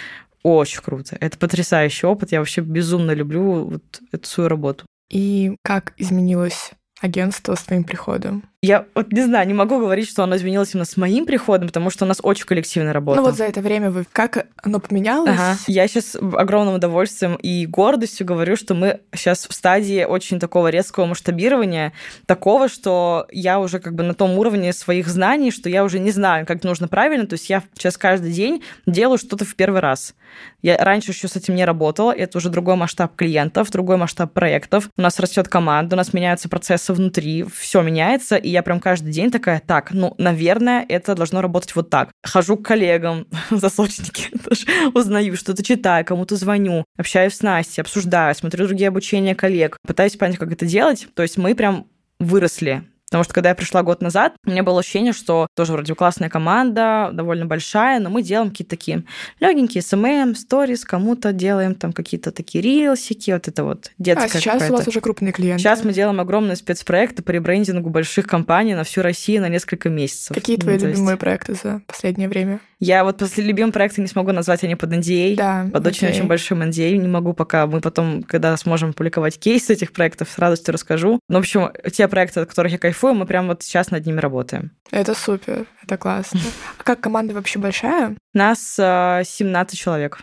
очень 0.44 0.82
круто. 0.82 1.18
Это 1.20 1.38
потрясающий 1.38 2.08
опыт. 2.08 2.32
Я 2.32 2.40
вообще 2.40 2.62
безумно 2.62 3.12
люблю 3.12 3.66
вот 3.66 4.02
эту 4.12 4.28
свою 4.28 4.48
работу. 4.48 4.86
И 5.10 5.56
как 5.64 5.94
изменилось 5.98 6.72
агентство 7.02 7.56
с 7.56 7.64
твоим 7.64 7.84
приходом? 7.84 8.49
Я 8.62 8.86
вот 8.94 9.14
не 9.14 9.22
знаю, 9.22 9.48
не 9.48 9.54
могу 9.54 9.80
говорить, 9.80 10.10
что 10.10 10.24
оно 10.24 10.36
изменилось 10.36 10.74
именно 10.74 10.84
с 10.84 10.98
моим 10.98 11.26
приходом, 11.26 11.68
потому 11.68 11.90
что 11.90 12.04
у 12.04 12.08
нас 12.10 12.20
очень 12.22 12.46
коллективная 12.46 12.92
работа. 12.92 13.22
Ну 13.22 13.26
вот 13.26 13.38
за 13.38 13.46
это 13.46 13.62
время 13.62 13.90
вы 13.90 14.06
как 14.12 14.48
оно 14.62 14.82
поменялось? 14.82 15.32
Ага. 15.34 15.58
Я 15.68 15.88
сейчас 15.88 16.16
огромным 16.16 16.76
удовольствием 16.76 17.36
и 17.36 17.66
гордостью 17.66 18.28
говорю, 18.28 18.58
что 18.58 18.74
мы 18.74 19.00
сейчас 19.16 19.48
в 19.48 19.54
стадии 19.54 20.04
очень 20.04 20.42
такого 20.42 20.68
резкого 20.68 21.06
масштабирования, 21.06 21.94
такого, 22.26 22.68
что 22.68 23.28
я 23.32 23.62
уже 23.62 23.80
как 23.80 23.96
бы 23.96 24.04
на 24.04 24.14
том 24.14 24.38
уровне 24.38 24.74
своих 24.74 25.08
знаний, 25.08 25.52
что 25.52 25.70
я 25.70 25.86
уже 25.86 26.00
не 26.00 26.12
знаю, 26.12 26.46
как 26.46 26.62
нужно 26.66 26.90
правильно. 26.90 27.28
То 27.28 27.36
есть 27.36 27.50
я 27.50 27.64
сейчас 27.76 27.98
каждый 27.98 28.34
день 28.34 28.62
делаю 28.86 29.18
что-то 29.18 29.46
в 29.46 29.56
первый 29.56 29.80
раз. 29.80 30.16
Я 30.62 30.78
раньше 30.78 31.12
еще 31.12 31.28
с 31.28 31.36
этим 31.36 31.56
не 31.56 31.66
работала. 31.66 32.12
Это 32.12 32.38
уже 32.38 32.50
другой 32.50 32.76
масштаб 32.76 33.16
клиентов, 33.16 33.72
другой 33.72 33.98
масштаб 33.98 34.34
проектов. 34.34 34.90
У 34.98 35.02
нас 35.02 35.20
растет 35.20 35.48
команда, 35.48 35.96
у 35.96 35.98
нас 35.98 36.14
меняются 36.14 36.50
процессы 36.50 36.94
внутри, 36.94 37.46
все 37.56 37.82
меняется, 37.82 38.36
и 38.50 38.52
я 38.52 38.64
прям 38.64 38.80
каждый 38.80 39.12
день 39.12 39.30
такая, 39.30 39.62
так, 39.66 39.92
ну, 39.92 40.16
наверное, 40.18 40.84
это 40.90 41.14
должно 41.14 41.42
работать 41.42 41.76
вот 41.76 41.92
так. 41.92 42.10
Хожу 42.24 42.58
к 42.58 42.66
коллегам, 42.66 43.28
засочники, 43.52 44.30
узнаю, 44.96 45.38
что-то 45.38 45.64
читаю, 45.64 46.04
кому-то 46.04 46.36
звоню, 46.36 46.84
общаюсь 46.98 47.36
с 47.36 47.44
Настей, 47.44 47.82
обсуждаю, 47.82 48.34
смотрю 48.34 48.66
другие 48.66 48.88
обучения 48.88 49.36
коллег, 49.36 49.78
пытаюсь 49.86 50.16
понять, 50.16 50.38
как 50.40 50.52
это 50.52 50.66
делать. 50.66 51.08
То 51.14 51.22
есть 51.22 51.38
мы 51.38 51.54
прям 51.54 51.86
выросли 52.20 52.84
Потому 53.10 53.24
что 53.24 53.34
когда 53.34 53.50
я 53.50 53.56
пришла 53.56 53.84
год 53.84 54.02
назад, 54.02 54.36
у 54.46 54.50
меня 54.50 54.64
было 54.64 54.80
ощущение, 54.80 55.14
что 55.14 55.48
тоже 55.56 55.74
вроде 55.74 55.96
классная 55.96 56.30
команда, 56.30 57.10
довольно 57.14 57.46
большая, 57.46 58.00
но 58.00 58.10
мы 58.10 58.22
делаем 58.22 58.52
какие-то 58.52 58.70
такие 58.72 59.04
легенькие 59.40 59.82
SMM, 59.82 60.36
stories, 60.36 60.86
кому-то 60.86 61.34
делаем 61.34 61.76
там 61.76 61.92
какие-то 61.92 62.32
такие 62.32 62.62
reels 62.62 63.00
ики, 63.00 63.32
вот 63.32 63.48
это 63.48 63.64
вот 63.64 63.92
детская 63.98 64.26
А 64.26 64.30
сейчас 64.30 64.70
у 64.70 64.74
вас 64.74 64.88
уже 64.88 65.02
крупные 65.02 65.32
клиенты. 65.32 65.62
Сейчас 65.62 65.84
мы 65.84 65.94
делаем 65.94 66.20
огромные 66.20 66.56
спецпроекты 66.56 67.24
по 67.24 67.32
ребрендингу 67.32 67.90
больших 67.90 68.28
компаний 68.28 68.76
на 68.76 68.84
всю 68.84 69.02
Россию 69.02 69.42
на 69.42 69.50
несколько 69.50 69.90
месяцев. 69.90 70.36
Какие 70.36 70.58
Ну, 70.58 70.62
твои 70.62 70.76
есть 70.76 70.86
любимые 70.86 71.18
проекты 71.18 71.56
за 71.56 71.82
последнее 71.88 72.30
время? 72.30 72.60
Я 72.80 73.04
вот 73.04 73.18
после 73.18 73.44
любимых 73.44 73.74
проектов 73.74 74.00
не 74.00 74.08
смогу 74.08 74.32
назвать, 74.32 74.64
они 74.64 74.76
под 74.76 74.92
NDA. 74.94 75.36
Да, 75.36 75.70
Под 75.72 75.86
очень-очень 75.86 76.20
окей. 76.20 76.30
большим 76.30 76.62
NDA. 76.62 76.96
Не 76.96 77.08
могу 77.10 77.34
пока. 77.34 77.68
Мы 77.68 77.82
потом, 77.82 78.24
когда 78.24 78.56
сможем 78.56 78.94
публиковать 78.94 79.38
кейсы 79.38 79.74
этих 79.74 79.92
проектов, 79.92 80.30
с 80.30 80.38
радостью 80.38 80.74
расскажу. 80.74 81.20
Ну, 81.28 81.36
в 81.36 81.40
общем, 81.40 81.70
те 81.92 82.08
проекты, 82.08 82.40
от 82.40 82.48
которых 82.50 82.72
я 82.72 82.78
кайфую, 82.78 83.16
мы 83.16 83.26
прям 83.26 83.48
вот 83.48 83.64
сейчас 83.64 83.92
над 83.92 84.06
ними 84.06 84.20
работаем. 84.20 84.72
Это 84.92 85.14
супер, 85.14 85.66
это 85.84 85.98
классно. 85.98 86.40
А 86.78 86.84
как 86.84 87.02
команда 87.02 87.34
вообще 87.34 87.60
большая? 87.60 88.16
Нас 88.34 88.78
э, 88.80 89.24
17 89.26 89.78
человек. 89.78 90.20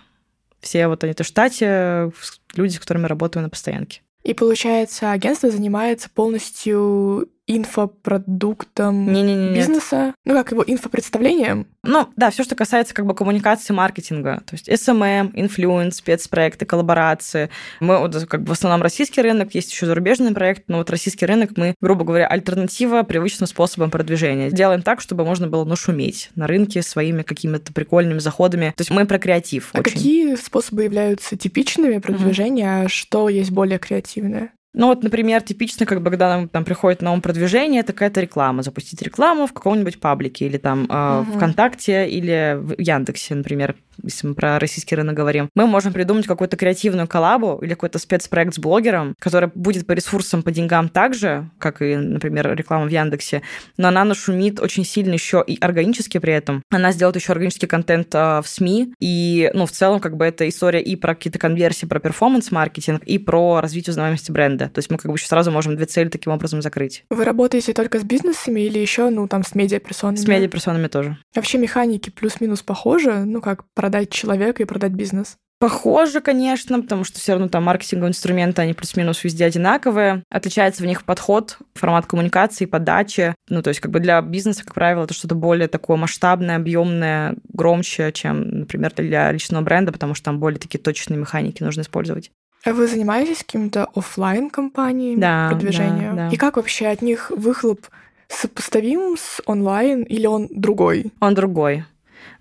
Все 0.61 0.89
вот 0.89 1.05
они 1.05 1.13
в 1.17 1.23
штате, 1.25 2.11
люди, 2.55 2.75
с 2.77 2.81
которыми 2.81 3.07
работаю 3.07 3.43
на 3.43 3.51
постоянке. 3.51 4.01
И 4.25 4.33
получается, 4.35 5.13
агентство 5.13 5.51
занимается 5.51 6.09
полностью 6.11 7.29
инфопродуктом 7.47 9.13
Не, 9.13 9.23
не, 9.23 9.35
не, 9.35 9.55
бизнеса? 9.55 10.15
Ну, 10.25 10.35
как 10.35 10.51
его 10.51 10.65
инфопредставлением? 10.67 11.67
Ну, 11.83 12.09
да, 12.17 12.31
все, 12.31 12.43
что 12.43 12.55
касается 12.55 12.95
как 12.95 13.07
бы 13.07 13.15
коммуникации, 13.15 13.73
маркетинга, 13.73 14.43
то 14.47 14.55
есть 14.55 14.69
SMM, 14.69 15.31
influence, 15.35 15.97
спецпроекты, 15.97 16.67
коллаборации. 16.67 17.51
Мы 17.81 17.99
вот 17.99 18.15
как 18.27 18.43
бы 18.43 18.49
в 18.49 18.53
основном 18.53 18.83
российский 18.83 19.23
рынок, 19.23 19.55
есть 19.55 19.71
еще 19.71 19.87
зарубежный 19.87 20.33
проект, 20.33 20.65
но 20.69 20.79
вот 20.79 20.91
российский 20.91 21.27
рынок 21.27 21.51
мы, 21.57 21.75
грубо 21.81 22.05
говоря, 22.05 22.27
альтернатива 22.27 23.03
привычным 23.03 23.47
способам 23.47 23.91
продвижения. 23.91 24.51
Делаем 24.51 24.83
так, 24.83 25.01
чтобы 25.01 25.25
можно 25.25 25.47
было 25.47 25.65
нашуметь 25.65 26.31
на 26.35 26.47
рынке 26.47 26.83
своими 26.83 27.23
какими-то 27.23 27.73
прикольными 27.73 28.19
заходами. 28.19 28.73
То 28.77 28.81
есть 28.81 28.91
мы 28.91 29.07
про 29.07 29.19
креатив. 29.19 29.71
А 29.73 29.79
очень. 29.79 29.93
какие 29.93 30.35
способы 30.37 30.85
являются 30.85 31.37
типичными 31.37 31.99
продвижения, 31.99 32.85
а 32.85 32.89
что 32.89 33.29
есть 33.29 33.51
более 33.51 33.79
креативное? 33.79 34.51
Ну 34.77 34.89
вот, 34.89 35.03
например, 35.03 35.41
типично, 35.41 35.87
как 35.87 36.03
бы, 36.03 36.11
когда 36.11 36.29
нам 36.29 36.49
там 36.49 36.65
приходит 36.67 37.01
на 37.01 37.11
ум 37.13 37.23
продвижение, 37.23 37.81
это 37.81 37.95
какая-то 37.95 38.21
реклама. 38.21 38.63
Запустить 38.63 39.01
рекламу 39.01 39.47
в 39.47 39.55
каком-нибудь 39.55 39.99
паблике 39.99 40.45
или 40.45 40.59
там 40.59 40.87
э, 40.89 41.21
Мгм. 41.23 41.33
ВКонтакте 41.33 42.07
или 42.07 42.59
в 42.61 42.79
Яндексе, 42.79 43.35
например, 43.35 43.75
если 44.03 44.29
мы 44.29 44.35
про 44.35 44.59
российский 44.59 44.95
рынок 44.95 45.15
говорим. 45.15 45.49
Мы 45.55 45.67
можем 45.67 45.93
придумать 45.93 46.27
какую-то 46.27 46.57
креативную 46.57 47.09
коллабу 47.09 47.59
или 47.63 47.71
какой-то 47.71 47.99
спецпроект 47.99 48.55
с 48.55 48.59
блогером, 48.59 49.15
который 49.19 49.51
будет 49.55 49.87
по 49.87 49.93
ресурсам, 49.93 50.43
по 50.43 50.51
деньгам 50.51 50.89
так 50.89 51.15
же, 51.15 51.51
как 51.59 51.83
и, 51.83 51.97
например, 51.97 52.55
реклама 52.55 52.87
в 52.87 52.91
Яндексе, 52.91 53.43
но 53.77 53.89
она 53.89 54.05
нашумит 54.05 54.61
очень 54.61 54.85
сильно 54.85 55.13
еще 55.13 55.43
и 55.47 55.59
органически 55.61 56.19
при 56.19 56.33
этом. 56.33 56.63
Она 56.71 56.93
сделает 56.93 57.17
еще 57.17 57.33
органический 57.33 57.69
контент 57.69 58.15
э, 58.15 58.41
в 58.43 58.47
СМИ, 58.47 58.95
и, 59.01 59.51
ну, 59.55 59.67
в 59.67 59.73
целом, 59.73 60.01
как 60.01 60.17
бы 60.17 60.25
это 60.25 60.49
история 60.49 60.83
и 60.83 60.97
про 60.97 61.15
какие-то 61.15 61.39
конверсии, 61.39 61.87
про 61.87 62.01
перформанс-маркетинг, 62.01 63.03
и 63.05 63.19
про 63.19 63.61
развитие 63.61 63.93
узнаваемости 63.93 64.31
бренда. 64.33 64.69
То 64.69 64.79
есть 64.79 64.91
мы 64.91 64.99
как 64.99 65.11
бы 65.11 65.17
еще 65.17 65.27
сразу 65.27 65.51
можем 65.51 65.77
две 65.77 65.87
цели 65.87 66.09
таким 66.09 66.33
образом 66.33 66.63
закрыть. 66.63 67.05
Вы 67.11 67.25
работаете 67.25 67.73
только 67.73 67.99
с 67.99 68.03
бизнесами 68.03 68.61
или 68.61 68.79
еще, 68.79 69.11
ну, 69.11 69.29
там, 69.29 69.45
с 69.45 69.55
медиаперсонами? 69.55 70.17
С 70.17 70.27
медиаперсонами 70.27 70.89
тоже. 70.89 71.19
Вообще 71.35 71.59
механики 71.59 72.11
плюс-минус 72.11 72.63
похожи, 72.63 73.13
ну, 73.25 73.41
как 73.41 73.65
продать 73.87 74.11
человека 74.11 74.65
и 74.65 74.67
продать 74.67 74.91
бизнес. 74.93 75.37
Похоже, 75.61 76.21
конечно, 76.21 76.83
потому 76.83 77.05
что 77.05 77.21
все 77.21 77.33
равно 77.33 77.49
там 77.49 77.63
маркетинговые 77.63 78.11
инструменты, 78.11 78.63
они 78.63 78.75
плюс-минус 78.75 79.23
везде 79.23 79.45
одинаковые. 79.45 80.25
Отличается 80.29 80.83
в 80.83 80.87
них 80.87 81.05
подход, 81.05 81.59
формат 81.75 82.05
коммуникации, 82.07 82.65
подачи. 82.67 83.35
Ну, 83.49 83.63
то 83.63 83.69
есть 83.69 83.79
как 83.81 83.93
бы 83.93 84.01
для 84.01 84.21
бизнеса, 84.23 84.65
как 84.65 84.75
правило, 84.75 85.05
это 85.05 85.15
что-то 85.15 85.37
более 85.37 85.69
такое 85.69 85.97
масштабное, 85.97 86.57
объемное, 86.57 87.37
громче, 87.53 88.11
чем, 88.13 88.43
например, 88.61 88.93
для 88.97 89.31
личного 89.31 89.63
бренда, 89.63 89.93
потому 89.93 90.15
что 90.15 90.25
там 90.25 90.41
более 90.41 90.59
такие 90.59 90.81
точные 90.81 91.17
механики 91.19 91.63
нужно 91.63 91.83
использовать. 91.83 92.33
А 92.65 92.73
вы 92.73 92.89
занимаетесь 92.89 93.39
какими-то 93.39 93.87
оффлайн 93.95 94.51
компаниями 94.51 95.21
Да, 95.21 95.49
продвижения? 95.53 96.11
да, 96.13 96.29
да. 96.29 96.29
И 96.35 96.37
как 96.37 96.57
вообще 96.57 96.89
от 96.89 97.03
них 97.03 97.31
выхлоп 97.31 97.87
сопоставим 98.29 99.17
с 99.17 99.41
онлайн 99.47 100.03
или 100.03 100.27
он 100.27 100.49
другой? 100.51 101.13
Он 101.21 101.35
другой. 101.35 101.85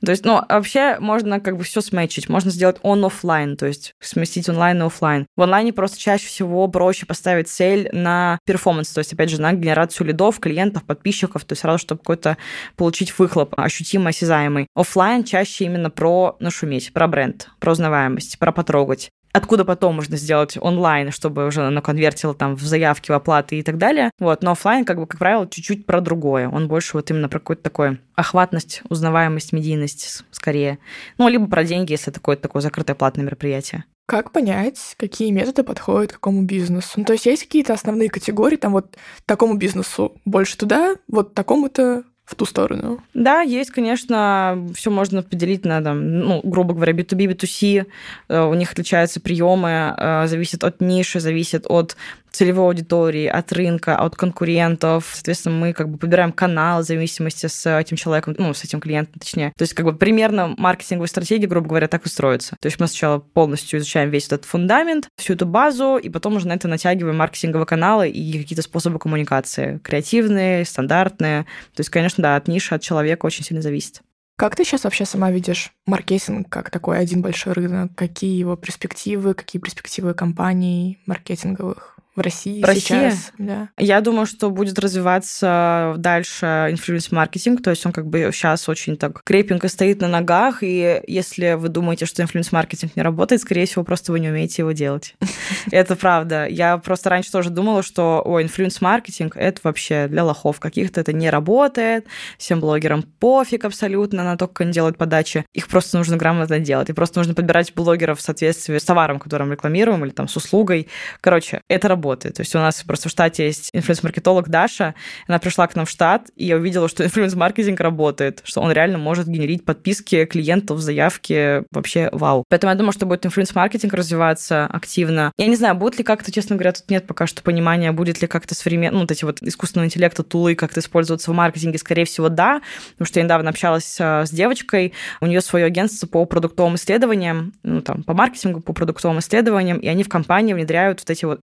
То 0.04 0.12
есть, 0.12 0.26
ну, 0.26 0.42
вообще 0.48 0.98
можно 1.00 1.40
как 1.40 1.58
бы 1.58 1.64
все 1.64 1.82
сметчить. 1.82 2.30
Можно 2.30 2.52
сделать 2.52 2.78
он-оффлайн, 2.82 3.58
то 3.58 3.66
есть 3.66 3.94
сместить 4.00 4.50
онлайн 4.50 4.82
и 4.82 4.86
оффлайн. 4.86 5.26
В 5.36 5.42
онлайне 5.42 5.74
просто 5.74 5.98
чаще 6.00 6.28
всего 6.28 6.68
проще 6.68 7.06
поставить 7.06 7.48
цель 7.48 7.90
на 7.92 8.40
performance, 8.46 8.90
то 8.90 9.00
есть, 9.00 9.14
опять 9.14 9.30
же, 9.30 9.42
на 9.42 9.54
генерацию 9.54 10.08
лидов, 10.08 10.40
клиентов, 10.40 10.84
подписчиков, 10.84 11.46
то 11.46 11.54
есть 11.54 11.62
сразу, 11.62 11.80
чтобы 11.80 12.00
какой-то 12.00 12.38
получить 12.76 13.18
выхлоп 13.18 13.54
ощутимо 13.58 14.10
осязаемый. 14.10 14.68
Оффлайн 14.76 15.24
чаще 15.24 15.66
именно 15.66 15.90
про 15.90 16.36
нашуметь, 16.40 16.94
про 16.94 17.08
бренд, 17.08 17.50
про 17.60 17.72
узнаваемость, 17.72 18.40
про 18.40 18.52
потрогать 18.52 19.10
откуда 19.36 19.66
потом 19.66 19.96
можно 19.96 20.16
сделать 20.16 20.58
онлайн, 20.60 21.12
чтобы 21.12 21.46
уже 21.46 21.68
оно 21.68 21.82
конвертило 21.82 22.34
там 22.34 22.56
в 22.56 22.62
заявки, 22.62 23.12
в 23.12 23.14
оплаты 23.14 23.60
и 23.60 23.64
так 23.64 23.78
далее. 23.78 24.12
Вот, 24.18 24.42
но 24.42 24.52
оффлайн, 24.52 24.86
как 24.86 24.98
бы, 24.98 25.08
как 25.08 25.20
правило, 25.20 25.46
чуть-чуть 25.48 25.86
про 25.86 26.00
другое. 26.00 26.48
Он 26.48 26.70
больше 26.70 26.96
вот 26.96 27.12
именно 27.12 27.28
про 27.28 27.40
какую-то 27.40 27.64
такую 27.64 28.00
охватность, 28.16 28.82
узнаваемость, 28.90 29.52
медийность 29.52 30.24
скорее. 30.32 30.80
Ну, 31.18 31.28
либо 31.28 31.48
про 31.48 31.66
деньги, 31.66 31.92
если 31.92 32.12
такое 32.12 32.38
такое 32.38 32.62
закрытое 32.62 32.96
платное 32.96 33.26
мероприятие. 33.26 33.84
Как 34.06 34.32
понять, 34.32 34.96
какие 34.98 35.32
методы 35.32 35.64
подходят 35.64 36.14
какому 36.14 36.44
бизнесу? 36.44 36.92
Ну, 36.96 37.04
то 37.04 37.14
есть 37.14 37.26
есть 37.26 37.44
какие-то 37.44 37.74
основные 37.74 38.10
категории, 38.10 38.56
там 38.56 38.72
вот 38.72 38.96
такому 39.26 39.56
бизнесу 39.56 40.16
больше 40.26 40.58
туда, 40.58 40.96
вот 41.08 41.34
такому-то 41.34 42.04
в 42.26 42.36
ту 42.36 42.46
сторону. 42.46 43.00
Да, 43.14 43.42
есть, 43.42 43.72
конечно, 43.72 44.68
все 44.76 44.90
можно 44.90 45.22
поделить 45.22 45.64
на, 45.64 45.82
там, 45.82 46.20
ну, 46.20 46.42
грубо 46.44 46.74
говоря, 46.74 46.94
B2B, 46.94 47.34
B2C. 47.34 47.86
Э, 48.30 48.42
У 48.44 48.54
них 48.56 48.72
отличаются 48.72 49.20
приемы, 49.20 49.94
э, 49.96 50.28
зависит 50.28 50.64
от 50.64 50.82
ниши, 50.82 51.20
зависит 51.20 51.66
от 51.68 51.96
целевой 52.36 52.66
аудитории, 52.68 53.28
от 53.28 53.52
рынка, 53.54 53.98
от 53.98 54.16
конкурентов. 54.16 55.10
Соответственно, 55.14 55.56
мы 55.56 55.74
как 55.74 55.90
бы 55.90 55.98
подбираем 55.98 56.32
канал 56.32 56.82
в 56.82 56.86
зависимости 56.86 57.48
с 57.48 57.80
этим 57.80 57.96
человеком, 57.96 58.36
ну, 58.38 58.54
с 58.54 58.64
этим 58.64 58.82
клиентом, 58.82 59.20
точнее. 59.20 59.54
То 59.58 59.62
есть 59.64 59.74
как 59.74 59.86
бы 59.86 59.94
примерно 59.94 60.54
маркетинговая 60.58 61.08
стратегия, 61.08 61.48
грубо 61.48 61.70
говоря, 61.70 61.88
так 61.88 62.06
и 62.06 62.10
строится. 62.10 62.58
То 62.60 62.66
есть 62.68 62.80
мы 62.80 62.88
сначала 62.88 63.20
полностью 63.20 63.80
изучаем 63.80 64.10
весь 64.10 64.26
этот 64.28 64.46
фундамент, 64.46 65.08
всю 65.16 65.34
эту 65.34 65.46
базу, 65.46 65.98
и 65.98 66.10
потом 66.10 66.36
уже 66.36 66.48
на 66.48 66.54
это 66.54 66.68
натягиваем 66.68 67.18
маркетинговые 67.18 67.66
каналы 67.66 68.10
и 68.10 68.38
какие-то 68.38 68.62
способы 68.62 69.00
коммуникации. 69.00 69.80
Креативные, 69.84 70.66
стандартные. 70.66 71.44
То 71.44 71.80
есть, 71.80 71.90
конечно, 71.90 72.15
да, 72.22 72.36
от 72.36 72.48
ниши, 72.48 72.76
от 72.76 72.82
человека 72.82 73.26
очень 73.26 73.44
сильно 73.44 73.62
зависит. 73.62 74.02
Как 74.38 74.56
ты 74.56 74.66
сейчас 74.66 74.84
вообще 74.84 75.06
сама 75.06 75.32
видишь 75.32 75.72
маркетинг 75.86 76.50
как 76.50 76.70
такой 76.70 77.00
один 77.00 77.22
большой 77.22 77.54
рынок? 77.54 77.96
Какие 77.96 78.38
его 78.38 78.58
перспективы, 78.58 79.34
какие 79.34 79.62
перспективы 79.62 80.14
компаний 80.14 81.00
маркетинговых 81.06 81.95
в 82.16 82.22
России 82.22 82.62
В 82.62 82.66
России? 82.66 82.82
сейчас? 82.82 83.32
Да. 83.38 83.70
Я 83.78 84.02
думаю, 84.02 84.26
что 84.26 84.50
будет 84.50 84.80
развиваться 84.80 85.96
дальше 85.98 86.68
инфлюенс-маркетинг, 86.72 87.62
то 87.62 87.70
есть 87.70 87.86
он 87.86 87.92
как 87.92 88.08
бы 88.08 88.30
сейчас 88.32 88.70
очень 88.70 88.96
так 88.98 89.22
крепенько 89.24 89.68
стоит 89.68 90.02
на 90.02 90.08
ногах, 90.08 90.60
и 90.62 91.02
если 91.08 91.54
вы 91.54 91.70
думаете, 91.70 92.06
что 92.06 92.22
инфлюенс-маркетинг 92.22 92.96
не 92.96 93.02
работает, 93.02 93.42
скорее 93.42 93.66
всего, 93.66 93.84
просто 93.84 94.12
вы 94.12 94.20
не 94.20 94.30
умеете 94.30 94.62
его 94.62 94.72
делать. 94.72 95.16
Это 95.72 95.96
правда. 95.96 96.48
Я 96.48 96.78
просто 96.78 97.10
раньше 97.10 97.32
тоже 97.32 97.50
думала, 97.50 97.84
что, 97.84 98.22
о, 98.24 98.42
инфлюенс-маркетинг— 98.42 99.36
это 99.38 99.60
вообще 99.64 100.08
для 100.08 100.24
лохов 100.24 100.60
каких-то, 100.60 101.02
это 101.02 101.14
не 101.14 101.30
работает, 101.30 102.06
всем 102.38 102.60
блогерам 102.60 103.04
пофиг 103.04 103.66
абсолютно 103.66 104.24
на 104.24 104.38
то, 104.38 104.48
как 104.48 104.62
они 104.62 104.72
делают 104.72 104.98
подачи. 104.98 105.46
Их 105.54 105.68
просто 105.68 105.98
нужно 105.98 106.18
грамотно 106.18 106.60
делать, 106.60 106.90
и 106.90 106.94
просто 106.94 107.20
нужно 107.20 107.34
подбирать 107.34 107.74
блогеров 107.74 108.20
в 108.20 108.22
соответствии 108.22 108.78
с 108.78 108.84
товаром, 108.84 109.20
которым 109.20 109.52
рекламируем, 109.52 110.06
или 110.06 110.12
там 110.12 110.28
с 110.28 110.36
услугой. 110.38 110.88
Короче, 111.22 111.62
это 111.68 111.88
работает. 111.88 112.05
То 112.14 112.42
есть 112.42 112.56
у 112.56 112.60
нас 112.60 112.84
просто 112.84 113.10
в 113.10 113.12
штате 113.12 113.46
есть 113.46 113.70
инфлюенс-маркетолог 113.74 114.50
Даша, 114.50 114.96
она 115.28 115.40
пришла 115.40 115.68
к 115.68 115.76
нам 115.76 115.86
в 115.86 115.90
штат, 115.90 116.30
и 116.36 116.46
я 116.46 116.58
увидела, 116.58 116.88
что 116.88 117.04
инфлюенс-маркетинг 117.06 117.80
работает, 117.80 118.42
что 118.44 118.62
он 118.62 118.72
реально 118.72 118.98
может 118.98 119.28
генерить 119.28 119.66
подписки 119.66 120.26
клиентов, 120.26 120.80
заявки, 120.80 121.64
вообще 121.72 122.10
вау. 122.12 122.44
Поэтому 122.50 122.72
я 122.72 122.78
думаю, 122.78 122.92
что 122.92 123.06
будет 123.06 123.26
инфлюенс-маркетинг 123.26 123.94
развиваться 123.94 124.66
активно. 124.66 125.32
Я 125.38 125.48
не 125.48 125.56
знаю, 125.56 125.76
будет 125.76 125.98
ли 125.98 126.04
как-то, 126.04 126.32
честно 126.32 126.56
говоря, 126.56 126.74
тут 126.74 126.90
нет 126.90 127.08
пока 127.08 127.28
что 127.28 127.42
понимания, 127.42 127.92
будет 127.92 128.22
ли 128.22 128.28
как-то 128.28 128.56
современно, 128.56 128.96
ну, 128.96 129.02
вот 129.02 129.12
эти 129.12 129.26
вот 129.26 129.42
искусственного 129.42 129.88
интеллекта, 129.88 130.24
тулы 130.24 130.56
как-то 130.56 130.80
использоваться 130.80 131.32
в 131.32 131.34
маркетинге, 131.34 131.78
скорее 131.78 132.06
всего, 132.06 132.30
да, 132.30 132.62
потому 132.92 133.08
что 133.08 133.20
я 133.20 133.24
недавно 133.24 133.50
общалась 133.50 133.98
а, 134.00 134.26
с 134.26 134.32
девочкой, 134.32 134.94
у 135.22 135.26
нее 135.26 135.42
свое 135.42 135.66
агентство 135.66 136.08
по 136.08 136.26
продуктовым 136.26 136.76
исследованиям, 136.76 137.54
ну, 137.64 137.82
там, 137.82 138.04
по 138.04 138.14
маркетингу, 138.14 138.62
по 138.62 138.74
продуктовым 138.74 139.20
исследованиям, 139.20 139.78
и 139.78 139.88
они 139.88 140.04
в 140.04 140.10
компании 140.10 140.54
внедряют 140.54 141.02
вот 141.02 141.10
эти 141.10 141.26
вот 141.26 141.40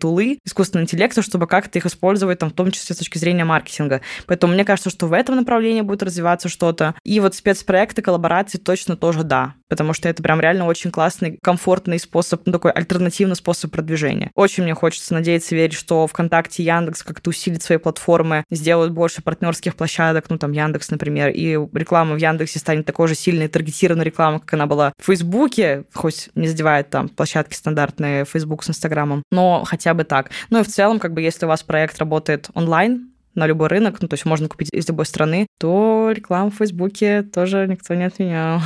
AI-тулы 0.00 0.38
искусственного 0.44 0.84
интеллекта, 0.84 1.22
чтобы 1.22 1.46
как-то 1.46 1.78
их 1.78 1.86
использовать, 1.86 2.38
там, 2.38 2.50
в 2.50 2.54
том 2.54 2.70
числе 2.70 2.94
с 2.94 2.98
точки 2.98 3.18
зрения 3.18 3.44
маркетинга. 3.44 4.00
Поэтому 4.26 4.54
мне 4.54 4.64
кажется, 4.64 4.90
что 4.90 5.06
в 5.06 5.12
этом 5.12 5.36
направлении 5.36 5.82
будет 5.82 6.02
развиваться 6.02 6.48
что-то. 6.48 6.94
И 7.04 7.20
вот 7.20 7.34
спецпроекты, 7.34 8.02
коллаборации 8.02 8.58
точно 8.58 8.96
тоже 8.96 9.24
да, 9.24 9.54
потому 9.68 9.92
что 9.92 10.08
это 10.08 10.22
прям 10.22 10.40
реально 10.40 10.66
очень 10.66 10.90
классный, 10.90 11.38
комфортный 11.42 11.98
способ, 11.98 12.42
ну, 12.46 12.52
такой 12.52 12.72
альтернативный 12.72 13.36
способ 13.36 13.70
продвижения. 13.70 14.30
Очень 14.34 14.64
мне 14.64 14.74
хочется 14.74 15.14
надеяться, 15.14 15.54
верить, 15.54 15.74
что 15.74 16.06
ВКонтакте 16.06 16.62
Яндекс 16.62 17.02
как-то 17.02 17.30
усилит 17.30 17.62
свои 17.62 17.78
платформы, 17.78 18.44
сделают 18.50 18.92
больше 18.92 19.22
партнерских 19.22 19.76
площадок, 19.76 20.26
ну, 20.28 20.38
там, 20.38 20.52
Яндекс, 20.52 20.90
например, 20.90 21.30
и 21.30 21.52
реклама 21.72 22.14
в 22.14 22.18
Яндексе 22.18 22.58
станет 22.58 22.86
такой 22.86 23.08
же 23.08 23.14
сильной 23.14 23.48
таргетированной 23.48 24.04
рекламой, 24.04 24.40
как 24.40 24.54
она 24.54 24.66
была 24.66 24.92
в 24.98 25.06
Фейсбуке, 25.06 25.84
хоть 25.94 26.30
не 26.34 26.48
задевает 26.48 26.90
там 26.90 27.08
площадки 27.08 27.54
стандартные 27.54 28.24
Facebook 28.24 28.64
с 28.64 28.70
Инстаграмом, 28.70 29.22
но 29.30 29.64
хотя 29.64 29.89
бы 29.94 30.04
так. 30.04 30.30
Ну 30.50 30.60
и 30.60 30.62
в 30.62 30.68
целом, 30.68 30.98
как 30.98 31.12
бы, 31.12 31.20
если 31.20 31.46
у 31.46 31.48
вас 31.48 31.62
проект 31.62 31.98
работает 31.98 32.48
онлайн, 32.54 33.10
на 33.34 33.46
любой 33.46 33.68
рынок, 33.68 33.98
ну, 34.00 34.08
то 34.08 34.14
есть 34.14 34.24
можно 34.24 34.48
купить 34.48 34.70
из 34.72 34.88
любой 34.88 35.06
страны, 35.06 35.46
то 35.58 36.10
рекламу 36.12 36.50
в 36.50 36.56
Фейсбуке 36.56 37.22
тоже 37.22 37.66
никто 37.68 37.94
не 37.94 38.04
отменял. 38.04 38.60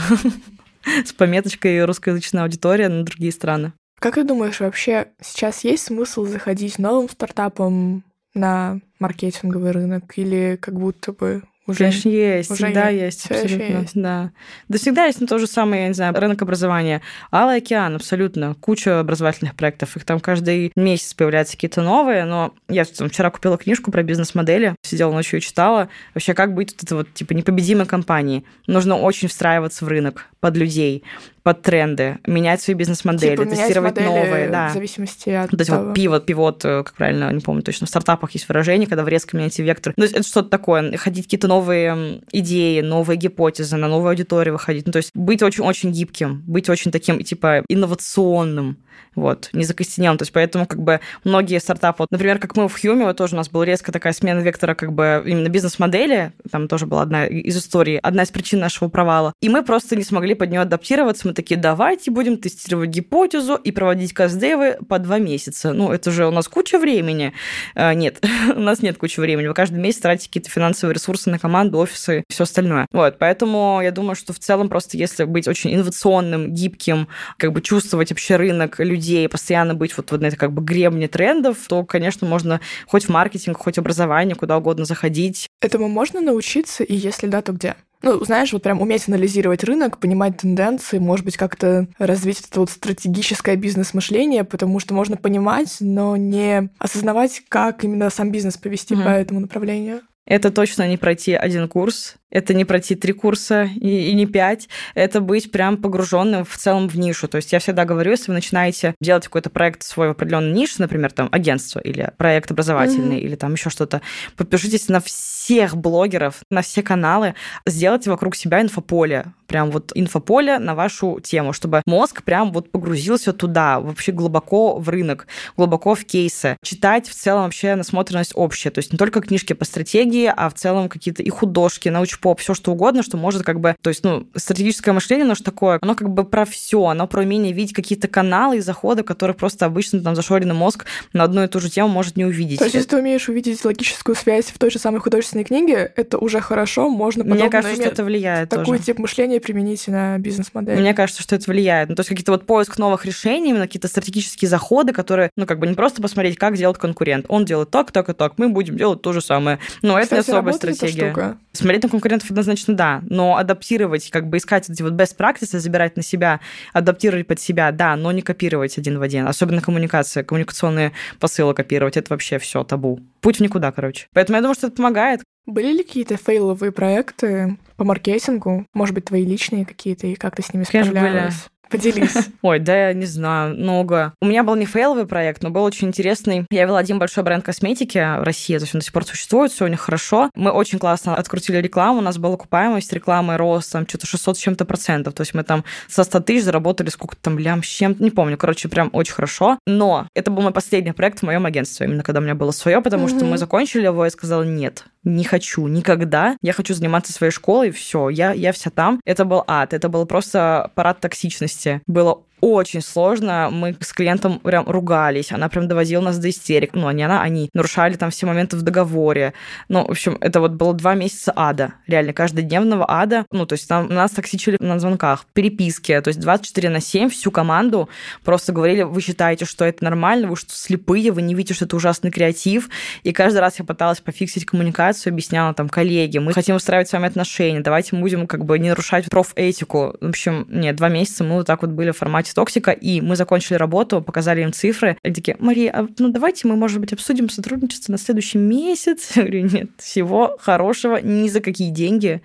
С 1.04 1.12
пометочкой 1.12 1.84
русскоязычная 1.84 2.42
аудитория 2.42 2.88
на 2.88 3.04
другие 3.04 3.32
страны. 3.32 3.72
Как 4.00 4.14
ты 4.16 4.24
думаешь, 4.24 4.60
вообще 4.60 5.08
сейчас 5.20 5.64
есть 5.64 5.84
смысл 5.84 6.24
заходить 6.24 6.78
новым 6.78 7.08
стартапом 7.08 8.04
на 8.34 8.80
маркетинговый 8.98 9.70
рынок 9.70 10.04
или 10.16 10.58
как 10.60 10.78
будто 10.78 11.12
бы 11.12 11.42
Уже, 11.66 11.78
Конечно, 11.78 12.08
есть, 12.10 12.50
уже 12.50 12.64
всегда 12.66 12.88
есть, 12.90 13.24
ещё 13.24 13.42
абсолютно. 13.42 13.78
есть. 13.80 13.90
Да. 13.94 14.30
Да 14.68 14.78
всегда 14.78 15.06
есть 15.06 15.20
ну, 15.20 15.26
то 15.26 15.38
же 15.38 15.46
самое, 15.46 15.82
я 15.82 15.88
не 15.88 15.94
знаю, 15.94 16.14
рынок 16.14 16.42
образования. 16.42 17.00
Алый 17.32 17.56
океан, 17.56 17.96
абсолютно. 17.96 18.54
Куча 18.60 19.00
образовательных 19.00 19.54
проектов. 19.54 19.96
Их 19.96 20.04
там 20.04 20.20
каждый 20.20 20.72
месяц 20.76 21.14
появляются 21.14 21.54
какие-то 21.54 21.80
новые, 21.80 22.24
но 22.26 22.52
я 22.68 22.84
там, 22.84 23.08
вчера 23.08 23.30
купила 23.30 23.56
книжку 23.56 23.90
про 23.90 24.02
бизнес-модели, 24.02 24.74
сидела 24.82 25.10
ночью 25.12 25.38
и 25.38 25.42
читала. 25.42 25.88
Вообще, 26.12 26.34
как 26.34 26.52
быть 26.52 26.72
вот 26.72 26.82
это 26.82 26.96
вот, 26.96 27.14
типа, 27.14 27.32
непобедимой 27.32 27.86
компанией. 27.86 28.44
Нужно 28.66 28.98
очень 28.98 29.28
встраиваться 29.28 29.86
в 29.86 29.88
рынок 29.88 30.26
под 30.40 30.56
людей, 30.58 31.02
под 31.44 31.60
тренды, 31.60 32.16
менять 32.26 32.62
свои 32.62 32.74
бизнес-модели, 32.74 33.36
типа, 33.36 33.44
тестировать 33.44 33.96
новые. 33.96 34.48
Да. 34.48 34.70
в 34.70 34.72
зависимости 34.72 35.28
от 35.28 35.52
Вот 35.52 35.60
эти 35.60 35.68
того. 35.68 35.84
вот 35.84 35.94
пивот, 35.94 36.24
пивот, 36.24 36.64
э, 36.64 36.82
как 36.82 36.94
правильно, 36.94 37.30
не 37.30 37.40
помню 37.40 37.62
точно, 37.62 37.86
в 37.86 37.90
стартапах 37.90 38.30
есть 38.30 38.48
выражение, 38.48 38.88
когда 38.88 39.04
вы 39.04 39.10
резко 39.10 39.36
меняете 39.36 39.62
вектор. 39.62 39.92
Ну, 39.94 40.00
то 40.00 40.04
есть 40.04 40.16
это 40.16 40.26
что-то 40.26 40.48
такое, 40.48 40.96
ходить 40.96 41.26
какие-то 41.26 41.46
новые 41.46 42.22
идеи, 42.32 42.80
новые 42.80 43.18
гипотезы, 43.18 43.76
на 43.76 43.88
новую 43.88 44.08
аудиторию 44.08 44.54
выходить. 44.54 44.86
Ну, 44.86 44.92
то 44.92 44.96
есть 44.96 45.10
быть 45.12 45.42
очень-очень 45.42 45.92
гибким, 45.92 46.42
быть 46.46 46.70
очень 46.70 46.90
таким, 46.90 47.22
типа, 47.22 47.62
инновационным 47.68 48.78
вот, 49.14 49.50
не 49.52 49.64
закостенелым. 49.64 50.18
То 50.18 50.22
есть 50.22 50.32
поэтому 50.32 50.66
как 50.66 50.82
бы 50.82 51.00
многие 51.24 51.60
стартапы, 51.60 52.02
вот, 52.02 52.10
например, 52.10 52.38
как 52.38 52.56
мы 52.56 52.68
в 52.68 52.80
Хьюме, 52.80 53.04
вот 53.04 53.16
тоже 53.16 53.34
у 53.34 53.36
нас 53.36 53.48
была 53.48 53.64
резко 53.64 53.92
такая 53.92 54.12
смена 54.12 54.40
вектора 54.40 54.74
как 54.74 54.92
бы 54.92 55.22
именно 55.24 55.48
бизнес-модели, 55.48 56.32
там 56.50 56.68
тоже 56.68 56.86
была 56.86 57.02
одна 57.02 57.26
из 57.26 57.56
историй, 57.56 57.98
одна 57.98 58.24
из 58.24 58.30
причин 58.30 58.60
нашего 58.60 58.88
провала. 58.88 59.32
И 59.40 59.48
мы 59.48 59.62
просто 59.62 59.96
не 59.96 60.04
смогли 60.04 60.34
под 60.34 60.50
нее 60.50 60.60
адаптироваться. 60.60 61.28
Мы 61.28 61.33
такие, 61.34 61.58
давайте 61.58 62.10
будем 62.10 62.38
тестировать 62.38 62.90
гипотезу 62.90 63.54
и 63.54 63.70
проводить 63.72 64.12
каздевы 64.12 64.78
по 64.88 64.98
два 64.98 65.18
месяца. 65.18 65.72
Ну, 65.72 65.92
это 65.92 66.10
же 66.10 66.26
у 66.26 66.30
нас 66.30 66.48
куча 66.48 66.78
времени. 66.78 67.32
А, 67.74 67.94
Нет, 67.94 68.24
у 68.56 68.60
нас 68.60 68.82
нет 68.82 68.98
кучи 68.98 69.20
времени. 69.20 69.46
Вы 69.46 69.54
каждый 69.54 69.80
месяц 69.80 70.00
тратите 70.00 70.28
какие-то 70.28 70.50
финансовые 70.50 70.94
ресурсы 70.94 71.30
на 71.30 71.38
команду, 71.38 71.78
офисы 71.78 72.24
все 72.28 72.44
остальное. 72.44 72.86
Вот, 72.92 73.18
поэтому 73.18 73.80
я 73.82 73.90
думаю, 73.90 74.16
что 74.16 74.32
в 74.32 74.38
целом 74.38 74.68
просто 74.68 74.96
если 74.96 75.24
быть 75.24 75.48
очень 75.48 75.74
инновационным, 75.74 76.52
гибким, 76.52 77.08
как 77.38 77.52
бы 77.52 77.60
чувствовать 77.60 78.10
вообще 78.10 78.36
рынок 78.36 78.80
людей, 78.80 79.28
постоянно 79.28 79.74
быть 79.74 79.96
вот, 79.96 80.10
вот 80.10 80.20
на 80.20 80.26
этой 80.26 80.36
как 80.36 80.52
бы 80.52 80.62
гребне 80.62 81.08
трендов, 81.08 81.58
то, 81.68 81.84
конечно, 81.84 82.26
можно 82.26 82.60
хоть 82.86 83.04
в 83.04 83.08
маркетинг, 83.08 83.58
хоть 83.58 83.76
в 83.76 83.78
образование, 83.78 84.34
куда 84.34 84.58
угодно 84.58 84.84
заходить. 84.84 85.48
Этому 85.64 85.88
можно 85.88 86.20
научиться, 86.20 86.84
и 86.84 86.94
если 86.94 87.26
да, 87.26 87.40
то 87.42 87.52
где? 87.52 87.74
Ну, 88.02 88.22
знаешь, 88.22 88.52
вот 88.52 88.62
прям 88.62 88.82
уметь 88.82 89.08
анализировать 89.08 89.64
рынок, 89.64 89.98
понимать 89.98 90.36
тенденции, 90.36 90.98
может 90.98 91.24
быть, 91.24 91.38
как-то 91.38 91.86
развить 91.98 92.42
это 92.50 92.60
вот 92.60 92.68
стратегическое 92.68 93.56
бизнес-мышление, 93.56 94.44
потому 94.44 94.78
что 94.78 94.92
можно 94.92 95.16
понимать, 95.16 95.76
но 95.80 96.14
не 96.16 96.68
осознавать, 96.78 97.40
как 97.48 97.82
именно 97.82 98.10
сам 98.10 98.30
бизнес 98.30 98.58
повести 98.58 98.94
Мгм. 98.94 99.04
по 99.04 99.08
этому 99.08 99.40
направлению. 99.40 100.02
Это 100.26 100.50
точно 100.50 100.88
не 100.88 100.96
пройти 100.96 101.32
один 101.34 101.68
курс, 101.68 102.16
это 102.30 102.54
не 102.54 102.64
пройти 102.64 102.94
три 102.94 103.12
курса 103.12 103.68
и, 103.76 104.10
и 104.10 104.14
не 104.14 104.26
пять, 104.26 104.68
это 104.94 105.20
быть 105.20 105.50
прям 105.50 105.76
погруженным 105.76 106.44
в 106.44 106.56
целом 106.56 106.88
в 106.88 106.98
нишу. 106.98 107.28
То 107.28 107.36
есть 107.36 107.52
я 107.52 107.58
всегда 107.58 107.84
говорю, 107.84 108.10
если 108.10 108.30
вы 108.30 108.34
начинаете 108.34 108.94
делать 109.00 109.24
какой-то 109.24 109.50
проект 109.50 109.82
свой 109.82 110.08
в 110.08 110.12
определенной 110.12 110.52
нише, 110.52 110.76
например, 110.78 111.12
там 111.12 111.28
агентство 111.32 111.80
или 111.80 112.10
проект 112.16 112.50
образовательный 112.50 113.16
Мгм. 113.16 113.26
или 113.26 113.34
там 113.36 113.52
еще 113.52 113.70
что-то, 113.70 114.00
подпишитесь 114.36 114.88
на 114.88 115.00
всех 115.00 115.76
блогеров, 115.76 116.40
на 116.50 116.62
все 116.62 116.82
каналы, 116.82 117.34
сделайте 117.66 118.10
вокруг 118.10 118.34
себя 118.34 118.60
инфополе, 118.60 119.26
прям 119.46 119.70
вот 119.70 119.92
инфополе 119.94 120.58
на 120.58 120.74
вашу 120.74 121.20
тему, 121.22 121.52
чтобы 121.52 121.82
мозг 121.86 122.22
прям 122.22 122.52
вот 122.52 122.70
погрузился 122.70 123.32
туда, 123.32 123.78
вообще 123.80 124.12
глубоко 124.12 124.78
в 124.78 124.88
рынок, 124.88 125.26
глубоко 125.56 125.94
в 125.94 126.04
кейсы. 126.04 126.56
Читать 126.62 127.08
в 127.08 127.14
целом 127.14 127.44
вообще 127.44 127.74
насмотренность 127.74 128.32
общая, 128.34 128.70
то 128.70 128.78
есть 128.78 128.92
не 128.92 128.98
только 128.98 129.20
книжки 129.20 129.52
по 129.52 129.64
стратегии, 129.64 130.32
а 130.34 130.48
в 130.48 130.54
целом 130.54 130.88
какие-то 130.88 131.22
и 131.22 131.30
художки, 131.30 131.88
научпоп, 132.24 132.40
все 132.40 132.54
что 132.54 132.72
угодно, 132.72 133.02
что 133.02 133.16
может 133.16 133.42
как 133.42 133.60
бы, 133.60 133.76
то 133.82 133.90
есть, 133.90 134.04
ну, 134.04 134.26
стратегическое 134.36 134.92
мышление, 134.92 135.24
оно 135.24 135.34
же 135.34 135.42
такое, 135.42 135.78
оно 135.80 135.94
как 135.94 136.10
бы 136.10 136.24
про 136.24 136.44
все, 136.44 136.86
оно 136.86 137.06
про 137.06 137.22
умение 137.22 137.52
видеть 137.52 137.74
какие-то 137.74 138.08
каналы 138.08 138.58
и 138.58 138.60
заходы, 138.60 139.02
которые 139.02 139.34
просто 139.34 139.66
обычно 139.66 140.00
там 140.00 140.14
зашоренный 140.14 140.54
мозг 140.54 140.86
на 141.12 141.24
одну 141.24 141.44
и 141.44 141.48
ту 141.48 141.60
же 141.60 141.70
тему 141.70 141.88
может 141.88 142.16
не 142.16 142.24
увидеть. 142.24 142.58
То 142.58 142.64
есть, 142.64 142.74
если 142.74 142.88
ты 142.88 142.98
умеешь 142.98 143.28
увидеть 143.28 143.64
логическую 143.64 144.16
связь 144.16 144.46
в 144.46 144.58
той 144.58 144.70
же 144.70 144.78
самой 144.78 145.00
художественной 145.00 145.44
книге, 145.44 145.92
это 145.96 146.18
уже 146.18 146.40
хорошо, 146.40 146.88
можно 146.88 147.24
Мне 147.24 147.50
кажется, 147.50 147.76
что 147.76 147.88
это 147.88 148.04
влияет 148.04 148.48
такой 148.48 148.78
тоже. 148.78 148.86
тип 148.86 148.98
мышления 148.98 149.40
применить 149.40 149.86
на 149.88 150.18
бизнес-модель. 150.18 150.78
Мне 150.78 150.94
кажется, 150.94 151.22
что 151.22 151.36
это 151.36 151.50
влияет. 151.50 151.88
Ну, 151.88 151.94
то 151.94 152.00
есть 152.00 152.08
какие-то 152.08 152.32
вот 152.32 152.46
поиск 152.46 152.78
новых 152.78 153.04
решений, 153.04 153.50
именно 153.50 153.66
какие-то 153.66 153.88
стратегические 153.88 154.48
заходы, 154.48 154.92
которые, 154.92 155.30
ну, 155.36 155.46
как 155.46 155.58
бы 155.58 155.66
не 155.66 155.74
просто 155.74 156.00
посмотреть, 156.00 156.36
как 156.38 156.56
делает 156.56 156.78
конкурент. 156.78 157.26
Он 157.28 157.44
делает 157.44 157.70
так, 157.70 157.92
так 157.92 158.08
и 158.08 158.12
так, 158.12 158.34
мы 158.38 158.48
будем 158.48 158.76
делать 158.76 159.02
то 159.02 159.12
же 159.12 159.20
самое. 159.20 159.58
Но 159.82 159.98
это 159.98 160.14
не 160.14 160.20
Кстати, 160.20 160.36
особая 160.36 160.54
стратегия. 160.54 161.36
Смотреть 161.52 161.82
на 161.84 161.88
конкурентов 162.04 162.30
однозначно 162.30 162.74
да, 162.74 163.02
но 163.08 163.36
адаптировать, 163.36 164.10
как 164.10 164.28
бы 164.28 164.36
искать 164.36 164.68
эти 164.68 164.82
вот 164.82 164.92
best 164.92 165.16
practices, 165.16 165.58
забирать 165.60 165.96
на 165.96 166.02
себя, 166.02 166.40
адаптировать 166.74 167.26
под 167.26 167.40
себя, 167.40 167.72
да, 167.72 167.96
но 167.96 168.12
не 168.12 168.20
копировать 168.20 168.76
один 168.76 168.98
в 168.98 169.02
один. 169.02 169.26
Особенно 169.26 169.62
коммуникация, 169.62 170.22
коммуникационные 170.22 170.92
посылы 171.18 171.54
копировать, 171.54 171.96
это 171.96 172.12
вообще 172.12 172.38
все 172.38 172.62
табу. 172.62 173.00
Путь 173.22 173.38
в 173.38 173.40
никуда, 173.40 173.72
короче. 173.72 174.08
Поэтому 174.12 174.36
я 174.36 174.42
думаю, 174.42 174.54
что 174.54 174.66
это 174.66 174.76
помогает. 174.76 175.22
Были 175.46 175.72
ли 175.72 175.82
какие-то 175.82 176.18
фейловые 176.18 176.72
проекты 176.72 177.56
по 177.76 177.84
маркетингу? 177.84 178.66
Может 178.74 178.94
быть, 178.94 179.06
твои 179.06 179.24
личные 179.24 179.64
какие-то, 179.64 180.06
и 180.06 180.14
как 180.14 180.36
ты 180.36 180.42
с 180.42 180.52
ними 180.52 180.64
справлялась? 180.64 181.46
Поделись. 181.70 182.14
Ой, 182.42 182.58
да, 182.58 182.88
я 182.88 182.92
не 182.92 183.06
знаю, 183.06 183.56
много. 183.56 184.12
У 184.20 184.26
меня 184.26 184.42
был 184.42 184.54
не 184.54 184.66
фейловый 184.66 185.06
проект, 185.06 185.42
но 185.42 185.50
был 185.50 185.64
очень 185.64 185.88
интересный. 185.88 186.46
Я 186.50 186.64
вела 186.64 186.78
один 186.78 186.98
большой 186.98 187.24
бренд 187.24 187.44
косметики 187.44 187.98
в 187.98 188.22
России, 188.22 188.56
то 188.56 188.64
есть 188.64 188.74
он 188.74 188.80
до 188.80 188.84
сих 188.84 188.92
пор 188.92 189.04
существует, 189.04 189.52
все 189.52 189.64
у 189.64 189.68
них 189.68 189.80
хорошо. 189.80 190.30
Мы 190.34 190.50
очень 190.50 190.78
классно 190.78 191.16
открутили 191.16 191.58
рекламу, 191.58 191.98
у 191.98 192.02
нас 192.02 192.18
была 192.18 192.34
окупаемость 192.34 192.92
рекламы 192.92 193.36
рост 193.36 193.72
там 193.72 193.88
что-то 193.88 194.06
600 194.06 194.36
с 194.36 194.40
чем-то 194.40 194.64
процентов. 194.64 195.14
То 195.14 195.22
есть 195.22 195.34
мы 195.34 195.42
там 195.42 195.64
со 195.88 196.04
100 196.04 196.20
тысяч 196.20 196.44
заработали 196.44 196.88
сколько 196.90 197.16
там 197.16 197.38
лям 197.38 197.62
с 197.62 197.66
чем-то, 197.66 198.02
не 198.02 198.10
помню, 198.10 198.36
короче, 198.36 198.68
прям 198.68 198.90
очень 198.92 199.14
хорошо. 199.14 199.58
Но 199.66 200.06
это 200.14 200.30
был 200.30 200.42
мой 200.42 200.52
последний 200.52 200.92
проект 200.92 201.20
в 201.20 201.22
моем 201.22 201.46
агентстве, 201.46 201.86
именно 201.86 202.02
когда 202.02 202.20
у 202.20 202.22
меня 202.22 202.34
было 202.34 202.50
свое, 202.50 202.80
потому 202.80 203.08
что 203.08 203.18
Мгм. 203.18 203.30
мы 203.30 203.38
закончили 203.38 203.84
его, 203.84 204.04
я 204.04 204.10
сказала, 204.10 204.42
нет, 204.42 204.84
не 205.02 205.24
хочу 205.24 205.66
никогда, 205.66 206.36
я 206.42 206.52
хочу 206.52 206.74
заниматься 206.74 207.12
своей 207.12 207.30
школой, 207.32 207.70
все, 207.70 208.08
я, 208.08 208.32
я 208.32 208.52
вся 208.52 208.70
там. 208.70 209.00
Это 209.04 209.24
был 209.24 209.44
ад, 209.46 209.72
это 209.74 209.88
был 209.88 210.06
просто 210.06 210.70
парад 210.74 211.00
токсичности. 211.00 211.53
Было 211.86 212.24
очень 212.52 212.82
сложно. 212.82 213.48
Мы 213.50 213.74
с 213.80 213.92
клиентом 213.92 214.38
прям 214.38 214.68
ругались. 214.68 215.32
Она 215.32 215.48
прям 215.48 215.66
доводила 215.66 216.02
нас 216.02 216.18
до 216.18 216.28
истерик. 216.28 216.74
Ну, 216.74 216.90
не 216.90 217.02
она, 217.02 217.22
они 217.22 217.48
нарушали 217.54 217.94
там 217.94 218.10
все 218.10 218.26
моменты 218.26 218.56
в 218.56 218.62
договоре. 218.62 219.32
Ну, 219.68 219.86
в 219.86 219.90
общем, 219.90 220.18
это 220.20 220.40
вот 220.40 220.52
было 220.52 220.74
два 220.74 220.94
месяца 220.94 221.32
ада. 221.34 221.74
Реально, 221.86 222.12
каждодневного 222.12 222.84
ада. 222.86 223.24
Ну, 223.30 223.46
то 223.46 223.54
есть 223.54 223.66
там 223.66 223.88
нас 223.88 224.10
токсичили 224.10 224.58
на 224.60 224.78
звонках, 224.78 225.24
переписке. 225.32 226.00
То 226.02 226.08
есть 226.08 226.20
24 226.20 226.68
на 226.68 226.80
7 226.80 227.08
всю 227.08 227.30
команду 227.30 227.88
просто 228.24 228.52
говорили, 228.52 228.82
вы 228.82 229.00
считаете, 229.00 229.46
что 229.46 229.64
это 229.64 229.82
нормально, 229.82 230.28
вы 230.28 230.36
что, 230.36 230.52
слепые, 230.52 231.12
вы 231.12 231.22
не 231.22 231.34
видите, 231.34 231.54
что 231.54 231.64
это 231.64 231.76
ужасный 231.76 232.10
креатив. 232.10 232.68
И 233.04 233.12
каждый 233.12 233.38
раз 233.38 233.58
я 233.58 233.64
пыталась 233.64 234.00
пофиксить 234.00 234.44
коммуникацию, 234.44 235.12
объясняла 235.12 235.54
там, 235.54 235.68
коллеги, 235.68 236.18
мы 236.18 236.34
хотим 236.34 236.56
устраивать 236.56 236.88
с 236.88 236.92
вами 236.92 237.06
отношения, 237.06 237.60
давайте 237.60 237.96
будем 237.96 238.26
как 238.26 238.44
бы 238.44 238.58
не 238.58 238.68
нарушать 238.68 239.08
профэтику. 239.08 239.96
В 240.00 240.08
общем, 240.08 240.46
нет, 240.50 240.76
два 240.76 240.88
месяца 240.88 241.24
мы 241.24 241.36
вот 241.36 241.46
так 241.46 241.62
вот 241.62 241.70
были 241.70 241.90
в 241.90 241.96
формате 241.96 242.33
токсика, 242.34 242.70
и 242.70 243.00
мы 243.00 243.16
закончили 243.16 243.56
работу, 243.56 244.02
показали 244.02 244.42
им 244.42 244.52
цифры. 244.52 244.96
Они 245.02 245.14
такие, 245.14 245.36
Мария, 245.40 245.72
а 245.72 245.88
ну 245.98 246.10
давайте 246.10 246.48
мы, 246.48 246.56
может 246.56 246.80
быть, 246.80 246.92
обсудим 246.92 247.28
сотрудничество 247.28 247.92
на 247.92 247.98
следующий 247.98 248.38
месяц. 248.38 249.12
Я 249.16 249.22
говорю, 249.22 249.48
нет, 249.48 249.70
всего 249.78 250.36
хорошего, 250.40 250.96
ни 250.96 251.28
за 251.28 251.40
какие 251.40 251.70
деньги. 251.70 252.20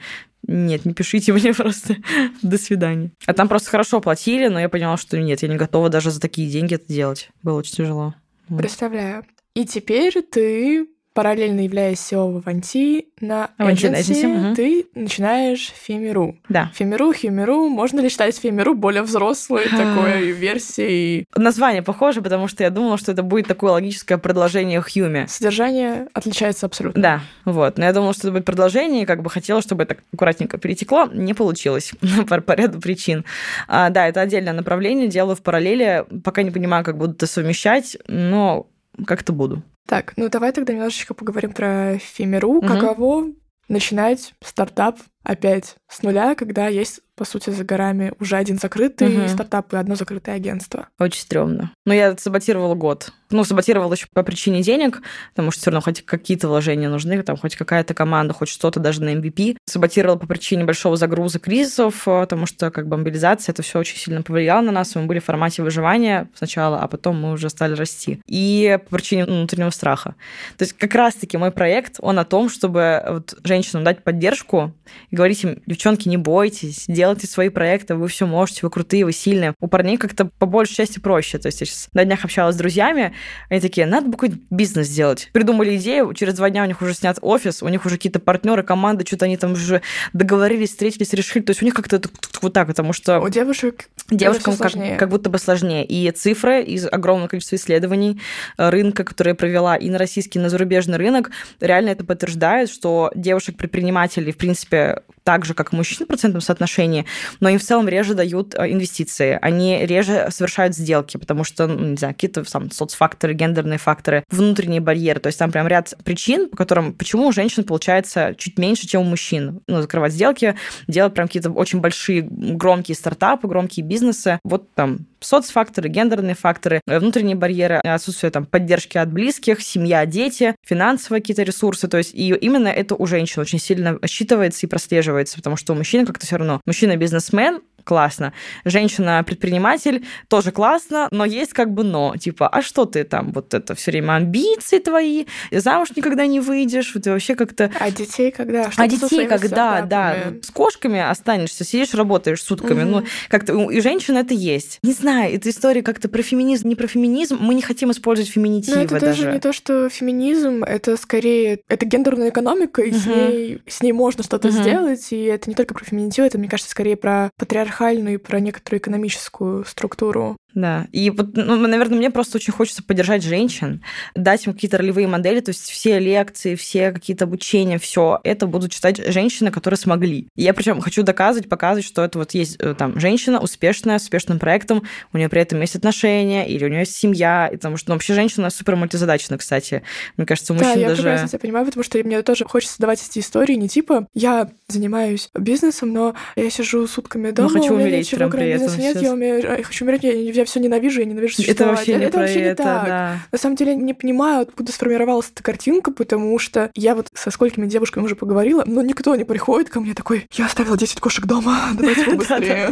Нет, 0.47 0.85
не 0.85 0.93
пишите 0.93 1.33
мне 1.33 1.53
просто. 1.53 1.97
До 2.41 2.57
свидания. 2.57 3.11
А 3.25 3.33
там 3.33 3.47
просто 3.47 3.69
хорошо 3.69 4.01
платили, 4.01 4.47
но 4.47 4.59
я 4.59 4.69
поняла, 4.69 4.97
что 4.97 5.19
нет, 5.19 5.41
я 5.41 5.47
не 5.47 5.57
готова 5.57 5.89
даже 5.89 6.11
за 6.11 6.19
такие 6.19 6.49
деньги 6.49 6.75
это 6.75 6.91
делать. 6.91 7.29
Было 7.43 7.59
очень 7.59 7.75
тяжело. 7.75 8.15
Представляю. 8.47 9.25
И 9.53 9.65
теперь 9.65 10.21
ты, 10.21 10.87
параллельно 11.13 11.61
являясь 11.61 11.99
SEO 11.99 12.33
в 12.33 12.37
Аванти, 12.37 13.07
на 13.19 13.49
agency, 13.59 14.55
ты 14.55 14.85
начинаешь 14.95 15.73
Фемиру. 15.75 16.37
Да. 16.47 16.71
Фемиру, 16.73 17.11
Химеру, 17.13 17.67
можно 17.67 17.99
ли 17.99 18.09
считать 18.09 18.37
Фемиру 18.37 18.75
более 18.75 19.01
взрослой 19.01 19.65
такой 19.69 20.31
версией? 20.31 21.25
Название 21.35 21.81
похоже, 21.81 22.21
потому 22.21 22.47
что 22.47 22.63
я 22.63 22.69
думала, 22.69 22.97
что 22.97 23.11
это 23.11 23.23
будет 23.23 23.47
такое 23.47 23.71
логическое 23.71 24.17
продолжение 24.17 24.81
Хьюми. 24.81 25.25
Содержание 25.27 26.07
отличается 26.13 26.65
абсолютно. 26.65 27.01
Да, 27.01 27.21
вот. 27.45 27.77
Но 27.77 27.85
я 27.85 27.93
думала, 27.93 28.13
что 28.13 28.27
это 28.27 28.31
будет 28.31 28.45
продолжение, 28.45 29.05
как 29.05 29.21
бы 29.21 29.29
хотела, 29.29 29.61
чтобы 29.61 29.83
это 29.83 29.97
аккуратненько 30.13 30.57
перетекло. 30.57 31.07
Не 31.11 31.33
получилось 31.33 31.91
по, 32.27 32.39
по 32.41 32.53
ряду 32.53 32.79
причин. 32.79 33.25
А, 33.67 33.89
да, 33.89 34.07
это 34.07 34.21
отдельное 34.21 34.53
направление, 34.53 35.07
делаю 35.07 35.35
в 35.35 35.41
параллели. 35.41 36.05
Пока 36.23 36.43
не 36.43 36.51
понимаю, 36.51 36.85
как 36.85 36.97
буду 36.97 37.13
это 37.13 37.27
совмещать, 37.27 37.97
но 38.07 38.67
как-то 39.05 39.33
буду. 39.33 39.63
Так, 39.89 40.13
ну 40.17 40.29
давай 40.29 40.51
тогда 40.51 40.71
немножечко 40.71 41.15
поговорим 41.15 41.51
про 41.51 41.97
Фемиру. 41.97 42.61
Мгм. 42.61 42.67
Каково 42.67 43.25
начинать 43.67 44.35
стартап 44.39 44.99
опять 45.29 45.75
с 45.87 46.01
нуля, 46.01 46.33
когда 46.33 46.67
есть 46.67 47.01
по 47.19 47.25
сути, 47.25 47.49
за 47.49 47.65
горами 47.65 48.13
уже 48.21 48.37
один 48.37 48.57
закрытый 48.57 49.09
угу. 49.09 49.27
стартап 49.27 49.73
и 49.73 49.75
одно 49.75 49.95
закрытое 49.95 50.35
агентство. 50.35 50.87
Очень 50.97 51.19
стрёмно. 51.19 51.73
Но 51.85 51.93
я 51.93 52.15
саботировала 52.15 52.75
год. 52.75 53.11
Ну, 53.29 53.43
саботировала 53.43 53.93
еще 53.93 54.07
по 54.13 54.23
причине 54.23 54.61
денег, 54.61 55.01
потому 55.31 55.51
что 55.51 55.59
все 55.59 55.69
равно 55.69 55.81
хоть 55.81 56.03
какие-то 56.03 56.47
вложения 56.47 56.87
нужны, 56.87 57.21
там 57.21 57.35
хоть 57.35 57.57
какая-то 57.57 57.93
команда, 57.93 58.33
хоть 58.33 58.47
что-то 58.47 58.79
даже 58.79 59.03
на 59.03 59.13
MVP. 59.13 59.57
Саботировала 59.65 60.15
по 60.15 60.27
причине 60.27 60.63
большого 60.63 60.95
загруза 60.95 61.39
кризисов, 61.39 62.05
потому 62.05 62.45
что 62.45 62.71
как 62.71 62.87
бы 62.87 62.95
мобилизация, 62.95 63.51
это 63.51 63.63
все 63.63 63.79
очень 63.79 63.97
сильно 63.97 64.21
повлияло 64.21 64.61
на 64.61 64.71
нас. 64.71 64.95
Мы 64.95 65.05
были 65.05 65.19
в 65.19 65.25
формате 65.25 65.61
выживания 65.61 66.29
сначала, 66.35 66.79
а 66.79 66.87
потом 66.87 67.21
мы 67.21 67.33
уже 67.33 67.49
стали 67.49 67.75
расти. 67.75 68.21
И 68.27 68.79
по 68.89 68.95
причине 68.95 69.25
внутреннего 69.25 69.71
страха. 69.71 70.15
То 70.57 70.63
есть 70.63 70.71
как 70.71 70.95
раз-таки 70.95 71.35
мой 71.35 71.51
проект, 71.51 71.97
он 71.99 72.17
о 72.17 72.23
том, 72.23 72.47
чтобы 72.49 73.03
вот 73.05 73.37
женщинам 73.43 73.83
дать 73.83 74.05
поддержку 74.05 74.73
и 75.09 75.17
говорить 75.19 75.43
им, 75.43 75.61
девчонки, 75.65 76.07
не 76.07 76.15
бойтесь, 76.15 76.85
делайте 76.87 77.27
свои 77.27 77.49
проекты, 77.49 77.95
вы 77.95 78.07
все 78.07 78.25
можете, 78.25 78.61
вы 78.63 78.69
крутые, 78.69 79.03
вы 79.03 79.11
сильные. 79.11 79.53
У 79.59 79.67
парней 79.67 79.97
как-то 79.97 80.25
по 80.25 80.45
большей 80.45 80.75
части 80.75 80.99
проще. 80.99 81.37
То 81.39 81.47
есть 81.47 81.59
я 81.59 81.67
сейчас 81.67 81.89
на 81.91 82.05
днях 82.05 82.23
общалась 82.23 82.55
с 82.55 82.57
друзьями, 82.57 83.13
они 83.49 83.59
такие, 83.59 83.85
надо 83.85 84.05
бы 84.07 84.13
какой-то 84.13 84.37
бизнес 84.49 84.87
сделать. 84.87 85.29
Придумали 85.33 85.75
идею, 85.75 86.13
через 86.13 86.35
два 86.35 86.49
дня 86.49 86.63
у 86.63 86.67
них 86.67 86.81
уже 86.81 86.93
снят 86.93 87.17
офис, 87.21 87.61
у 87.61 87.67
них 87.67 87.85
уже 87.85 87.97
какие-то 87.97 88.19
партнеры, 88.21 88.63
команды, 88.63 89.05
что-то 89.05 89.25
они 89.25 89.35
там 89.35 89.51
уже 89.51 89.81
договорились, 90.13 90.69
встретились, 90.69 91.11
решили. 91.11 91.43
То 91.43 91.51
есть 91.51 91.61
у 91.61 91.65
них 91.65 91.73
как-то 91.73 92.01
вот 92.41 92.53
так, 92.53 92.67
потому 92.67 92.93
что... 92.93 93.19
У 93.19 93.27
девушек 93.27 93.89
Девушкам 94.11 94.57
как, 94.57 94.71
как 94.97 95.09
будто 95.09 95.29
бы 95.29 95.37
сложнее. 95.37 95.85
И 95.85 96.09
цифры 96.11 96.63
из 96.63 96.87
огромного 96.87 97.27
количества 97.27 97.57
исследований 97.57 98.19
э, 98.57 98.69
рынка, 98.69 99.03
которые 99.03 99.31
я 99.31 99.35
провела 99.35 99.75
и 99.75 99.89
на 99.89 99.97
российский, 99.97 100.39
и 100.39 100.41
на 100.41 100.49
зарубежный 100.49 100.97
рынок, 100.97 101.29
реально 101.59 101.89
это 101.89 102.03
подтверждает, 102.03 102.69
что 102.69 103.11
девушек-предпринимателей, 103.15 104.31
в 104.31 104.37
принципе, 104.37 104.98
так 105.23 105.45
же, 105.45 105.53
как 105.53 105.73
и 105.73 105.75
мужчин 105.75 106.05
в 106.05 106.07
процентном 106.07 106.41
соотношении, 106.41 107.05
но 107.39 107.49
им 107.49 107.59
в 107.59 107.63
целом 107.63 107.87
реже 107.87 108.15
дают 108.15 108.55
э, 108.55 108.71
инвестиции, 108.71 109.37
они 109.41 109.85
реже 109.85 110.27
совершают 110.31 110.75
сделки, 110.75 111.17
потому 111.17 111.43
что, 111.43 111.67
ну, 111.67 111.89
не 111.89 111.97
знаю, 111.97 112.15
какие-то 112.15 112.43
там 112.43 112.71
соцфакторы, 112.71 113.33
гендерные 113.33 113.77
факторы, 113.77 114.23
внутренние 114.31 114.81
барьеры, 114.81 115.19
то 115.19 115.27
есть 115.27 115.37
там 115.37 115.51
прям 115.51 115.67
ряд 115.67 115.93
причин, 116.03 116.49
по 116.49 116.57
которым, 116.57 116.93
почему 116.93 117.27
у 117.27 117.31
женщин 117.31 117.63
получается 117.63 118.33
чуть 118.37 118.57
меньше, 118.57 118.87
чем 118.87 119.01
у 119.01 119.05
мужчин, 119.05 119.61
ну, 119.67 119.81
закрывать 119.81 120.13
сделки, 120.13 120.55
делать 120.87 121.13
прям 121.13 121.27
какие-то 121.27 121.51
очень 121.51 121.79
большие, 121.79 122.21
громкие 122.21 122.95
стартапы, 122.95 123.47
громкие 123.47 123.85
бизнесы, 123.85 124.39
вот 124.43 124.73
там 124.73 125.05
соцфакторы, 125.19 125.89
гендерные 125.89 126.35
факторы, 126.35 126.81
э, 126.87 126.99
внутренние 126.99 127.35
барьеры, 127.35 127.77
отсутствие 127.83 128.31
там 128.31 128.45
поддержки 128.45 128.97
от 128.97 129.11
близких, 129.11 129.61
семья, 129.61 130.05
дети, 130.05 130.55
финансовые 130.65 131.21
какие-то 131.21 131.43
ресурсы, 131.43 131.87
то 131.87 131.97
есть 131.97 132.13
и 132.13 132.29
именно 132.29 132.67
это 132.67 132.95
у 132.95 133.05
женщин 133.05 133.41
очень 133.41 133.59
сильно 133.59 133.99
считывается 134.05 134.59
и 134.63 134.67
прослеживается, 134.67 135.37
потому 135.37 135.57
что 135.57 135.73
у 135.73 135.75
мужчин 135.75 136.05
как-то 136.05 136.25
все 136.25 136.37
равно, 136.37 136.61
мужчина 136.65 136.95
бизнесмен, 136.95 137.61
классно. 137.89 138.33
Женщина-предприниматель 138.65 140.05
тоже 140.27 140.51
классно, 140.51 141.07
но 141.09 141.25
есть 141.25 141.53
как 141.53 141.73
бы 141.73 141.83
но. 141.83 142.15
Типа, 142.17 142.47
а 142.47 142.61
что 142.61 142.85
ты 142.85 143.03
там, 143.03 143.31
вот 143.31 143.55
это 143.55 143.73
все 143.73 143.89
время 143.89 144.13
амбиции 144.13 144.77
твои, 144.77 145.25
замуж 145.51 145.89
никогда 145.95 146.27
не 146.27 146.39
выйдешь, 146.39 146.95
ты 147.03 147.09
вообще 147.09 147.33
как-то... 147.33 147.71
А 147.79 147.89
детей 147.89 148.29
когда? 148.29 148.69
Что 148.69 148.83
а 148.83 148.87
детей 148.87 149.25
когда, 149.25 149.81
да. 149.81 150.33
С 150.43 150.51
кошками 150.51 150.99
останешься, 150.99 151.63
сидишь, 151.63 151.95
работаешь 151.95 152.43
сутками. 152.43 152.83
Угу. 152.83 152.91
Ну, 152.91 153.03
как-то 153.27 153.71
и 153.71 153.81
женщина 153.81 154.19
это 154.19 154.35
есть. 154.35 154.77
Не 154.83 154.93
знаю, 154.93 155.33
эта 155.33 155.49
история 155.49 155.81
как-то 155.81 156.09
про 156.09 156.21
феминизм, 156.21 156.67
не 156.67 156.75
про 156.75 156.85
феминизм. 156.85 157.39
Мы 157.39 157.55
не 157.55 157.63
хотим 157.63 157.89
использовать 157.89 158.29
феминитивы 158.29 158.77
но 158.77 158.83
это 158.83 158.99
даже. 158.99 159.31
не 159.31 159.39
то, 159.39 159.51
что 159.51 159.89
феминизм, 159.89 160.63
это 160.63 160.95
скорее... 160.95 161.61
Это 161.67 161.87
гендерная 161.87 162.29
экономика, 162.29 162.83
и 162.83 162.91
угу. 162.91 162.99
с, 162.99 163.05
ней, 163.07 163.61
с 163.67 163.81
ней 163.81 163.93
можно 163.93 164.23
что-то 164.23 164.49
угу. 164.49 164.57
сделать, 164.57 165.07
и 165.11 165.23
это 165.23 165.49
не 165.49 165.55
только 165.55 165.73
про 165.73 165.83
феминитивы, 165.83 166.27
это, 166.27 166.37
мне 166.37 166.47
кажется, 166.47 166.69
скорее 166.69 166.95
про 166.95 167.31
патриархат 167.35 167.78
патриархальную, 167.79 168.19
про 168.19 168.39
некоторую 168.41 168.79
экономическую 168.79 169.63
структуру 169.63 170.37
да, 170.53 170.87
и 170.91 171.09
вот, 171.09 171.35
ну, 171.35 171.55
наверное, 171.55 171.97
мне 171.97 172.09
просто 172.09 172.37
очень 172.37 172.53
хочется 172.53 172.83
поддержать 172.83 173.23
женщин, 173.23 173.81
дать 174.15 174.45
им 174.47 174.53
какие-то 174.53 174.77
ролевые 174.77 175.07
модели, 175.07 175.39
то 175.39 175.49
есть 175.49 175.69
все 175.69 175.99
лекции, 175.99 176.55
все 176.55 176.91
какие-то 176.91 177.25
обучения, 177.25 177.77
все 177.79 178.19
это 178.23 178.47
будут 178.47 178.71
читать 178.71 178.97
женщины, 179.11 179.51
которые 179.51 179.77
смогли. 179.77 180.27
И 180.35 180.43
я 180.43 180.53
причем 180.53 180.81
хочу 180.81 181.03
доказывать, 181.03 181.49
показывать, 181.49 181.85
что 181.85 182.03
это 182.03 182.19
вот 182.19 182.33
есть 182.33 182.57
э, 182.59 182.73
там 182.77 182.99
женщина 182.99 183.39
успешная, 183.39 183.99
с 183.99 184.03
успешным 184.03 184.39
проектом, 184.39 184.83
у 185.13 185.17
нее 185.17 185.29
при 185.29 185.41
этом 185.41 185.61
есть 185.61 185.75
отношения, 185.75 186.47
или 186.47 186.65
у 186.65 186.67
нее 186.67 186.79
есть 186.79 186.95
семья, 186.95 187.47
и 187.47 187.55
потому 187.55 187.77
что 187.77 187.89
ну, 187.89 187.95
вообще 187.95 188.13
женщина 188.15 188.49
супер 188.49 188.75
мультизадачна, 188.75 189.37
кстати. 189.37 189.83
Мне 190.17 190.25
кажется, 190.25 190.53
у 190.53 190.55
мужчин 190.55 190.73
да, 190.73 190.79
я 190.79 190.87
даже... 190.89 191.03
прекрасно 191.03 191.27
тебя 191.27 191.39
понимаю, 191.39 191.65
потому 191.67 191.83
что 191.83 191.99
мне 191.99 192.21
тоже 192.23 192.45
хочется 192.45 192.79
давать 192.79 193.05
эти 193.07 193.19
истории 193.19 193.53
не 193.53 193.69
типа 193.69 194.07
я 194.13 194.49
занимаюсь 194.67 195.29
бизнесом, 195.35 195.93
но 195.93 196.15
я 196.35 196.49
сижу 196.49 196.87
сутками 196.87 197.31
дома, 197.31 197.49
но 197.51 197.61
хочу 197.61 197.73
умереть 197.75 198.09
прям 198.09 198.31
при 198.31 198.49
этом 198.49 198.77
нет, 198.79 199.01
я, 199.01 199.13
умею, 199.13 199.41
я 199.41 199.63
хочу 199.63 199.85
умереть, 199.85 200.03
я, 200.03 200.11
я 200.39 200.45
все 200.45 200.59
ненавижу, 200.59 200.99
я 200.99 201.05
ненавижу 201.05 201.35
существовать. 201.35 201.79
Это 201.79 201.89
вообще 201.89 201.95
не 201.95 202.05
это, 202.05 202.13
про 202.13 202.19
вообще 202.21 202.39
это, 202.39 202.63
не 202.63 202.69
так. 202.69 202.87
Да. 202.87 203.19
На 203.31 203.37
самом 203.37 203.55
деле, 203.55 203.71
я 203.71 203.77
не 203.77 203.93
понимаю, 203.93 204.41
откуда 204.41 204.71
сформировалась 204.71 205.29
эта 205.31 205.43
картинка, 205.43 205.91
потому 205.91 206.37
что 206.39 206.71
я 206.75 206.95
вот 206.95 207.07
со 207.13 207.31
сколькими 207.31 207.67
девушками 207.67 208.03
уже 208.03 208.15
поговорила, 208.15 208.63
но 208.65 208.81
никто 208.81 209.15
не 209.15 209.23
приходит 209.23 209.69
ко 209.69 209.79
мне 209.79 209.93
такой, 209.93 210.25
я 210.33 210.45
оставила 210.45 210.77
10 210.77 210.99
кошек 210.99 211.25
дома, 211.25 211.69
давайте 211.73 212.05
побыстрее. 212.05 212.71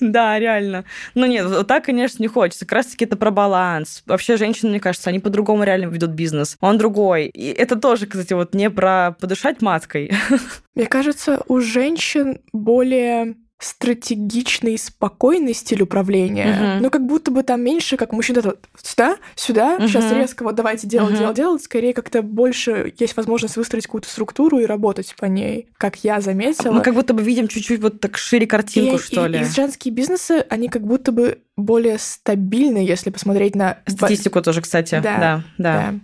Да, 0.00 0.38
реально. 0.38 0.84
Ну 1.14 1.26
нет, 1.26 1.46
вот 1.46 1.66
так, 1.66 1.84
конечно, 1.84 2.22
не 2.22 2.28
хочется. 2.28 2.66
Как 2.66 2.76
раз-таки 2.76 3.04
это 3.04 3.16
про 3.16 3.30
баланс. 3.30 4.02
Вообще 4.06 4.36
женщины, 4.36 4.70
мне 4.70 4.80
кажется, 4.80 5.10
они 5.10 5.18
по-другому 5.18 5.64
реально 5.64 5.86
ведут 5.86 6.10
бизнес. 6.10 6.56
Он 6.60 6.78
другой. 6.78 7.26
И 7.26 7.48
это 7.52 7.76
тоже, 7.76 8.06
кстати, 8.06 8.32
вот 8.34 8.54
не 8.54 8.70
про 8.70 9.16
подышать 9.18 9.62
маткой. 9.62 10.12
Мне 10.74 10.86
кажется, 10.86 11.42
у 11.48 11.60
женщин 11.60 12.40
более 12.52 13.34
стратегичный, 13.58 14.76
спокойный 14.78 15.54
стиль 15.54 15.82
управления. 15.82 16.46
Uh-huh. 16.46 16.80
Ну, 16.82 16.90
как 16.90 17.06
будто 17.06 17.30
бы 17.30 17.42
там 17.42 17.62
меньше, 17.62 17.96
как 17.96 18.12
мужчина 18.12 18.40
это 18.40 18.56
сюда, 18.82 19.16
сюда, 19.34 19.78
uh-huh. 19.78 19.88
сейчас 19.88 20.12
резко 20.12 20.42
вот 20.44 20.54
давайте 20.54 20.86
делать, 20.86 21.14
uh-huh. 21.14 21.18
делать, 21.18 21.36
делать. 21.36 21.62
Скорее 21.62 21.94
как-то 21.94 22.20
больше 22.22 22.92
есть 22.98 23.16
возможность 23.16 23.56
выстроить 23.56 23.86
какую-то 23.86 24.10
структуру 24.10 24.58
и 24.58 24.66
работать 24.66 25.14
по 25.18 25.24
ней, 25.24 25.68
как 25.78 25.96
я 26.04 26.20
заметила. 26.20 26.72
Мы 26.72 26.82
как 26.82 26.94
будто 26.94 27.14
бы 27.14 27.22
видим 27.22 27.48
чуть-чуть 27.48 27.80
вот 27.80 28.00
так 28.00 28.18
шире 28.18 28.46
картинку, 28.46 28.96
и, 28.96 28.98
что 28.98 29.26
и, 29.26 29.30
ли. 29.30 29.40
И 29.40 29.44
женские 29.44 29.94
бизнесы, 29.94 30.44
они 30.50 30.68
как 30.68 30.86
будто 30.86 31.10
бы 31.10 31.38
более 31.56 31.98
стабильны, 31.98 32.78
если 32.78 33.08
посмотреть 33.08 33.54
на... 33.54 33.78
Статистику 33.86 34.42
тоже, 34.42 34.60
кстати. 34.60 35.00
Да, 35.02 35.18
да. 35.18 35.44
да. 35.56 35.90
да. 35.92 35.94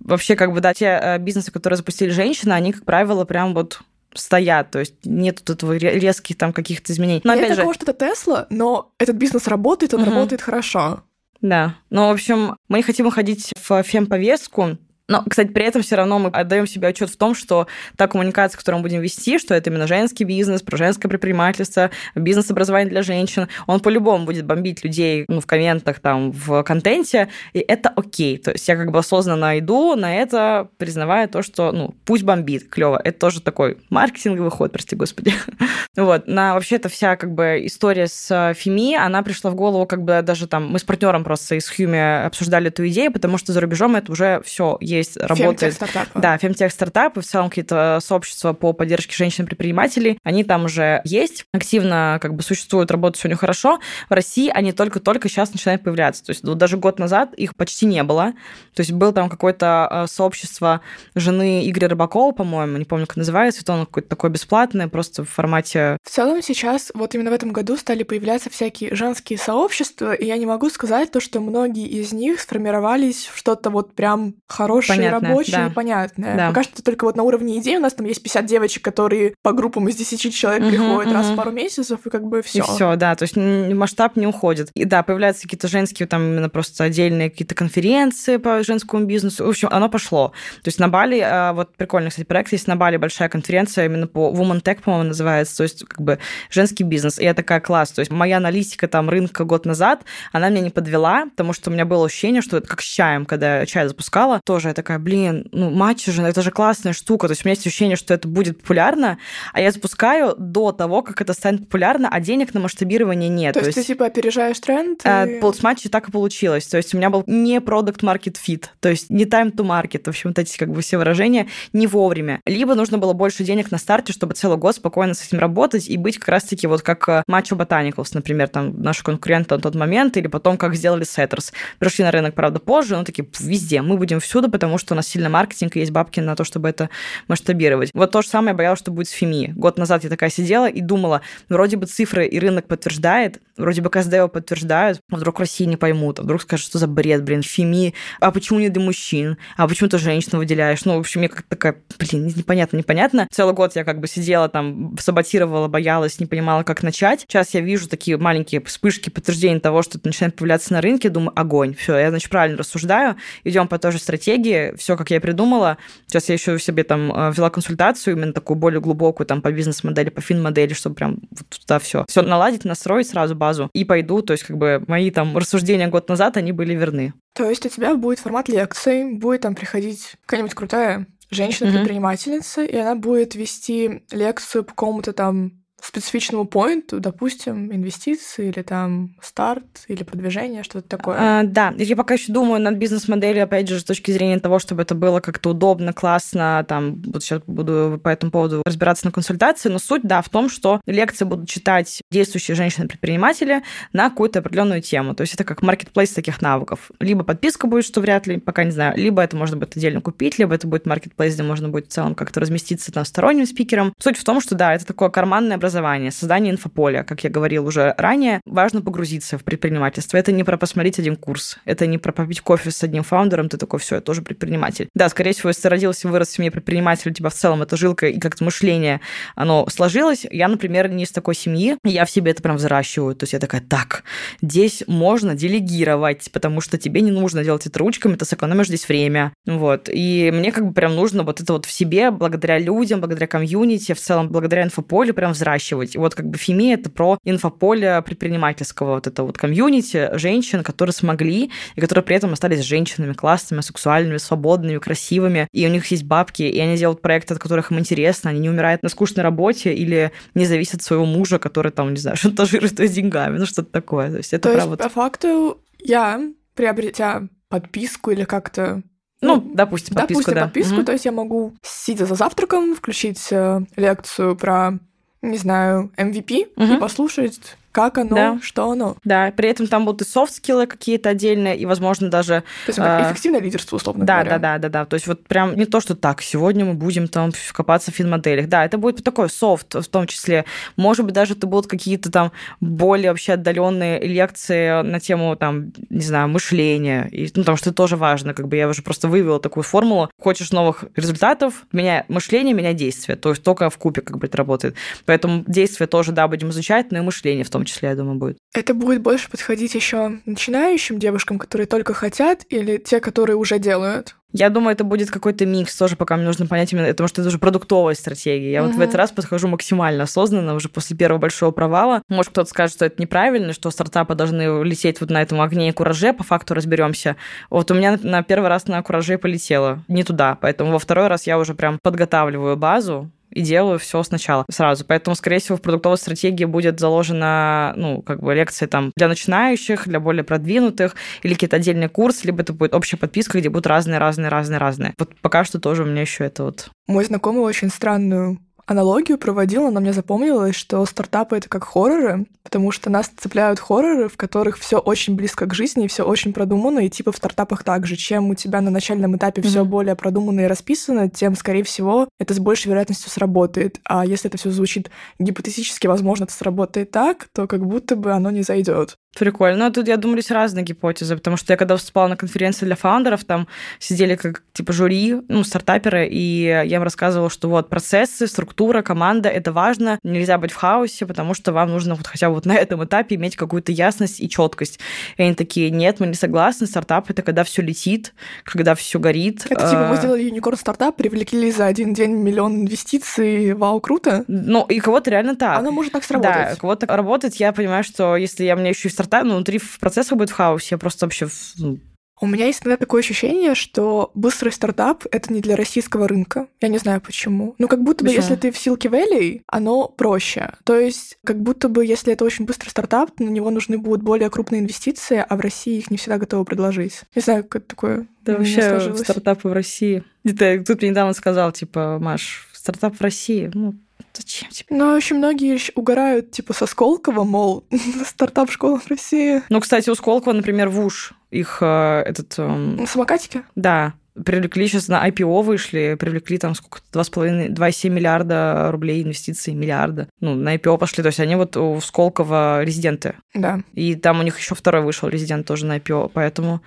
Вообще, 0.00 0.34
как 0.34 0.52
бы, 0.52 0.60
да, 0.60 0.74
те 0.74 0.98
э, 1.00 1.18
бизнесы, 1.18 1.52
которые 1.52 1.76
запустили 1.76 2.08
женщины, 2.08 2.52
они, 2.52 2.72
как 2.72 2.84
правило, 2.84 3.24
прям 3.24 3.54
вот 3.54 3.82
стоят, 4.14 4.70
то 4.70 4.78
есть 4.78 4.94
нет 5.04 5.42
тут 5.44 5.56
этого 5.56 5.76
резких 5.76 6.36
там 6.36 6.52
каких-то 6.52 6.92
изменений. 6.92 7.20
Но 7.24 7.34
нет 7.34 7.44
опять 7.44 7.56
такого, 7.56 7.74
же... 7.74 7.80
что 7.80 7.90
это 7.90 8.06
Тесла, 8.06 8.46
но 8.50 8.92
этот 8.98 9.16
бизнес 9.16 9.46
работает, 9.46 9.94
он 9.94 10.02
угу. 10.02 10.10
работает 10.10 10.42
хорошо. 10.42 11.02
Да. 11.40 11.76
Ну, 11.90 12.08
в 12.08 12.12
общем, 12.12 12.56
мы 12.68 12.78
не 12.78 12.82
хотим 12.82 13.06
уходить 13.06 13.52
в 13.60 13.82
фемповестку, 13.82 14.78
но, 15.12 15.22
кстати, 15.28 15.48
при 15.48 15.66
этом 15.66 15.82
все 15.82 15.96
равно 15.96 16.18
мы 16.18 16.30
отдаем 16.30 16.66
себе 16.66 16.88
отчет 16.88 17.10
в 17.10 17.16
том, 17.18 17.34
что 17.34 17.66
та 17.98 18.08
коммуникация, 18.08 18.56
которую 18.56 18.78
мы 18.78 18.88
будем 18.88 19.02
вести, 19.02 19.38
что 19.38 19.52
это 19.52 19.68
именно 19.68 19.86
женский 19.86 20.24
бизнес, 20.24 20.62
про 20.62 20.78
женское 20.78 21.06
предпринимательство, 21.06 21.90
бизнес-образование 22.14 22.88
для 22.88 23.02
женщин, 23.02 23.48
он 23.66 23.80
по-любому 23.80 24.24
будет 24.24 24.46
бомбить 24.46 24.82
людей 24.82 25.26
ну, 25.28 25.42
в 25.42 25.46
комментах, 25.46 26.00
там, 26.00 26.32
в 26.32 26.62
контенте, 26.62 27.28
и 27.52 27.58
это 27.58 27.90
окей. 27.90 28.38
То 28.38 28.52
есть 28.52 28.66
я 28.66 28.74
как 28.74 28.90
бы 28.90 29.00
осознанно 29.00 29.58
иду 29.58 29.96
на 29.96 30.16
это, 30.16 30.68
признавая 30.78 31.28
то, 31.28 31.42
что, 31.42 31.72
ну, 31.72 31.94
пусть 32.06 32.22
бомбит, 32.22 32.70
клево. 32.70 32.98
Это 33.04 33.18
тоже 33.18 33.42
такой 33.42 33.76
маркетинговый 33.90 34.50
ход, 34.50 34.72
прости 34.72 34.96
господи. 34.96 35.34
вот. 35.94 36.26
На 36.26 36.54
вообще 36.54 36.76
это 36.76 36.88
вся 36.88 37.16
как 37.16 37.34
бы 37.34 37.60
история 37.66 38.06
с 38.06 38.54
Феми, 38.56 38.94
она 38.94 39.22
пришла 39.22 39.50
в 39.50 39.56
голову 39.56 39.84
как 39.84 40.04
бы 40.04 40.22
даже 40.22 40.46
там, 40.46 40.68
мы 40.68 40.78
с 40.78 40.84
партнером 40.84 41.22
просто 41.22 41.56
из 41.56 41.68
Хьюми 41.68 42.24
обсуждали 42.24 42.68
эту 42.68 42.88
идею, 42.88 43.12
потому 43.12 43.36
что 43.36 43.52
за 43.52 43.60
рубежом 43.60 43.94
это 43.94 44.10
уже 44.10 44.40
все 44.42 44.78
есть, 44.80 45.01
работает. 45.16 45.74
Фемтех-стартапы. 45.74 46.20
Да, 46.20 46.38
фемтех-стартапы, 46.38 47.20
в 47.20 47.24
целом 47.24 47.48
какие-то 47.48 47.98
сообщества 48.02 48.52
по 48.52 48.72
поддержке 48.72 49.14
женщин-предпринимателей, 49.14 50.18
они 50.22 50.44
там 50.44 50.64
уже 50.64 51.00
есть, 51.04 51.44
активно 51.52 52.18
как 52.20 52.34
бы 52.34 52.42
существуют, 52.42 52.90
работают 52.90 53.18
сегодня 53.18 53.36
хорошо. 53.36 53.80
В 54.08 54.12
России 54.12 54.50
они 54.52 54.72
только-только 54.72 55.28
сейчас 55.28 55.52
начинают 55.52 55.82
появляться. 55.82 56.24
То 56.24 56.30
есть 56.30 56.44
вот 56.44 56.58
даже 56.58 56.76
год 56.76 56.98
назад 56.98 57.34
их 57.34 57.56
почти 57.56 57.86
не 57.86 58.02
было. 58.02 58.32
То 58.74 58.80
есть 58.80 58.92
было 58.92 59.12
там 59.12 59.28
какое-то 59.28 59.88
э, 59.90 60.06
сообщество 60.06 60.80
жены 61.14 61.68
Игоря 61.68 61.88
Рыбакова, 61.88 62.32
по-моему, 62.32 62.78
не 62.78 62.84
помню, 62.84 63.06
как 63.06 63.16
называется, 63.16 63.62
это 63.62 63.74
оно 63.74 63.86
какое-то 63.86 64.08
такое 64.08 64.30
бесплатное, 64.30 64.88
просто 64.88 65.24
в 65.24 65.28
формате... 65.28 65.98
В 66.02 66.10
целом 66.10 66.42
сейчас, 66.42 66.90
вот 66.94 67.14
именно 67.14 67.30
в 67.30 67.34
этом 67.34 67.52
году 67.52 67.76
стали 67.76 68.02
появляться 68.02 68.50
всякие 68.50 68.94
женские 68.94 69.38
сообщества, 69.38 70.12
и 70.12 70.26
я 70.26 70.36
не 70.36 70.46
могу 70.46 70.70
сказать 70.70 71.10
то, 71.10 71.20
что 71.20 71.40
многие 71.40 71.86
из 71.86 72.12
них 72.12 72.40
сформировались 72.40 73.26
в 73.26 73.36
что-то 73.36 73.70
вот 73.70 73.94
прям 73.94 74.34
хорошее 74.46 74.91
Понятное, 74.96 75.30
рабочее, 75.30 75.56
да. 75.56 75.70
понятное. 75.70 76.36
Да. 76.36 76.48
Пока 76.48 76.62
что 76.62 76.82
только 76.82 77.04
вот 77.04 77.16
на 77.16 77.22
уровне 77.22 77.58
идей 77.58 77.76
у 77.76 77.80
нас 77.80 77.94
там 77.94 78.06
есть 78.06 78.22
50 78.22 78.46
девочек, 78.46 78.84
которые 78.84 79.34
по 79.42 79.52
группам 79.52 79.88
из 79.88 79.96
10 79.96 80.34
человек 80.34 80.62
Мгм, 80.62 80.70
приходят 80.70 81.12
раз 81.12 81.26
в 81.26 81.36
пару 81.36 81.50
месяцев, 81.50 82.00
и 82.04 82.10
как 82.10 82.24
бы 82.26 82.40
И 82.40 82.42
все. 82.42 82.62
все, 82.62 82.96
да, 82.96 83.14
то 83.14 83.24
есть 83.24 83.36
масштаб 83.36 84.16
не 84.16 84.26
уходит. 84.26 84.70
И 84.74 84.84
да, 84.84 85.02
появляются 85.02 85.42
какие-то 85.42 85.68
женские, 85.68 86.06
там 86.06 86.22
именно 86.22 86.48
просто 86.48 86.84
отдельные 86.84 87.30
какие-то 87.30 87.54
конференции 87.54 88.36
по 88.36 88.62
женскому 88.62 89.04
бизнесу. 89.04 89.44
В 89.44 89.48
общем, 89.48 89.68
оно 89.70 89.88
пошло. 89.88 90.32
То 90.62 90.68
есть 90.68 90.78
на 90.78 90.88
Бали, 90.88 91.20
а, 91.20 91.52
вот 91.52 91.76
прикольный, 91.76 92.10
кстати, 92.10 92.26
проект 92.26 92.52
есть 92.52 92.66
на 92.66 92.76
Бали, 92.76 92.96
большая 92.96 93.28
конференция 93.28 93.86
именно 93.86 94.06
по 94.06 94.32
Woman 94.32 94.62
Tech, 94.62 94.82
по-моему, 94.82 95.08
называется, 95.08 95.56
то 95.58 95.62
есть 95.62 95.84
как 95.84 96.00
бы 96.00 96.18
женский 96.50 96.84
бизнес. 96.84 97.18
И 97.18 97.24
я 97.24 97.34
такая, 97.34 97.60
класс, 97.60 97.92
то 97.92 98.00
есть 98.00 98.10
моя 98.10 98.36
аналитика 98.38 98.88
там 98.88 99.08
рынка 99.08 99.44
год 99.44 99.66
назад, 99.66 100.02
она 100.32 100.48
меня 100.48 100.60
не 100.60 100.70
подвела, 100.70 101.26
потому 101.26 101.52
что 101.52 101.70
у 101.70 101.72
меня 101.72 101.84
было 101.84 102.06
ощущение, 102.06 102.42
что 102.42 102.56
это 102.56 102.68
как 102.68 102.80
с 102.80 102.84
чаем, 102.84 103.24
когда 103.26 103.60
я 103.60 103.66
чай 103.66 103.86
запускала, 103.88 104.40
тоже 104.44 104.68
я 104.72 104.74
такая, 104.74 104.98
блин, 104.98 105.46
ну 105.52 105.70
матча 105.70 106.10
же, 106.12 106.22
это 106.22 106.42
же 106.42 106.50
классная 106.50 106.92
штука, 106.92 107.28
то 107.28 107.32
есть 107.32 107.44
у 107.44 107.48
меня 107.48 107.52
есть 107.52 107.66
ощущение, 107.66 107.96
что 107.96 108.14
это 108.14 108.26
будет 108.28 108.60
популярно, 108.60 109.18
а 109.52 109.60
я 109.60 109.70
запускаю 109.70 110.34
до 110.38 110.72
того, 110.72 111.02
как 111.02 111.20
это 111.20 111.32
станет 111.34 111.60
популярно, 111.60 112.08
а 112.10 112.20
денег 112.20 112.54
на 112.54 112.60
масштабирование 112.60 113.28
нет. 113.28 113.54
То, 113.54 113.60
есть, 113.60 113.74
ты 113.74 113.84
типа 113.84 114.06
опережаешь 114.06 114.58
тренд? 114.58 115.00
и- 115.04 115.08
Э, 115.08 115.52
с 115.52 115.62
матчей 115.62 115.90
так 115.90 116.08
и 116.08 116.12
получилось. 116.12 116.66
То 116.66 116.78
есть 116.78 116.94
у 116.94 116.96
меня 116.96 117.10
был 117.10 117.24
не 117.26 117.58
product 117.58 118.00
market 118.00 118.36
fit, 118.42 118.64
то 118.80 118.88
есть 118.88 119.10
не 119.10 119.24
time 119.24 119.52
to 119.54 119.64
market, 119.66 120.04
в 120.04 120.08
общем, 120.08 120.30
вот 120.30 120.38
эти 120.38 120.56
как 120.56 120.70
бы 120.70 120.80
все 120.80 120.96
выражения, 120.98 121.46
не 121.72 121.86
вовремя. 121.86 122.40
Либо 122.46 122.74
нужно 122.74 122.96
было 122.98 123.12
больше 123.12 123.44
денег 123.44 123.70
на 123.70 123.78
старте, 123.78 124.12
чтобы 124.12 124.34
целый 124.34 124.56
год 124.56 124.76
спокойно 124.76 125.14
с 125.14 125.26
этим 125.26 125.38
работать 125.38 125.88
и 125.88 125.96
быть 125.96 126.18
как 126.18 126.28
раз-таки 126.28 126.66
вот 126.66 126.82
как 126.82 127.08
э, 127.08 127.22
Macho 127.30 127.56
Botanicals, 127.56 128.08
например, 128.14 128.48
там 128.48 128.80
наши 128.82 129.02
конкуренты 129.04 129.54
на 129.54 129.60
тот 129.60 129.74
момент, 129.74 130.16
или 130.16 130.26
потом 130.28 130.56
как 130.56 130.74
сделали 130.74 131.04
Setters. 131.04 131.52
Пришли 131.78 132.04
на 132.04 132.10
рынок, 132.10 132.34
правда, 132.34 132.58
позже, 132.60 132.96
но 132.96 133.04
такие, 133.04 133.24
«Пф, 133.24 133.40
везде, 133.40 133.82
мы 133.82 133.96
будем 133.96 134.20
всюду, 134.20 134.50
потому 134.62 134.78
что 134.78 134.94
у 134.94 134.96
нас 134.96 135.08
сильный 135.08 135.28
маркетинг 135.28 135.74
и 135.74 135.80
есть 135.80 135.90
бабки 135.90 136.20
на 136.20 136.36
то, 136.36 136.44
чтобы 136.44 136.68
это 136.68 136.88
масштабировать. 137.26 137.90
Вот 137.94 138.12
то 138.12 138.22
же 138.22 138.28
самое 138.28 138.50
я 138.50 138.54
боялась, 138.54 138.78
что 138.78 138.92
будет 138.92 139.08
с 139.08 139.10
Феми. 139.10 139.52
Год 139.56 139.76
назад 139.76 140.04
я 140.04 140.10
такая 140.10 140.30
сидела 140.30 140.68
и 140.70 140.80
думала, 140.80 141.22
вроде 141.48 141.76
бы 141.76 141.86
цифры 141.86 142.28
и 142.28 142.38
рынок 142.38 142.68
подтверждает, 142.68 143.40
вроде 143.56 143.82
бы 143.82 143.90
КСДО 143.90 144.28
подтверждают, 144.28 145.00
а 145.10 145.16
вдруг 145.16 145.40
России 145.40 145.64
не 145.64 145.76
поймут, 145.76 146.20
а 146.20 146.22
вдруг 146.22 146.42
скажут, 146.42 146.66
что 146.66 146.78
за 146.78 146.86
бред, 146.86 147.24
блин, 147.24 147.42
Феми, 147.42 147.92
а 148.20 148.30
почему 148.30 148.60
не 148.60 148.68
для 148.68 148.80
мужчин, 148.80 149.36
а 149.56 149.66
почему 149.66 149.88
ты 149.88 149.98
женщину 149.98 150.38
выделяешь? 150.38 150.84
Ну, 150.84 150.94
в 150.94 151.00
общем, 151.00 151.22
я 151.22 151.28
как 151.28 151.42
такая, 151.42 151.74
блин, 151.98 152.26
непонятно, 152.26 152.76
непонятно. 152.76 153.26
Целый 153.32 153.54
год 153.54 153.74
я 153.74 153.82
как 153.82 153.98
бы 153.98 154.06
сидела 154.06 154.48
там, 154.48 154.96
саботировала, 154.96 155.66
боялась, 155.66 156.20
не 156.20 156.26
понимала, 156.26 156.62
как 156.62 156.84
начать. 156.84 157.22
Сейчас 157.22 157.52
я 157.54 157.62
вижу 157.62 157.88
такие 157.88 158.16
маленькие 158.16 158.60
вспышки 158.62 159.10
подтверждения 159.10 159.58
того, 159.58 159.82
что 159.82 159.98
это 159.98 160.06
начинает 160.06 160.36
появляться 160.36 160.72
на 160.72 160.80
рынке, 160.80 161.08
думаю, 161.08 161.32
огонь, 161.34 161.74
все, 161.74 161.96
я, 161.96 162.10
значит, 162.10 162.30
правильно 162.30 162.58
рассуждаю, 162.58 163.16
идем 163.42 163.66
по 163.66 163.78
той 163.78 163.90
же 163.90 163.98
стратегии, 163.98 164.51
все, 164.76 164.96
как 164.96 165.10
я 165.10 165.20
придумала. 165.20 165.78
Сейчас 166.06 166.28
я 166.28 166.34
еще 166.34 166.58
себе 166.58 166.84
там 166.84 167.12
э, 167.12 167.30
взяла 167.30 167.50
консультацию, 167.50 168.16
именно 168.16 168.32
такую 168.32 168.56
более 168.56 168.80
глубокую, 168.80 169.26
там, 169.26 169.42
по 169.42 169.52
бизнес-модели, 169.52 170.10
по 170.10 170.20
фин-модели, 170.20 170.72
чтобы 170.74 170.96
прям 170.96 171.18
вот 171.30 171.48
туда 171.48 171.78
все, 171.78 172.04
все 172.08 172.22
наладить, 172.22 172.64
настроить 172.64 173.08
сразу 173.08 173.34
базу 173.34 173.70
и 173.72 173.84
пойду, 173.84 174.22
то 174.22 174.32
есть 174.32 174.44
как 174.44 174.56
бы 174.56 174.82
мои 174.86 175.10
там 175.10 175.36
рассуждения 175.36 175.88
год 175.88 176.08
назад, 176.08 176.36
они 176.36 176.52
были 176.52 176.74
верны. 176.74 177.12
То 177.34 177.48
есть 177.48 177.64
у 177.66 177.68
тебя 177.68 177.94
будет 177.96 178.18
формат 178.18 178.48
лекций, 178.48 179.12
будет 179.12 179.42
там 179.42 179.54
приходить 179.54 180.14
какая-нибудь 180.26 180.54
крутая 180.54 181.06
женщина-предпринимательница, 181.30 182.62
и 182.64 182.76
она 182.76 182.94
будет 182.94 183.34
вести 183.34 184.02
лекцию 184.10 184.64
по 184.64 184.70
какому-то 184.70 185.12
там 185.12 185.61
специфичному 185.86 186.46
поинту, 186.46 187.00
допустим, 187.00 187.72
инвестиции 187.72 188.48
или 188.48 188.62
там 188.62 189.14
старт 189.20 189.64
или 189.88 190.02
продвижение, 190.02 190.62
что-то 190.62 190.88
такое. 190.88 191.16
А, 191.18 191.42
да, 191.42 191.74
я 191.76 191.96
пока 191.96 192.14
еще 192.14 192.32
думаю 192.32 192.60
над 192.60 192.76
бизнес-моделью, 192.76 193.44
опять 193.44 193.68
же, 193.68 193.80
с 193.80 193.84
точки 193.84 194.12
зрения 194.12 194.38
того, 194.38 194.58
чтобы 194.58 194.82
это 194.82 194.94
было 194.94 195.20
как-то 195.20 195.50
удобно, 195.50 195.92
классно, 195.92 196.64
там, 196.68 197.02
вот 197.02 197.22
сейчас 197.24 197.42
буду 197.46 198.00
по 198.02 198.08
этому 198.08 198.30
поводу 198.30 198.62
разбираться 198.64 199.06
на 199.06 199.12
консультации, 199.12 199.68
но 199.68 199.78
суть, 199.78 200.02
да, 200.02 200.22
в 200.22 200.28
том, 200.28 200.48
что 200.48 200.80
лекции 200.86 201.24
будут 201.24 201.48
читать 201.48 202.00
действующие 202.10 202.54
женщины-предприниматели 202.54 203.62
на 203.92 204.08
какую-то 204.10 204.38
определенную 204.38 204.82
тему, 204.82 205.14
то 205.14 205.22
есть 205.22 205.34
это 205.34 205.44
как 205.44 205.62
маркетплейс 205.62 206.10
таких 206.10 206.40
навыков. 206.40 206.90
Либо 207.00 207.24
подписка 207.24 207.66
будет, 207.66 207.84
что 207.84 208.00
вряд 208.00 208.26
ли, 208.26 208.38
пока 208.38 208.64
не 208.64 208.70
знаю, 208.70 208.96
либо 208.96 209.22
это 209.22 209.36
можно 209.36 209.56
будет 209.56 209.76
отдельно 209.76 210.00
купить, 210.00 210.38
либо 210.38 210.54
это 210.54 210.66
будет 210.66 210.86
маркетплейс, 210.86 211.34
где 211.34 211.42
можно 211.42 211.68
будет 211.68 211.86
в 211.86 211.90
целом 211.90 212.14
как-то 212.14 212.40
разместиться 212.40 212.92
там 212.92 213.04
сторонним 213.04 213.46
спикером. 213.46 213.92
Суть 213.98 214.16
в 214.16 214.24
том, 214.24 214.40
что, 214.40 214.54
да, 214.54 214.74
это 214.74 214.86
такое 214.86 215.08
карманное 215.08 215.56
образование, 215.56 215.71
создание 216.10 216.52
инфополя, 216.52 217.02
как 217.02 217.24
я 217.24 217.30
говорил 217.30 217.66
уже 217.66 217.94
ранее, 217.98 218.40
важно 218.44 218.82
погрузиться 218.82 219.38
в 219.38 219.44
предпринимательство. 219.44 220.16
Это 220.16 220.32
не 220.32 220.44
про 220.44 220.56
посмотреть 220.56 220.98
один 220.98 221.16
курс, 221.16 221.58
это 221.64 221.86
не 221.86 221.98
про 221.98 222.12
попить 222.12 222.40
кофе 222.40 222.70
с 222.70 222.82
одним 222.82 223.02
фаундером, 223.02 223.48
ты 223.48 223.56
такой, 223.56 223.78
все, 223.80 223.96
я 223.96 224.00
тоже 224.00 224.22
предприниматель. 224.22 224.88
Да, 224.94 225.08
скорее 225.08 225.32
всего, 225.32 225.48
если 225.50 225.62
ты 225.62 225.68
родился 225.68 226.08
вырос 226.08 226.28
в 226.28 226.32
семье 226.32 226.50
предпринимателя, 226.50 227.10
у 227.10 227.14
тебя 227.14 227.30
в 227.30 227.34
целом 227.34 227.62
эта 227.62 227.76
жилка 227.76 228.08
и 228.08 228.18
как-то 228.18 228.44
мышление, 228.44 229.00
оно 229.34 229.66
сложилось. 229.68 230.26
Я, 230.30 230.48
например, 230.48 230.88
не 230.88 231.04
из 231.04 231.12
такой 231.12 231.34
семьи, 231.34 231.76
я 231.84 232.04
в 232.04 232.10
себе 232.10 232.32
это 232.32 232.42
прям 232.42 232.56
взращиваю. 232.56 233.14
То 233.14 233.24
есть 233.24 233.32
я 233.32 233.38
такая, 233.38 233.60
так, 233.60 234.04
здесь 234.42 234.84
можно 234.86 235.34
делегировать, 235.34 236.30
потому 236.32 236.60
что 236.60 236.78
тебе 236.78 237.00
не 237.00 237.10
нужно 237.10 237.44
делать 237.44 237.66
это 237.66 237.78
ручками, 237.78 238.16
ты 238.16 238.24
сэкономишь 238.24 238.68
здесь 238.68 238.88
время. 238.88 239.32
Вот. 239.46 239.88
И 239.92 240.30
мне 240.32 240.52
как 240.52 240.66
бы 240.66 240.74
прям 240.74 240.94
нужно 240.94 241.22
вот 241.22 241.40
это 241.40 241.52
вот 241.52 241.66
в 241.66 241.70
себе, 241.70 242.10
благодаря 242.10 242.58
людям, 242.58 243.00
благодаря 243.00 243.26
комьюнити, 243.26 243.94
в 243.94 244.00
целом 244.00 244.28
благодаря 244.28 244.62
инфополю 244.62 245.14
прям 245.14 245.32
взращивать. 245.32 245.61
И 245.70 245.98
вот 245.98 246.14
как 246.14 246.26
бы 246.26 246.38
Феми 246.38 246.72
это 246.74 246.90
про 246.90 247.18
инфополе 247.24 248.02
предпринимательского, 248.02 248.94
вот 248.94 249.06
это 249.06 249.22
вот 249.22 249.38
комьюнити 249.38 250.10
женщин, 250.18 250.62
которые 250.62 250.92
смогли, 250.92 251.50
и 251.76 251.80
которые 251.80 252.04
при 252.04 252.16
этом 252.16 252.32
остались 252.32 252.60
женщинами 252.60 253.12
классными, 253.12 253.60
сексуальными, 253.60 254.16
свободными, 254.16 254.78
красивыми, 254.78 255.48
и 255.52 255.66
у 255.66 255.70
них 255.70 255.86
есть 255.86 256.04
бабки, 256.04 256.42
и 256.42 256.58
они 256.58 256.76
делают 256.76 257.02
проекты, 257.02 257.34
от 257.34 257.40
которых 257.40 257.70
им 257.70 257.78
интересно, 257.78 258.30
они 258.30 258.40
не 258.40 258.48
умирают 258.50 258.82
на 258.82 258.88
скучной 258.88 259.22
работе 259.22 259.72
или 259.72 260.12
не 260.34 260.46
зависят 260.46 260.76
от 260.76 260.82
своего 260.82 261.04
мужа, 261.06 261.38
который 261.38 261.72
там, 261.72 261.92
не 261.92 261.98
знаю, 262.00 262.16
шантажирует 262.22 262.80
их 262.80 262.92
деньгами, 262.92 263.38
ну 263.38 263.46
что-то 263.46 263.70
такое. 263.70 264.10
То 264.10 264.16
есть 264.18 264.32
это 264.32 264.48
То 264.48 264.54
про 264.54 264.64
есть, 264.64 264.78
по 264.78 264.88
факту, 264.88 265.60
я, 265.78 266.20
приобретя 266.54 267.28
подписку 267.48 268.10
или 268.10 268.24
как-то 268.24 268.82
Ну, 269.20 269.40
допустим, 269.54 269.94
подписку, 269.94 270.22
допустим, 270.22 270.34
да. 270.34 270.44
подписку, 270.46 270.74
Мгм. 270.76 270.84
то 270.84 270.92
есть 270.92 271.04
я 271.04 271.12
могу, 271.12 271.54
сидя 271.62 272.06
за 272.06 272.14
завтраком, 272.14 272.74
включить 272.74 273.28
э, 273.30 273.60
лекцию 273.76 274.36
про, 274.36 274.78
не 275.22 275.38
знаю, 275.38 275.90
MVP 275.96 276.32
и 276.56 276.62
Мгм. 276.62 276.78
послушать, 276.80 277.56
как 277.72 277.98
оно, 277.98 278.14
Да. 278.14 278.38
что 278.42 278.70
оно. 278.70 278.96
Да, 279.04 279.32
при 279.34 279.48
этом 279.48 279.66
там 279.66 279.84
будут 279.84 280.02
и 280.02 280.04
софт-скиллы 280.10 280.66
какие-то 280.66 281.08
отдельные, 281.10 281.56
и, 281.56 281.66
возможно, 281.66 282.08
даже 282.10 282.42
То 282.66 282.70
есть 282.70 282.78
А, 282.78 283.02
эффективное 283.10 283.40
лидерство, 283.40 283.76
условно 283.76 284.04
Да, 284.04 284.20
говоря. 284.20 284.38
да, 284.38 284.38
да, 284.38 284.58
да, 284.58 284.68
да. 284.80 284.84
То 284.84 284.94
есть 284.94 285.06
вот 285.06 285.26
прям 285.26 285.56
не 285.56 285.64
то, 285.64 285.80
что 285.80 285.96
так, 285.96 286.22
сегодня 286.22 286.64
мы 286.64 286.74
будем 286.74 287.08
там 287.08 287.32
копаться 287.52 287.90
в 287.90 287.94
финмоделях. 287.94 288.48
Да, 288.48 288.64
это 288.64 288.78
будет 288.78 289.02
такой 289.02 289.30
софт 289.30 289.74
в 289.74 289.86
том 289.88 290.06
числе. 290.06 290.44
Может 290.76 291.04
быть, 291.04 291.14
даже 291.14 291.32
это 291.34 291.46
будут 291.46 291.66
какие-то 291.70 292.10
там 292.12 292.32
более 292.60 293.10
вообще 293.10 293.32
отдаленные 293.34 294.00
лекции 294.00 294.82
на 294.82 295.00
тему 295.00 295.36
там, 295.36 295.72
не 295.90 296.02
знаю, 296.02 296.28
мышления. 296.28 297.08
И, 297.10 297.24
ну, 297.34 297.42
потому 297.42 297.56
что 297.56 297.70
это 297.70 297.76
тоже 297.76 297.96
важно. 297.96 298.34
Как 298.34 298.48
бы 298.48 298.56
я 298.56 298.68
уже 298.68 298.82
просто 298.82 299.08
вывела 299.08 299.40
такую 299.40 299.64
формулу. 299.64 300.10
Хочешь 300.20 300.52
новых 300.52 300.84
результатов, 300.96 301.64
меняй 301.72 302.04
мышление, 302.08 302.54
меняй 302.54 302.74
действие. 302.74 303.16
То 303.16 303.30
есть 303.30 303.42
только 303.42 303.70
в 303.70 303.78
купе 303.78 304.00
как 304.02 304.18
бы 304.18 304.26
это 304.26 304.36
работает. 304.36 304.74
Поэтому 305.06 305.44
действия 305.46 305.86
тоже, 305.86 306.12
да, 306.12 306.28
будем 306.28 306.50
изучать, 306.50 306.92
но 306.92 306.98
и 306.98 307.00
мышление 307.00 307.44
в 307.44 307.50
том 307.50 307.61
числе, 307.64 307.90
я 307.90 307.94
думаю, 307.94 308.18
будет. 308.18 308.38
Это 308.54 308.74
будет 308.74 309.00
больше 309.02 309.30
подходить 309.30 309.74
еще 309.74 310.18
начинающим 310.26 310.98
девушкам, 310.98 311.38
которые 311.38 311.66
только 311.66 311.94
хотят, 311.94 312.44
или 312.48 312.76
те, 312.78 313.00
которые 313.00 313.36
уже 313.36 313.58
делают. 313.58 314.16
Я 314.34 314.48
думаю, 314.48 314.72
это 314.72 314.82
будет 314.82 315.10
какой-то 315.10 315.44
микс 315.44 315.76
тоже, 315.76 315.94
пока 315.94 316.16
мне 316.16 316.24
нужно 316.24 316.46
понять 316.46 316.72
именно, 316.72 316.88
потому 316.88 317.06
что 317.06 317.20
это 317.20 317.28
уже 317.28 317.38
продуктовая 317.38 317.94
стратегия. 317.94 318.50
Я 318.50 318.62
вот 318.62 318.74
в 318.74 318.80
этот 318.80 318.94
раз 318.96 319.10
подхожу 319.12 319.46
максимально 319.46 320.04
осознанно, 320.04 320.54
уже 320.54 320.70
после 320.70 320.96
первого 320.96 321.18
большого 321.18 321.50
провала. 321.50 322.00
Может, 322.08 322.32
кто-то 322.32 322.48
скажет, 322.48 322.76
что 322.76 322.86
это 322.86 323.00
неправильно, 323.02 323.52
что 323.52 323.70
стартапы 323.70 324.14
должны 324.14 324.64
лететь 324.64 325.02
вот 325.02 325.10
на 325.10 325.20
этом 325.20 325.38
огне 325.42 325.68
и 325.68 325.72
кураже, 325.72 326.14
по 326.14 326.24
факту 326.24 326.54
разберемся. 326.54 327.16
Вот 327.50 327.70
у 327.70 327.74
меня 327.74 327.98
на- 328.02 328.10
на 328.10 328.22
первый 328.22 328.48
раз 328.48 328.68
на 328.68 328.82
кураже 328.82 329.18
полетело, 329.18 329.84
не 329.88 330.02
туда, 330.02 330.38
поэтому 330.40 330.72
во 330.72 330.78
второй 330.78 331.08
раз 331.08 331.26
я 331.26 331.38
уже 331.38 331.52
прям 331.54 331.78
подготавливаю 331.82 332.56
базу, 332.56 333.10
и 333.32 333.42
делаю 333.42 333.78
все 333.78 334.02
сначала, 334.02 334.44
сразу. 334.50 334.84
Поэтому, 334.84 335.14
скорее 335.16 335.38
всего, 335.38 335.56
в 335.56 335.62
продуктовой 335.62 335.98
стратегии 335.98 336.44
будет 336.44 336.80
заложена, 336.80 337.74
ну, 337.76 338.02
как 338.02 338.22
бы 338.22 338.34
лекции 338.34 338.66
там 338.66 338.92
для 338.96 339.08
начинающих, 339.08 339.88
для 339.88 340.00
более 340.00 340.24
продвинутых, 340.24 340.96
или 341.22 341.34
какие-то 341.34 341.56
отдельные 341.56 341.88
курсы, 341.88 342.26
либо 342.26 342.42
это 342.42 342.52
будет 342.52 342.74
общая 342.74 342.96
подписка, 342.96 343.38
где 343.38 343.48
будут 343.48 343.66
разные, 343.66 343.98
разные, 343.98 344.28
разные, 344.28 344.58
разные. 344.58 344.94
Вот 344.98 345.14
пока 345.20 345.44
что 345.44 345.58
тоже 345.58 345.82
у 345.82 345.86
меня 345.86 346.02
еще 346.02 346.24
это 346.24 346.44
вот. 346.44 346.70
Мой 346.86 347.04
знакомый 347.04 347.42
очень 347.42 347.68
странную 347.68 348.38
аналогию 348.66 349.18
проводил, 349.18 349.70
но 349.70 349.80
мне 349.80 349.92
запомнилось, 349.92 350.54
что 350.54 350.84
стартапы 350.86 351.36
это 351.36 351.48
как 351.48 351.64
хорроры, 351.64 352.26
потому 352.42 352.70
что 352.70 352.90
нас 352.90 353.10
цепляют 353.16 353.58
хорроры, 353.58 354.08
в 354.08 354.16
которых 354.16 354.58
все 354.58 354.78
очень 354.78 355.14
близко 355.16 355.46
к 355.46 355.54
жизни 355.54 355.84
и 355.84 355.88
все 355.88 356.04
очень 356.04 356.32
продумано, 356.32 356.80
и 356.80 356.88
типа 356.88 357.12
в 357.12 357.16
стартапах 357.16 357.64
также. 357.64 357.96
Чем 357.96 358.30
у 358.30 358.34
тебя 358.34 358.60
на 358.60 358.70
начальном 358.70 359.16
этапе 359.16 359.42
все 359.42 359.62
Мгм. 359.62 359.70
более 359.70 359.96
продумано 359.96 360.40
и 360.40 360.44
расписано, 360.46 361.08
тем, 361.10 361.36
скорее 361.36 361.64
всего, 361.64 362.08
это 362.18 362.34
с 362.34 362.38
большей 362.38 362.68
вероятностью 362.68 363.10
сработает. 363.10 363.80
А 363.84 364.04
если 364.06 364.28
это 364.28 364.38
все 364.38 364.50
звучит 364.50 364.90
гипотетически, 365.18 365.86
возможно, 365.86 366.24
это 366.24 366.32
сработает 366.32 366.90
так, 366.90 367.28
то 367.34 367.46
как 367.46 367.64
будто 367.66 367.96
бы 367.96 368.12
оно 368.12 368.30
не 368.30 368.42
зайдет. 368.42 368.96
Прикольно. 369.18 369.66
Ну, 369.66 369.72
тут, 369.72 369.88
я 369.88 369.98
думаю, 369.98 370.18
есть 370.18 370.30
разные 370.30 370.64
гипотезы, 370.64 371.16
потому 371.16 371.36
что 371.36 371.52
я 371.52 371.56
когда 371.58 371.74
выступала 371.74 372.08
на 372.08 372.16
конференции 372.16 372.64
для 372.64 372.76
фаундеров, 372.76 373.24
там 373.24 373.46
сидели 373.78 374.16
как 374.16 374.42
типа 374.54 374.72
жюри, 374.72 375.20
ну, 375.28 375.44
стартаперы, 375.44 376.08
и 376.08 376.44
я 376.44 376.62
им 376.64 376.82
рассказывала, 376.82 377.28
что 377.28 377.48
вот 377.48 377.68
процессы, 377.68 378.26
структура, 378.26 378.80
команда— 378.80 379.28
это 379.30 379.52
важно, 379.52 379.98
нельзя 380.02 380.38
быть 380.38 380.50
в 380.50 380.56
хаосе, 380.56 381.04
потому 381.04 381.34
что 381.34 381.52
вам 381.52 381.70
нужно 381.70 381.94
вот 381.94 382.06
хотя 382.06 382.28
бы 382.28 382.36
вот 382.36 382.46
на 382.46 382.54
этом 382.54 382.84
этапе 382.84 383.16
иметь 383.16 383.36
какую-то 383.36 383.70
ясность 383.70 384.20
и 384.20 384.28
четкость. 384.30 384.80
И 385.18 385.22
они 385.22 385.34
такие, 385.34 385.70
нет, 385.70 386.00
мы 386.00 386.06
не 386.06 386.14
согласны, 386.14 386.66
стартап— 386.66 387.06
это 387.10 387.22
когда 387.22 387.44
все 387.44 387.60
летит, 387.60 388.14
когда 388.44 388.74
все 388.74 388.98
горит. 388.98 389.46
Это 389.50 389.68
типа 389.68 389.88
мы 389.88 389.94
а, 389.94 389.96
сделали 389.96 390.22
юникорн 390.22 390.56
стартап, 390.56 390.96
привлекли 390.96 391.52
за 391.52 391.66
один 391.66 391.92
день 391.92 392.12
миллион 392.12 392.62
инвестиций, 392.62 393.52
вау, 393.52 393.80
круто. 393.80 394.24
Ну, 394.26 394.64
и 394.64 394.80
кого-то 394.80 395.10
реально 395.10 395.36
так. 395.36 395.58
Оно 395.58 395.70
может 395.70 395.92
так 395.92 396.02
сработать. 396.02 396.34
Да, 396.34 396.56
кого-то 396.56 396.86
работает, 396.86 397.34
я 397.34 397.52
понимаю, 397.52 397.84
что 397.84 398.16
если 398.16 398.44
я 398.44 398.56
мне 398.56 398.70
еще 398.70 398.88
и 398.88 399.01
стартап, 399.02 399.24
ну, 399.24 399.34
внутри 399.34 399.58
в 399.58 399.78
процессах 399.78 400.16
будет 400.16 400.30
в 400.30 400.34
хаосе, 400.34 400.68
я 400.72 400.78
просто 400.78 401.06
вообще 401.06 401.28
ну, 401.58 401.78
у 402.22 402.26
меня 402.28 402.46
есть 402.46 402.60
иногда 402.62 402.76
такое 402.76 403.00
ощущение, 403.00 403.56
что 403.56 404.12
быстрый 404.14 404.50
стартап— 404.50 405.06
это 405.10 405.32
не 405.32 405.40
для 405.40 405.56
российского 405.56 406.06
рынка. 406.06 406.46
Я 406.60 406.68
не 406.68 406.78
знаю 406.78 407.00
почему. 407.00 407.56
Ну, 407.58 407.66
как 407.66 407.82
будто 407.82 408.04
бы, 408.04 408.12
если 408.12 408.36
ты 408.36 408.52
в 408.52 408.56
Силке 408.56 408.88
Valley, 408.88 409.42
оно 409.48 409.88
проще. 409.88 410.52
То 410.62 410.78
есть, 410.78 411.18
как 411.24 411.42
будто 411.42 411.68
бы, 411.68 411.84
если 411.84 412.12
это 412.12 412.24
очень 412.24 412.44
быстрый 412.44 412.68
стартап, 412.68 413.18
на 413.18 413.28
него 413.28 413.50
нужны 413.50 413.76
будут 413.76 414.04
более 414.04 414.30
крупные 414.30 414.60
инвестиции, 414.60 415.24
а 415.28 415.36
в 415.36 415.40
России 415.40 415.78
их 415.78 415.90
не 415.90 415.96
всегда 415.96 416.18
готовы 416.18 416.44
предложить. 416.44 417.02
Не 417.16 417.22
знаю, 417.22 417.42
как 417.42 417.62
это 417.62 417.70
такое 417.70 418.06
Да 418.24 418.36
вообще 418.38 418.94
стартапы 418.98 419.48
в 419.48 419.52
России. 419.52 420.04
Тут 420.24 420.80
мне 420.80 420.90
недавно 420.90 421.14
сказал, 421.14 421.50
типа, 421.50 421.98
Маш, 422.00 422.48
стартап 422.52 422.94
в 422.94 423.00
России, 423.00 423.50
ну, 423.52 423.74
Зачем 424.12 424.48
тебе? 424.50 424.66
Ну, 424.70 424.92
очень 424.92 425.16
многие 425.16 425.58
угорают, 425.74 426.30
типа, 426.30 426.52
со 426.52 426.66
Сколково, 426.66 427.24
мол, 427.24 427.64
стартап-школа 428.06 428.78
в 428.78 428.88
России. 428.88 429.42
Ну, 429.48 429.60
кстати, 429.60 429.90
у 429.90 429.94
Сколково, 429.94 430.32
например, 430.32 430.68
ВУШ, 430.68 431.12
их 431.30 431.58
э, 431.60 432.02
этот... 432.06 432.34
Э, 432.38 432.86
Самокатики? 432.86 433.42
Да, 433.54 433.94
привлекли 434.24 434.66
сейчас 434.68 434.88
на 434.88 435.08
IPO 435.08 435.42
вышли, 435.42 435.96
привлекли 435.98 436.38
там 436.38 436.54
сколько 436.54 436.80
2,5, 436.92 437.48
2,7 437.48 437.88
миллиарда 437.88 438.68
рублей 438.70 439.02
инвестиций, 439.02 439.54
миллиарда. 439.54 440.08
Ну, 440.20 440.34
на 440.34 440.56
IPO 440.56 440.78
пошли, 440.78 441.02
то 441.02 441.08
есть 441.08 441.20
они 441.20 441.36
вот 441.36 441.56
у 441.56 441.80
Сколково 441.80 442.62
резиденты. 442.62 443.14
Да. 443.34 443.60
И 443.74 443.94
там 443.94 444.20
у 444.20 444.22
них 444.22 444.38
еще 444.38 444.54
второй 444.54 444.82
вышел 444.82 445.08
резидент 445.08 445.46
тоже 445.46 445.66
на 445.66 445.78
IPO, 445.78 446.10
поэтому 446.12 446.62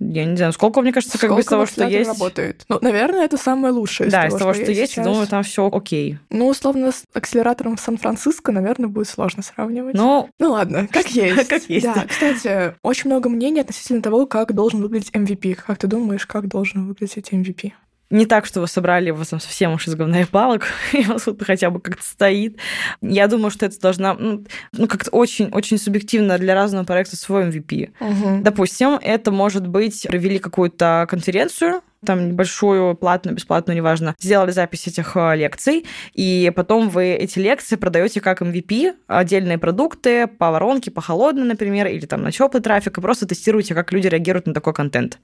я 0.00 0.24
не 0.24 0.36
знаю, 0.36 0.52
Сколково, 0.54 0.82
мне 0.82 0.92
кажется, 0.92 1.18
как 1.18 1.34
бы 1.34 1.40
из 1.40 1.44
того, 1.44 1.66
что 1.66 1.86
есть... 1.86 2.08
работает. 2.08 2.64
Ну, 2.68 2.78
наверное, 2.80 3.24
это 3.26 3.36
самое 3.36 3.72
лучшее 3.72 4.08
из 4.08 4.12
Да, 4.12 4.22
того, 4.22 4.34
из 4.34 4.38
того, 4.38 4.54
что, 4.54 4.62
что 4.64 4.72
есть, 4.72 4.92
сейчас. 4.92 5.04
думаю, 5.06 5.26
там 5.26 5.42
все 5.42 5.68
окей. 5.70 6.18
Ну, 6.30 6.48
условно, 6.48 6.90
с 6.90 7.04
акселератором 7.12 7.76
в 7.76 7.80
Сан-Франциско, 7.80 8.50
наверное, 8.50 8.88
будет 8.88 9.08
сложно 9.08 9.42
сравнивать. 9.42 9.94
Ну, 9.94 10.30
ну 10.38 10.52
ладно, 10.52 10.88
как 10.90 11.06
есть. 11.14 11.48
как 11.48 11.68
есть. 11.68 11.84
Да, 11.84 12.06
кстати, 12.08 12.74
очень 12.82 13.10
много 13.10 13.28
мнений 13.28 13.60
относительно 13.60 14.00
того, 14.00 14.26
как 14.26 14.54
должен 14.54 14.80
выглядеть 14.80 15.10
MVP. 15.10 15.54
Как 15.66 15.76
ты 15.78 15.86
думаешь, 15.86 16.26
как 16.26 16.48
должен 16.48 16.86
выглядеть 16.88 17.28
MVP? 17.30 17.72
Не 18.10 18.26
так, 18.26 18.44
что 18.44 18.60
вы 18.60 18.66
собрали 18.66 19.06
его 19.06 19.22
совсем 19.24 19.72
уж 19.72 19.86
из 19.86 19.94
говна 19.94 20.22
и 20.22 20.24
палок, 20.24 20.66
и 20.92 20.98
у 21.06 21.12
вас 21.12 21.26
вот 21.26 21.42
хотя 21.42 21.70
бы 21.70 21.80
как-то 21.80 22.02
стоит. 22.02 22.58
Я 23.00 23.28
думаю, 23.28 23.50
что 23.50 23.66
это 23.66 23.80
должна, 23.80 24.14
ну, 24.14 24.44
ну 24.72 24.86
как-то 24.88 25.10
очень-очень 25.10 25.78
субъективно 25.78 26.38
для 26.38 26.54
разного 26.54 26.84
проекта 26.84 27.16
свой 27.16 27.48
MVP. 27.48 27.90
Угу. 28.00 28.42
Допустим, 28.42 28.98
это 29.00 29.30
может 29.30 29.66
быть, 29.66 30.06
провели 30.08 30.38
какую-то 30.38 31.06
конференцию, 31.08 31.82
там 32.04 32.28
небольшую, 32.28 32.94
платную, 32.94 33.36
бесплатную, 33.36 33.76
неважно, 33.76 34.14
сделали 34.18 34.50
запись 34.50 34.86
этих 34.86 35.16
э, 35.16 35.36
лекций, 35.36 35.86
и 36.14 36.50
потом 36.54 36.88
вы 36.88 37.12
эти 37.12 37.38
лекции 37.38 37.76
продаете 37.76 38.20
как 38.20 38.42
MVP, 38.42 38.94
отдельные 39.06 39.58
продукты 39.58 40.26
по 40.26 40.50
воронке, 40.50 40.90
по 40.90 41.00
холодной, 41.00 41.44
например, 41.44 41.86
или 41.86 42.06
там 42.06 42.22
на 42.22 42.32
теплый 42.32 42.62
трафик, 42.62 42.98
и 42.98 43.00
просто 43.00 43.26
тестируете, 43.26 43.74
как 43.74 43.92
люди 43.92 44.06
реагируют 44.06 44.46
на 44.46 44.54
такой 44.54 44.72
контент, 44.72 45.18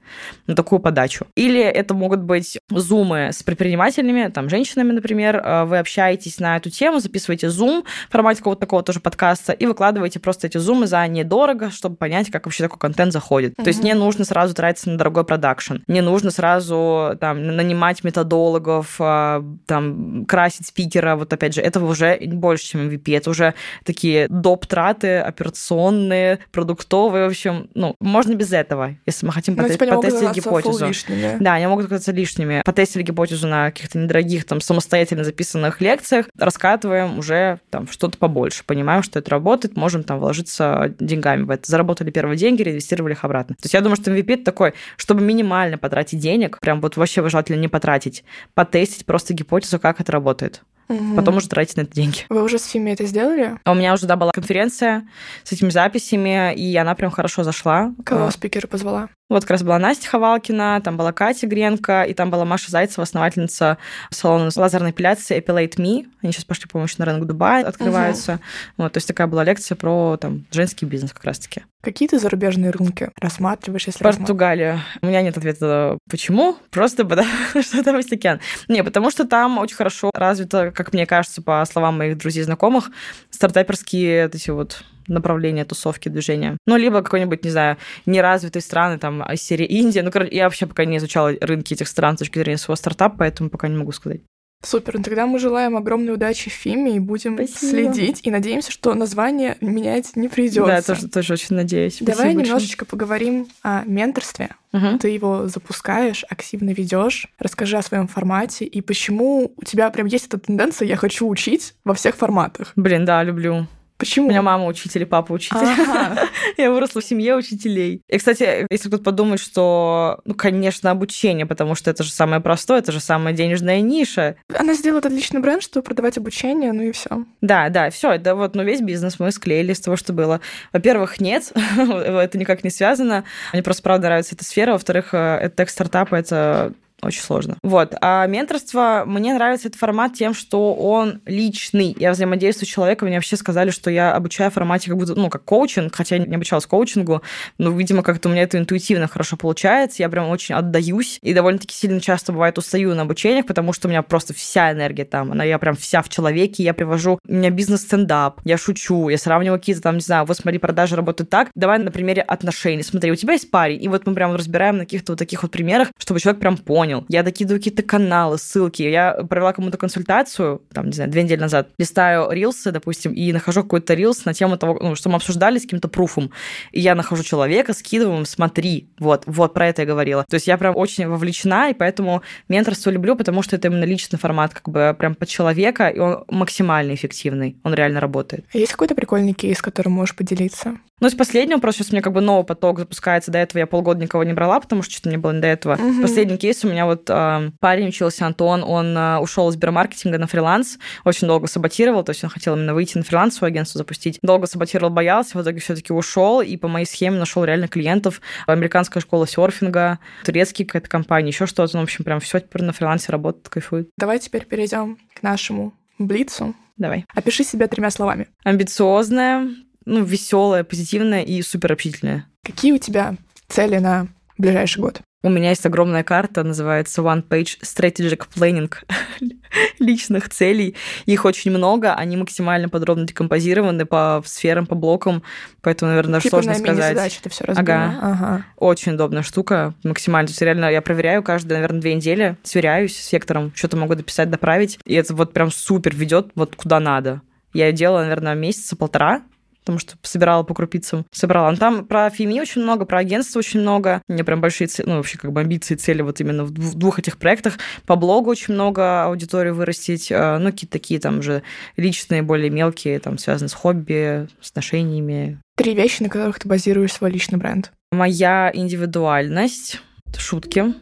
на 0.45 0.55
такую 0.55 0.79
подачу. 0.79 1.25
Или 1.35 1.61
это 1.61 1.93
могут 1.93 2.21
быть 2.21 2.59
зумы 2.69 3.29
с 3.33 3.41
предпринимателями, 3.43 4.29
там, 4.29 4.49
женщинами, 4.49 4.91
например, 4.91 5.37
э, 5.37 5.63
вы 5.65 5.79
общаетесь 5.79 6.39
на 6.39 6.57
эту 6.57 6.69
тему, 6.69 6.99
записываете 6.99 7.49
зум 7.49 7.83
в 8.07 8.11
формате 8.11 8.39
какого-то 8.39 8.61
такого 8.61 8.83
тоже 8.83 8.99
подкаста 8.99 9.53
и 9.53 9.65
выкладываете 9.65 10.19
просто 10.19 10.47
эти 10.47 10.57
зумы 10.57 10.87
за 10.87 11.07
недорого, 11.07 11.71
чтобы 11.71 11.95
понять, 11.95 12.29
как 12.29 12.45
вообще 12.45 12.63
такой 12.63 12.79
контент 12.79 13.13
заходит. 13.13 13.53
Mm-hmm. 13.53 13.63
То 13.63 13.67
есть 13.69 13.83
не 13.83 13.93
нужно 13.93 14.25
сразу 14.25 14.53
тратиться 14.53 14.89
на 14.89 14.97
дорогой 14.97 15.23
продакшн, 15.23 15.77
не 15.87 16.01
нужно 16.01 16.31
сразу 16.31 16.66
сразу 16.67 17.17
там 17.19 17.55
нанимать 17.55 18.03
методологов, 18.03 18.95
а, 18.99 19.43
там 19.65 20.25
красить 20.25 20.67
спикера, 20.67 21.15
вот 21.15 21.31
опять 21.33 21.53
же, 21.53 21.61
этого 21.61 21.91
уже 21.91 22.17
больше, 22.27 22.65
чем 22.65 22.89
MVP, 22.89 23.15
это 23.15 23.29
уже 23.29 23.53
такие 23.83 24.27
доп-траты 24.29 25.19
операционные, 25.19 26.39
продуктовые, 26.51 27.25
в 27.25 27.29
общем, 27.29 27.69
ну, 27.73 27.95
можно 27.99 28.33
без 28.35 28.51
этого, 28.53 28.95
если 29.05 29.25
мы 29.25 29.31
хотим 29.31 29.55
ну, 29.55 29.63
потестить, 29.63 29.87
типа 29.87 30.01
потестить 30.01 30.31
гипотезу. 30.35 30.87
Лишними. 30.87 31.37
Да, 31.39 31.53
они 31.53 31.67
могут 31.67 31.85
оказаться 31.85 32.11
лишними. 32.11 32.61
Потестили 32.65 33.03
гипотезу 33.03 33.47
на 33.47 33.71
каких-то 33.71 33.97
недорогих, 33.97 34.45
там, 34.45 34.61
самостоятельно 34.61 35.23
записанных 35.23 35.81
лекциях, 35.81 36.27
раскатываем 36.37 37.19
уже 37.19 37.59
там 37.69 37.87
что-то 37.87 38.17
побольше, 38.17 38.63
понимаем, 38.65 39.03
что 39.03 39.19
это 39.19 39.31
работает, 39.31 39.77
можем 39.77 40.03
там 40.03 40.19
вложиться 40.19 40.93
деньгами 40.99 41.43
в 41.43 41.49
это. 41.49 41.69
Заработали 41.69 42.11
первые 42.11 42.37
деньги, 42.37 42.61
реинвестировали 42.63 43.13
их 43.13 43.23
обратно. 43.23 43.55
То 43.55 43.63
есть 43.63 43.73
я 43.73 43.81
думаю, 43.81 43.95
что 43.95 44.11
MVP 44.11 44.33
это 44.33 44.43
такой, 44.43 44.73
чтобы 44.97 45.21
минимально 45.21 45.77
потратить 45.77 46.19
денег, 46.19 46.56
прям 46.59 46.81
вот 46.81 46.97
вообще 46.97 47.27
желательно 47.27 47.59
не 47.59 47.67
потратить, 47.67 48.23
потестить 48.53 49.05
просто 49.05 49.33
гипотезу, 49.33 49.79
как 49.79 50.01
это 50.01 50.11
работает. 50.11 50.63
Угу. 50.89 51.15
Потом 51.15 51.37
уже 51.37 51.49
тратить 51.49 51.75
на 51.75 51.81
это 51.81 51.91
деньги. 51.93 52.19
Вы 52.29 52.43
уже 52.43 52.59
с 52.59 52.65
Фими 52.67 52.91
это 52.91 53.05
сделали? 53.05 53.57
А 53.63 53.71
у 53.71 53.75
меня 53.75 53.93
уже, 53.93 54.05
да, 54.05 54.15
была 54.15 54.31
конференция 54.31 55.07
с 55.43 55.51
этими 55.51 55.69
записями, 55.69 56.55
и 56.55 56.75
она 56.77 56.95
прям 56.95 57.11
хорошо 57.11 57.43
зашла. 57.43 57.93
Кого 58.05 58.27
а. 58.27 58.31
спикера 58.31 58.67
позвала? 58.67 59.09
Вот 59.29 59.43
как 59.43 59.51
раз 59.51 59.63
была 59.63 59.77
Настя 59.77 60.07
Ховалкина, 60.07 60.81
там 60.83 60.95
была 60.95 61.11
Катя 61.11 61.47
Гренко, 61.47 62.03
и 62.03 62.13
там 62.13 62.31
была 62.31 62.45
Маша 62.45 62.71
Зайцева, 62.71 63.03
основательница 63.03 63.77
салона 64.09 64.49
лазерной 64.55 64.91
эпиляции 64.91 65.37
Epilate 65.37 65.75
Me. 65.75 66.07
Они 66.23 66.31
сейчас 66.31 66.45
пошли, 66.45 66.65
по-моему, 66.67 66.89
на 66.97 67.05
рынок 67.05 67.25
Дубая, 67.25 67.65
открываются. 67.65 68.33
Угу. 68.33 68.41
Вот, 68.77 68.93
то 68.93 68.97
есть 68.97 69.07
такая 69.07 69.27
была 69.27 69.43
лекция 69.43 69.75
про 69.75 70.17
там 70.17 70.45
женский 70.51 70.85
бизнес 70.85 71.11
как 71.11 71.25
раз-таки. 71.25 71.63
Какие 71.81 72.07
ты 72.07 72.19
зарубежные 72.19 72.71
рынки 72.71 73.11
рассматриваешь, 73.19 73.87
если 73.87 74.03
Португалия. 74.03 74.81
У 75.01 75.07
меня 75.07 75.21
нет 75.21 75.37
ответа, 75.37 75.97
почему. 76.09 76.57
Просто 76.69 77.03
потому 77.03 77.29
что 77.61 77.83
там 77.83 77.97
есть 77.97 78.13
океан. 78.13 78.39
Не, 78.69 78.83
потому 78.83 79.11
что 79.11 79.27
там 79.27 79.57
очень 79.57 79.75
хорошо 79.75 80.09
развито, 80.13 80.71
как 80.71 80.93
мне 80.93 81.05
кажется, 81.05 81.41
по 81.41 81.65
словам 81.65 81.97
моих 81.97 82.17
друзей 82.17 82.43
знакомых, 82.43 82.91
стартаперские 83.29 84.29
эти 84.33 84.51
вот 84.51 84.83
направления 85.07 85.65
тусовки, 85.65 86.09
движения. 86.09 86.57
Ну, 86.65 86.77
либо 86.77 87.01
какой-нибудь, 87.01 87.43
не 87.43 87.51
знаю, 87.51 87.77
неразвитые 88.05 88.61
страны, 88.61 88.97
там, 88.97 89.23
из 89.31 89.41
серии 89.41 89.65
Индия. 89.65 90.03
Ну, 90.03 90.11
короче, 90.11 90.35
я 90.35 90.45
вообще 90.45 90.65
пока 90.67 90.85
не 90.85 90.97
изучала 90.97 91.33
рынки 91.41 91.73
этих 91.73 91.87
стран 91.87 92.15
с 92.15 92.19
точки 92.19 92.39
зрения 92.39 92.57
своего 92.57 92.75
стартапа, 92.75 93.17
поэтому 93.19 93.49
пока 93.49 93.67
не 93.67 93.77
могу 93.77 93.91
сказать. 93.91 94.21
Супер, 94.63 94.97
ну 94.97 95.03
тогда 95.03 95.27
мы 95.27 95.37
желаем 95.37 95.77
огромной 95.77 96.15
удачи 96.15 96.49
Фиме 96.49 96.95
и 96.95 96.99
будем 96.99 97.35
Спасибо. 97.35 97.91
следить. 97.91 98.21
И 98.23 98.31
надеемся, 98.31 98.71
что 98.71 98.95
название 98.95 99.55
менять 99.61 100.15
не 100.15 100.29
придется. 100.29 100.65
Да, 100.65 100.81
тоже, 100.81 101.07
тоже 101.07 101.33
очень 101.33 101.55
надеюсь. 101.55 101.99
Давай 101.99 102.15
Спасибо 102.15 102.41
немножечко 102.41 102.85
большое. 102.85 102.89
поговорим 102.89 103.47
о 103.61 103.83
менторстве. 103.85 104.49
Угу. 104.73 104.97
Ты 104.99 105.09
его 105.09 105.47
запускаешь, 105.47 106.25
активно 106.27 106.71
ведешь. 106.71 107.27
Расскажи 107.37 107.77
о 107.77 107.83
своем 107.83 108.07
формате 108.07 108.65
и 108.65 108.81
почему 108.81 109.53
у 109.55 109.63
тебя 109.63 109.91
прям 109.91 110.07
есть 110.07 110.25
эта 110.25 110.39
тенденция 110.39 110.87
«я 110.87 110.95
хочу 110.95 111.27
учить 111.27 111.75
во 111.85 111.93
всех 111.93 112.15
форматах». 112.15 112.73
Блин, 112.75 113.05
да, 113.05 113.23
люблю. 113.23 113.67
Почему? 113.97 114.27
У 114.27 114.29
меня 114.29 114.41
мама 114.41 114.65
учитель 114.67 115.01
и 115.01 115.05
папа 115.05 115.33
учитель. 115.33 115.57
Ага. 115.57 116.27
Я 116.57 116.71
выросла 116.71 117.01
в 117.01 117.05
семье 117.05 117.35
учителей. 117.35 118.01
И, 118.07 118.17
кстати, 118.17 118.67
если 118.69 118.89
кто-то 118.89 119.03
подумает, 119.03 119.39
что, 119.39 120.19
ну, 120.25 120.35
конечно, 120.35 120.91
обучение, 120.91 121.45
потому 121.45 121.73
что 121.75 121.89
это 121.89 122.03
же 122.03 122.11
самое 122.11 122.41
простое, 122.41 122.79
это 122.79 122.91
же 122.91 122.99
самая 122.99 123.33
денежная 123.33 123.81
ниша. 123.81 124.35
Она 124.53 124.73
сделает 124.73 125.05
отличный 125.05 125.41
бренд, 125.41 125.63
чтобы 125.63 125.83
продавать 125.83 126.17
обучение, 126.17 126.73
ну 126.73 126.83
и 126.83 126.91
все. 126.91 127.25
Да, 127.41 127.69
да, 127.69 127.89
все, 127.89 128.11
это 128.11 128.35
вот, 128.35 128.55
ну, 128.55 128.63
весь 128.63 128.81
бизнес 128.81 129.19
мы 129.19 129.31
склеили 129.31 129.73
с 129.73 129.79
того, 129.79 129.97
что 129.97 130.13
было. 130.13 130.41
Во-первых, 130.73 131.19
нет, 131.19 131.51
это 131.77 132.37
никак 132.37 132.63
не 132.63 132.69
связано. 132.69 133.23
Мне 133.53 133.63
просто, 133.63 133.81
правда, 133.81 134.07
нравится 134.07 134.35
эта 134.35 134.43
сфера. 134.43 134.73
Во-вторых, 134.73 135.13
э, 135.13 135.17
это 135.41 135.55
тег 135.55 135.69
стартапа, 135.69 136.15
это 136.15 136.73
очень 137.01 137.21
сложно. 137.21 137.57
Вот. 137.63 137.93
А 138.01 138.25
менторство, 138.25 139.03
мне 139.05 139.33
нравится 139.33 139.67
этот 139.67 139.79
формат 139.79 140.13
тем, 140.13 140.33
что 140.33 140.73
он 140.73 141.21
личный. 141.25 141.95
Я 141.99 142.11
взаимодействую 142.11 142.67
с 142.67 142.71
человеком, 142.71 143.07
мне 143.07 143.17
вообще 143.17 143.37
сказали, 143.37 143.69
что 143.69 143.91
я 143.91 144.13
обучаю 144.13 144.49
в 144.49 144.55
формате 144.55 144.89
как 144.89 144.97
будто, 144.97 145.15
ну, 145.15 145.29
как 145.29 145.43
коучинг, 145.45 145.95
хотя 145.95 146.15
я 146.15 146.25
не 146.25 146.35
обучалась 146.35 146.65
коучингу, 146.65 147.21
но, 147.57 147.71
видимо, 147.71 148.01
как-то 148.01 148.29
у 148.29 148.31
меня 148.31 148.43
это 148.43 148.57
интуитивно 148.57 149.07
хорошо 149.07 149.37
получается, 149.37 150.01
я 150.01 150.09
прям 150.09 150.29
очень 150.29 150.55
отдаюсь, 150.55 151.19
и 151.21 151.33
довольно-таки 151.33 151.75
сильно 151.75 152.01
часто 152.01 152.31
бывает 152.31 152.57
устаю 152.57 152.95
на 152.95 153.03
обучениях, 153.03 153.45
потому 153.45 153.73
что 153.73 153.87
у 153.87 153.91
меня 153.91 154.01
просто 154.01 154.33
вся 154.33 154.71
энергия 154.71 155.05
там, 155.05 155.31
она, 155.31 155.43
я 155.43 155.59
прям 155.59 155.75
вся 155.75 156.01
в 156.01 156.09
человеке, 156.09 156.63
я 156.63 156.73
привожу, 156.73 157.19
у 157.27 157.33
меня 157.33 157.51
бизнес-стендап, 157.51 158.41
я 158.43 158.57
шучу, 158.57 159.09
я 159.09 159.17
сравниваю 159.17 159.59
какие-то 159.59 159.81
там, 159.81 159.95
не 159.95 160.01
знаю, 160.01 160.25
вот 160.25 160.37
смотри, 160.37 160.57
продажи 160.59 160.95
работают 160.95 161.29
так, 161.29 161.49
давай 161.55 161.77
на 161.79 161.91
примере 161.91 162.23
отношений, 162.23 162.83
смотри, 162.83 163.11
у 163.11 163.15
тебя 163.15 163.33
есть 163.33 163.51
парень, 163.51 163.83
и 163.83 163.87
вот 163.87 164.05
мы 164.07 164.15
прям 164.15 164.35
разбираем 164.35 164.77
на 164.77 164.85
каких-то 164.85 165.11
вот 165.11 165.19
таких 165.19 165.43
вот 165.43 165.51
примерах, 165.51 165.89
чтобы 165.97 166.19
человек 166.19 166.41
прям 166.41 166.57
понял, 166.57 166.86
понял. 166.87 167.05
Я 167.09 167.23
докидываю 167.23 167.59
какие-то 167.59 167.83
каналы, 167.83 168.37
ссылки. 168.37 168.81
Я 168.81 169.13
провела 169.13 169.53
кому-то 169.53 169.77
консультацию, 169.77 170.61
там, 170.73 170.87
не 170.87 170.93
знаю, 170.93 171.11
две 171.11 171.23
недели 171.23 171.39
назад, 171.39 171.69
листаю 171.77 172.31
рилсы, 172.31 172.71
допустим, 172.71 173.13
и 173.13 173.33
нахожу 173.33 173.63
какой-то 173.63 173.93
рилс 173.93 174.25
на 174.25 174.33
тему 174.33 174.57
того, 174.57 174.79
ну, 174.81 174.95
что 174.95 175.09
мы 175.09 175.15
обсуждали 175.15 175.59
с 175.59 175.63
каким-то 175.63 175.87
пруфом. 175.87 176.31
И 176.71 176.79
я 176.79 176.95
нахожу 176.95 177.23
человека, 177.23 177.73
скидываю 177.73 178.19
им, 178.19 178.25
смотри, 178.25 178.89
вот, 178.99 179.23
вот 179.25 179.53
про 179.53 179.67
это 179.67 179.81
я 179.81 179.85
говорила. 179.85 180.25
То 180.29 180.35
есть 180.35 180.47
я 180.47 180.57
прям 180.57 180.75
очень 180.75 181.07
вовлечена, 181.07 181.71
и 181.71 181.73
поэтому 181.73 182.21
менторство 182.47 182.89
люблю, 182.89 183.15
потому 183.15 183.41
что 183.41 183.55
это 183.55 183.67
именно 183.67 183.83
личный 183.83 184.19
формат, 184.19 184.53
как 184.53 184.69
бы 184.69 184.95
прям 184.97 185.15
под 185.15 185.27
человека, 185.27 185.89
и 185.89 185.99
он 185.99 186.23
максимально 186.29 186.93
эффективный, 186.93 187.57
он 187.63 187.73
реально 187.73 187.99
работает. 187.99 188.45
А 188.53 188.57
есть 188.57 188.71
какой-то 188.71 188.95
прикольный 188.95 189.33
кейс, 189.33 189.61
которым 189.61 189.93
можешь 189.93 190.15
поделиться? 190.15 190.77
Ну, 190.99 191.07
из 191.07 191.13
последнего 191.13 191.59
просто 191.59 191.79
сейчас 191.79 191.91
у 191.91 191.95
меня 191.95 192.01
как 192.01 192.13
бы 192.13 192.21
новый 192.21 192.43
поток 192.43 192.79
запускается. 192.79 193.31
До 193.31 193.37
этого 193.37 193.59
я 193.59 193.67
полгода 193.67 194.01
никого 194.01 194.23
не 194.23 194.33
брала, 194.33 194.59
потому 194.59 194.81
что 194.81 194.93
что-то 194.93 195.09
мне 195.09 195.19
было 195.19 195.31
не 195.31 195.41
до 195.41 195.47
этого. 195.47 195.75
Угу. 195.75 196.01
Последний 196.01 196.37
кейс 196.37 196.63
у 196.65 196.69
меня 196.69 196.85
вот 196.85 197.07
э, 197.09 197.51
парень 197.59 197.89
учился, 197.89 198.25
Антон, 198.25 198.63
он 198.63 198.97
э, 198.97 199.17
ушел 199.19 199.49
из 199.49 199.53
сбермаркетинга 199.53 200.17
на 200.17 200.25
фриланс, 200.25 200.79
очень 201.05 201.27
долго 201.27 201.47
саботировал, 201.47 202.03
то 202.03 202.11
есть 202.11 202.23
он 202.23 202.31
хотел 202.31 202.55
именно 202.55 202.73
выйти 202.73 202.97
на 202.97 203.03
фриланс, 203.03 203.35
свое 203.35 203.51
агентство 203.51 203.77
запустить. 203.77 204.17
Долго 204.23 204.47
саботировал, 204.47 204.89
боялся, 204.89 205.37
в 205.37 205.41
итоге 205.43 205.59
все-таки 205.59 205.93
ушел, 205.93 206.41
и 206.41 206.57
по 206.57 206.67
моей 206.67 206.87
схеме 206.87 207.19
нашел 207.19 207.43
реально 207.43 207.67
клиентов. 207.67 208.19
Американская 208.47 209.01
школа 209.01 209.27
серфинга, 209.27 209.99
турецкий 210.25 210.65
какая-то 210.65 210.89
компания, 210.89 211.29
еще 211.29 211.45
что-то. 211.45 211.75
Ну, 211.75 211.81
в 211.81 211.83
общем, 211.83 212.05
прям 212.05 212.19
все 212.19 212.39
теперь 212.39 212.63
на 212.63 212.73
фрилансе 212.73 213.11
работает, 213.11 213.49
кайфует. 213.49 213.89
Давай 213.97 214.17
теперь 214.17 214.45
перейдем 214.45 214.97
к 215.13 215.21
нашему 215.21 215.73
блицу. 215.99 216.55
Давай. 216.77 217.05
Опиши 217.13 217.43
себя 217.43 217.67
тремя 217.67 217.89
словами. 217.89 218.27
Амбициозная, 218.43 219.47
ну, 219.87 220.03
веселая, 220.03 220.63
позитивная 220.63 221.23
и 221.23 221.41
супер 221.41 221.71
общительная. 221.71 222.27
Какие 222.43 222.73
у 222.73 222.77
тебя 222.77 223.15
цели 223.47 223.77
на 223.77 224.07
ближайший 224.37 224.79
год? 224.81 225.01
У 225.23 225.29
меня 225.29 225.49
есть 225.49 225.65
огромная 225.65 226.03
карта, 226.03 226.43
называется 226.43 227.01
One 227.01 227.27
Page 227.27 227.57
Strategic 227.63 228.27
Planning 228.35 228.71
личных 229.79 230.29
целей. 230.29 230.75
Их 231.05 231.25
очень 231.25 231.51
много, 231.51 231.95
они 231.95 232.17
максимально 232.17 232.69
подробно 232.69 233.07
декомпозированы 233.07 233.85
по 233.85 234.21
сферам, 234.25 234.67
по 234.67 234.75
блокам, 234.75 235.23
поэтому, 235.61 235.89
наверное, 235.89 236.19
типа 236.19 236.41
сложно 236.41 236.51
на 236.51 236.59
сказать. 236.59 236.95
задачи 236.95 237.19
ты 237.23 237.29
все. 237.29 237.45
Ага. 237.47 237.97
ага. 237.99 238.45
Очень 238.57 238.93
удобная 238.93 239.23
штука, 239.23 239.73
максимально. 239.83 240.27
То 240.27 240.31
есть 240.31 240.41
реально 240.41 240.71
я 240.71 240.81
проверяю 240.81 241.23
каждые, 241.23 241.57
наверное, 241.57 241.81
две 241.81 241.95
недели, 241.95 242.37
сверяюсь 242.43 242.95
с 242.95 243.07
сектором, 243.07 243.51
что-то 243.55 243.77
могу 243.77 243.95
дописать, 243.95 244.29
доправить, 244.29 244.79
и 244.85 244.93
это 244.93 245.15
вот 245.15 245.33
прям 245.33 245.49
супер 245.49 245.95
ведет 245.95 246.27
вот 246.35 246.55
куда 246.55 246.79
надо. 246.79 247.21
Я 247.53 247.71
делала, 247.71 248.01
наверное, 248.01 248.35
месяца 248.35 248.75
полтора, 248.75 249.23
потому 249.67 249.79
что 249.79 249.97
собирала 250.01 250.43
по 250.43 250.53
крупицам. 250.53 251.05
Собрала. 251.11 251.51
Но 251.51 251.57
там 251.57 251.85
про 251.85 252.09
феми 252.09 252.39
очень 252.39 252.61
много, 252.61 252.85
про 252.85 252.99
агентство 252.99 253.39
очень 253.39 253.59
много. 253.59 254.01
У 254.07 254.13
меня 254.13 254.23
прям 254.23 254.39
большие, 254.39 254.69
цели, 254.69 254.87
ну, 254.87 254.95
вообще 254.95 255.17
как 255.17 255.33
бы 255.33 255.41
амбиции, 255.41 255.75
цели 255.75 256.01
вот 256.01 256.21
именно 256.21 256.45
в 256.45 256.51
двух 256.51 256.99
этих 256.99 257.17
проектах. 257.17 257.55
По 257.85 257.97
блогу 257.97 258.29
очень 258.29 258.53
много 258.53 259.03
аудитории 259.03 259.49
вырастить. 259.49 260.09
А, 260.09 260.39
ну, 260.39 260.51
какие-то 260.51 260.71
такие 260.71 261.01
там 261.01 261.21
же 261.21 261.43
личные, 261.75 262.21
более 262.21 262.49
мелкие, 262.49 262.97
там, 263.01 263.17
связанные 263.17 263.49
с 263.49 263.53
хобби, 263.53 264.29
с 264.39 264.51
отношениями. 264.51 265.41
Три 265.57 265.75
вещи, 265.75 266.01
на 266.01 266.07
которых 266.07 266.39
ты 266.39 266.47
базируешь 266.47 266.93
свой 266.93 267.11
личный 267.11 267.37
бренд. 267.37 267.73
Моя 267.91 268.49
индивидуальность, 268.53 269.81
шутки, 270.17 270.75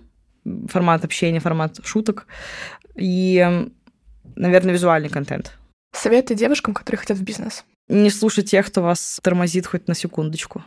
формат 0.68 1.04
общения, 1.04 1.40
формат 1.40 1.80
шуток 1.84 2.28
и, 2.96 3.68
наверное, 4.36 4.74
визуальный 4.74 5.10
контент. 5.10 5.58
Советы 5.92 6.36
девушкам, 6.36 6.76
которые 6.76 7.00
хотят 7.00 7.18
в 7.18 7.24
бизнес. 7.24 7.66
Не 7.88 8.10
слушать 8.10 8.50
тех, 8.50 8.66
кто 8.66 8.82
вас 8.82 9.20
тормозит 9.22 9.68
хоть 9.68 9.88
на 9.88 9.94
секундочку. 9.94 10.64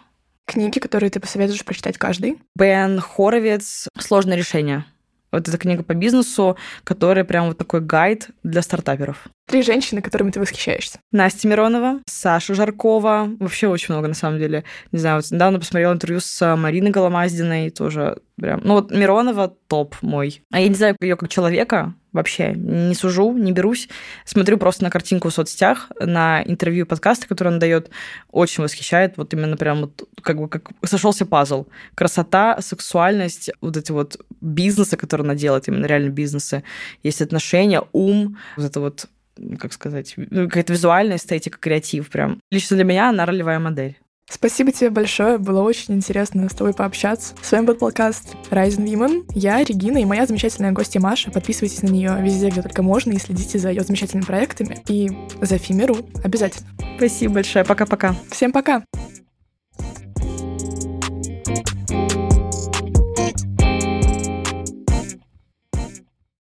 Книги, 0.46 0.78
которые 0.78 1.10
ты 1.10 1.20
посоветуешь 1.20 1.64
прочитать 1.64 1.98
каждый? 1.98 2.38
Бен 2.56 3.00
Хоровиц 3.00 3.88
«Сложное 3.98 4.36
решение». 4.36 4.84
Вот 5.30 5.46
эта 5.46 5.58
книга 5.58 5.82
по 5.82 5.92
бизнесу, 5.92 6.56
которая 6.84 7.22
прям 7.22 7.48
вот 7.48 7.58
такой 7.58 7.82
гайд 7.82 8.30
для 8.42 8.62
стартаперов. 8.62 9.26
Три 9.46 9.62
женщины, 9.62 10.00
которыми 10.00 10.30
ты 10.30 10.40
восхищаешься. 10.40 11.00
Настя 11.12 11.48
Миронова, 11.48 12.00
Саша 12.06 12.54
Жаркова. 12.54 13.28
Вообще 13.38 13.68
очень 13.68 13.92
много, 13.92 14.08
на 14.08 14.14
самом 14.14 14.38
деле. 14.38 14.64
Не 14.90 14.98
знаю, 14.98 15.16
вот 15.16 15.30
недавно 15.30 15.58
посмотрела 15.58 15.92
интервью 15.92 16.20
с 16.20 16.56
Мариной 16.56 16.90
Голомаздиной, 16.90 17.68
тоже 17.68 18.22
прям... 18.40 18.62
Ну 18.64 18.74
вот 18.74 18.90
Миронова 18.90 19.54
топ 19.66 19.96
мой. 20.00 20.42
А 20.50 20.60
я 20.60 20.68
не 20.68 20.74
знаю 20.74 20.96
ее 21.00 21.16
как 21.16 21.28
человека, 21.28 21.92
вообще 22.18 22.52
не 22.52 22.94
сужу, 22.94 23.32
не 23.32 23.52
берусь. 23.52 23.88
Смотрю 24.24 24.58
просто 24.58 24.84
на 24.84 24.90
картинку 24.90 25.28
в 25.28 25.32
соцсетях, 25.32 25.90
на 25.98 26.42
интервью 26.44 26.86
подкасты, 26.86 27.26
которые 27.26 27.54
он 27.54 27.58
дает, 27.58 27.90
очень 28.30 28.62
восхищает. 28.62 29.16
Вот 29.16 29.32
именно 29.32 29.56
прям 29.56 29.80
вот 29.80 30.08
как 30.22 30.38
бы 30.38 30.48
как 30.48 30.70
сошелся 30.84 31.24
пазл. 31.24 31.66
Красота, 31.94 32.60
сексуальность, 32.60 33.50
вот 33.60 33.76
эти 33.76 33.92
вот 33.92 34.18
бизнесы, 34.40 34.96
которые 34.96 35.24
она 35.24 35.34
делает, 35.34 35.68
именно 35.68 35.86
реально 35.86 36.10
бизнесы. 36.10 36.62
Есть 37.02 37.22
отношения, 37.22 37.82
ум, 37.92 38.36
вот 38.56 38.66
это 38.66 38.80
вот 38.80 39.06
как 39.60 39.72
сказать, 39.72 40.14
ну, 40.16 40.48
какая-то 40.48 40.72
визуальная 40.72 41.16
эстетика, 41.16 41.58
креатив 41.58 42.10
прям. 42.10 42.40
Лично 42.50 42.76
для 42.76 42.84
меня 42.84 43.10
она 43.10 43.24
ролевая 43.24 43.60
модель. 43.60 43.96
Спасибо 44.30 44.72
тебе 44.72 44.90
большое, 44.90 45.38
было 45.38 45.62
очень 45.62 45.94
интересно 45.94 46.48
с 46.48 46.52
тобой 46.52 46.74
пообщаться. 46.74 47.34
С 47.42 47.50
вами 47.50 47.66
был 47.66 47.74
подкаст 47.74 48.34
Rising 48.50 48.84
Women. 48.84 49.30
Я 49.34 49.64
Регина 49.64 49.98
и 49.98 50.04
моя 50.04 50.26
замечательная 50.26 50.72
гостья 50.72 51.00
Маша. 51.00 51.30
Подписывайтесь 51.30 51.82
на 51.82 51.88
нее 51.88 52.16
везде, 52.20 52.50
где 52.50 52.62
только 52.62 52.82
можно, 52.82 53.12
и 53.12 53.18
следите 53.18 53.58
за 53.58 53.70
ее 53.70 53.82
замечательными 53.82 54.26
проектами. 54.26 54.82
И 54.88 55.10
за 55.40 55.58
Фимеру 55.58 55.96
обязательно. 56.22 56.68
Спасибо 56.96 57.34
большое. 57.34 57.64
Пока-пока. 57.64 58.14
Всем 58.30 58.52
пока. 58.52 58.84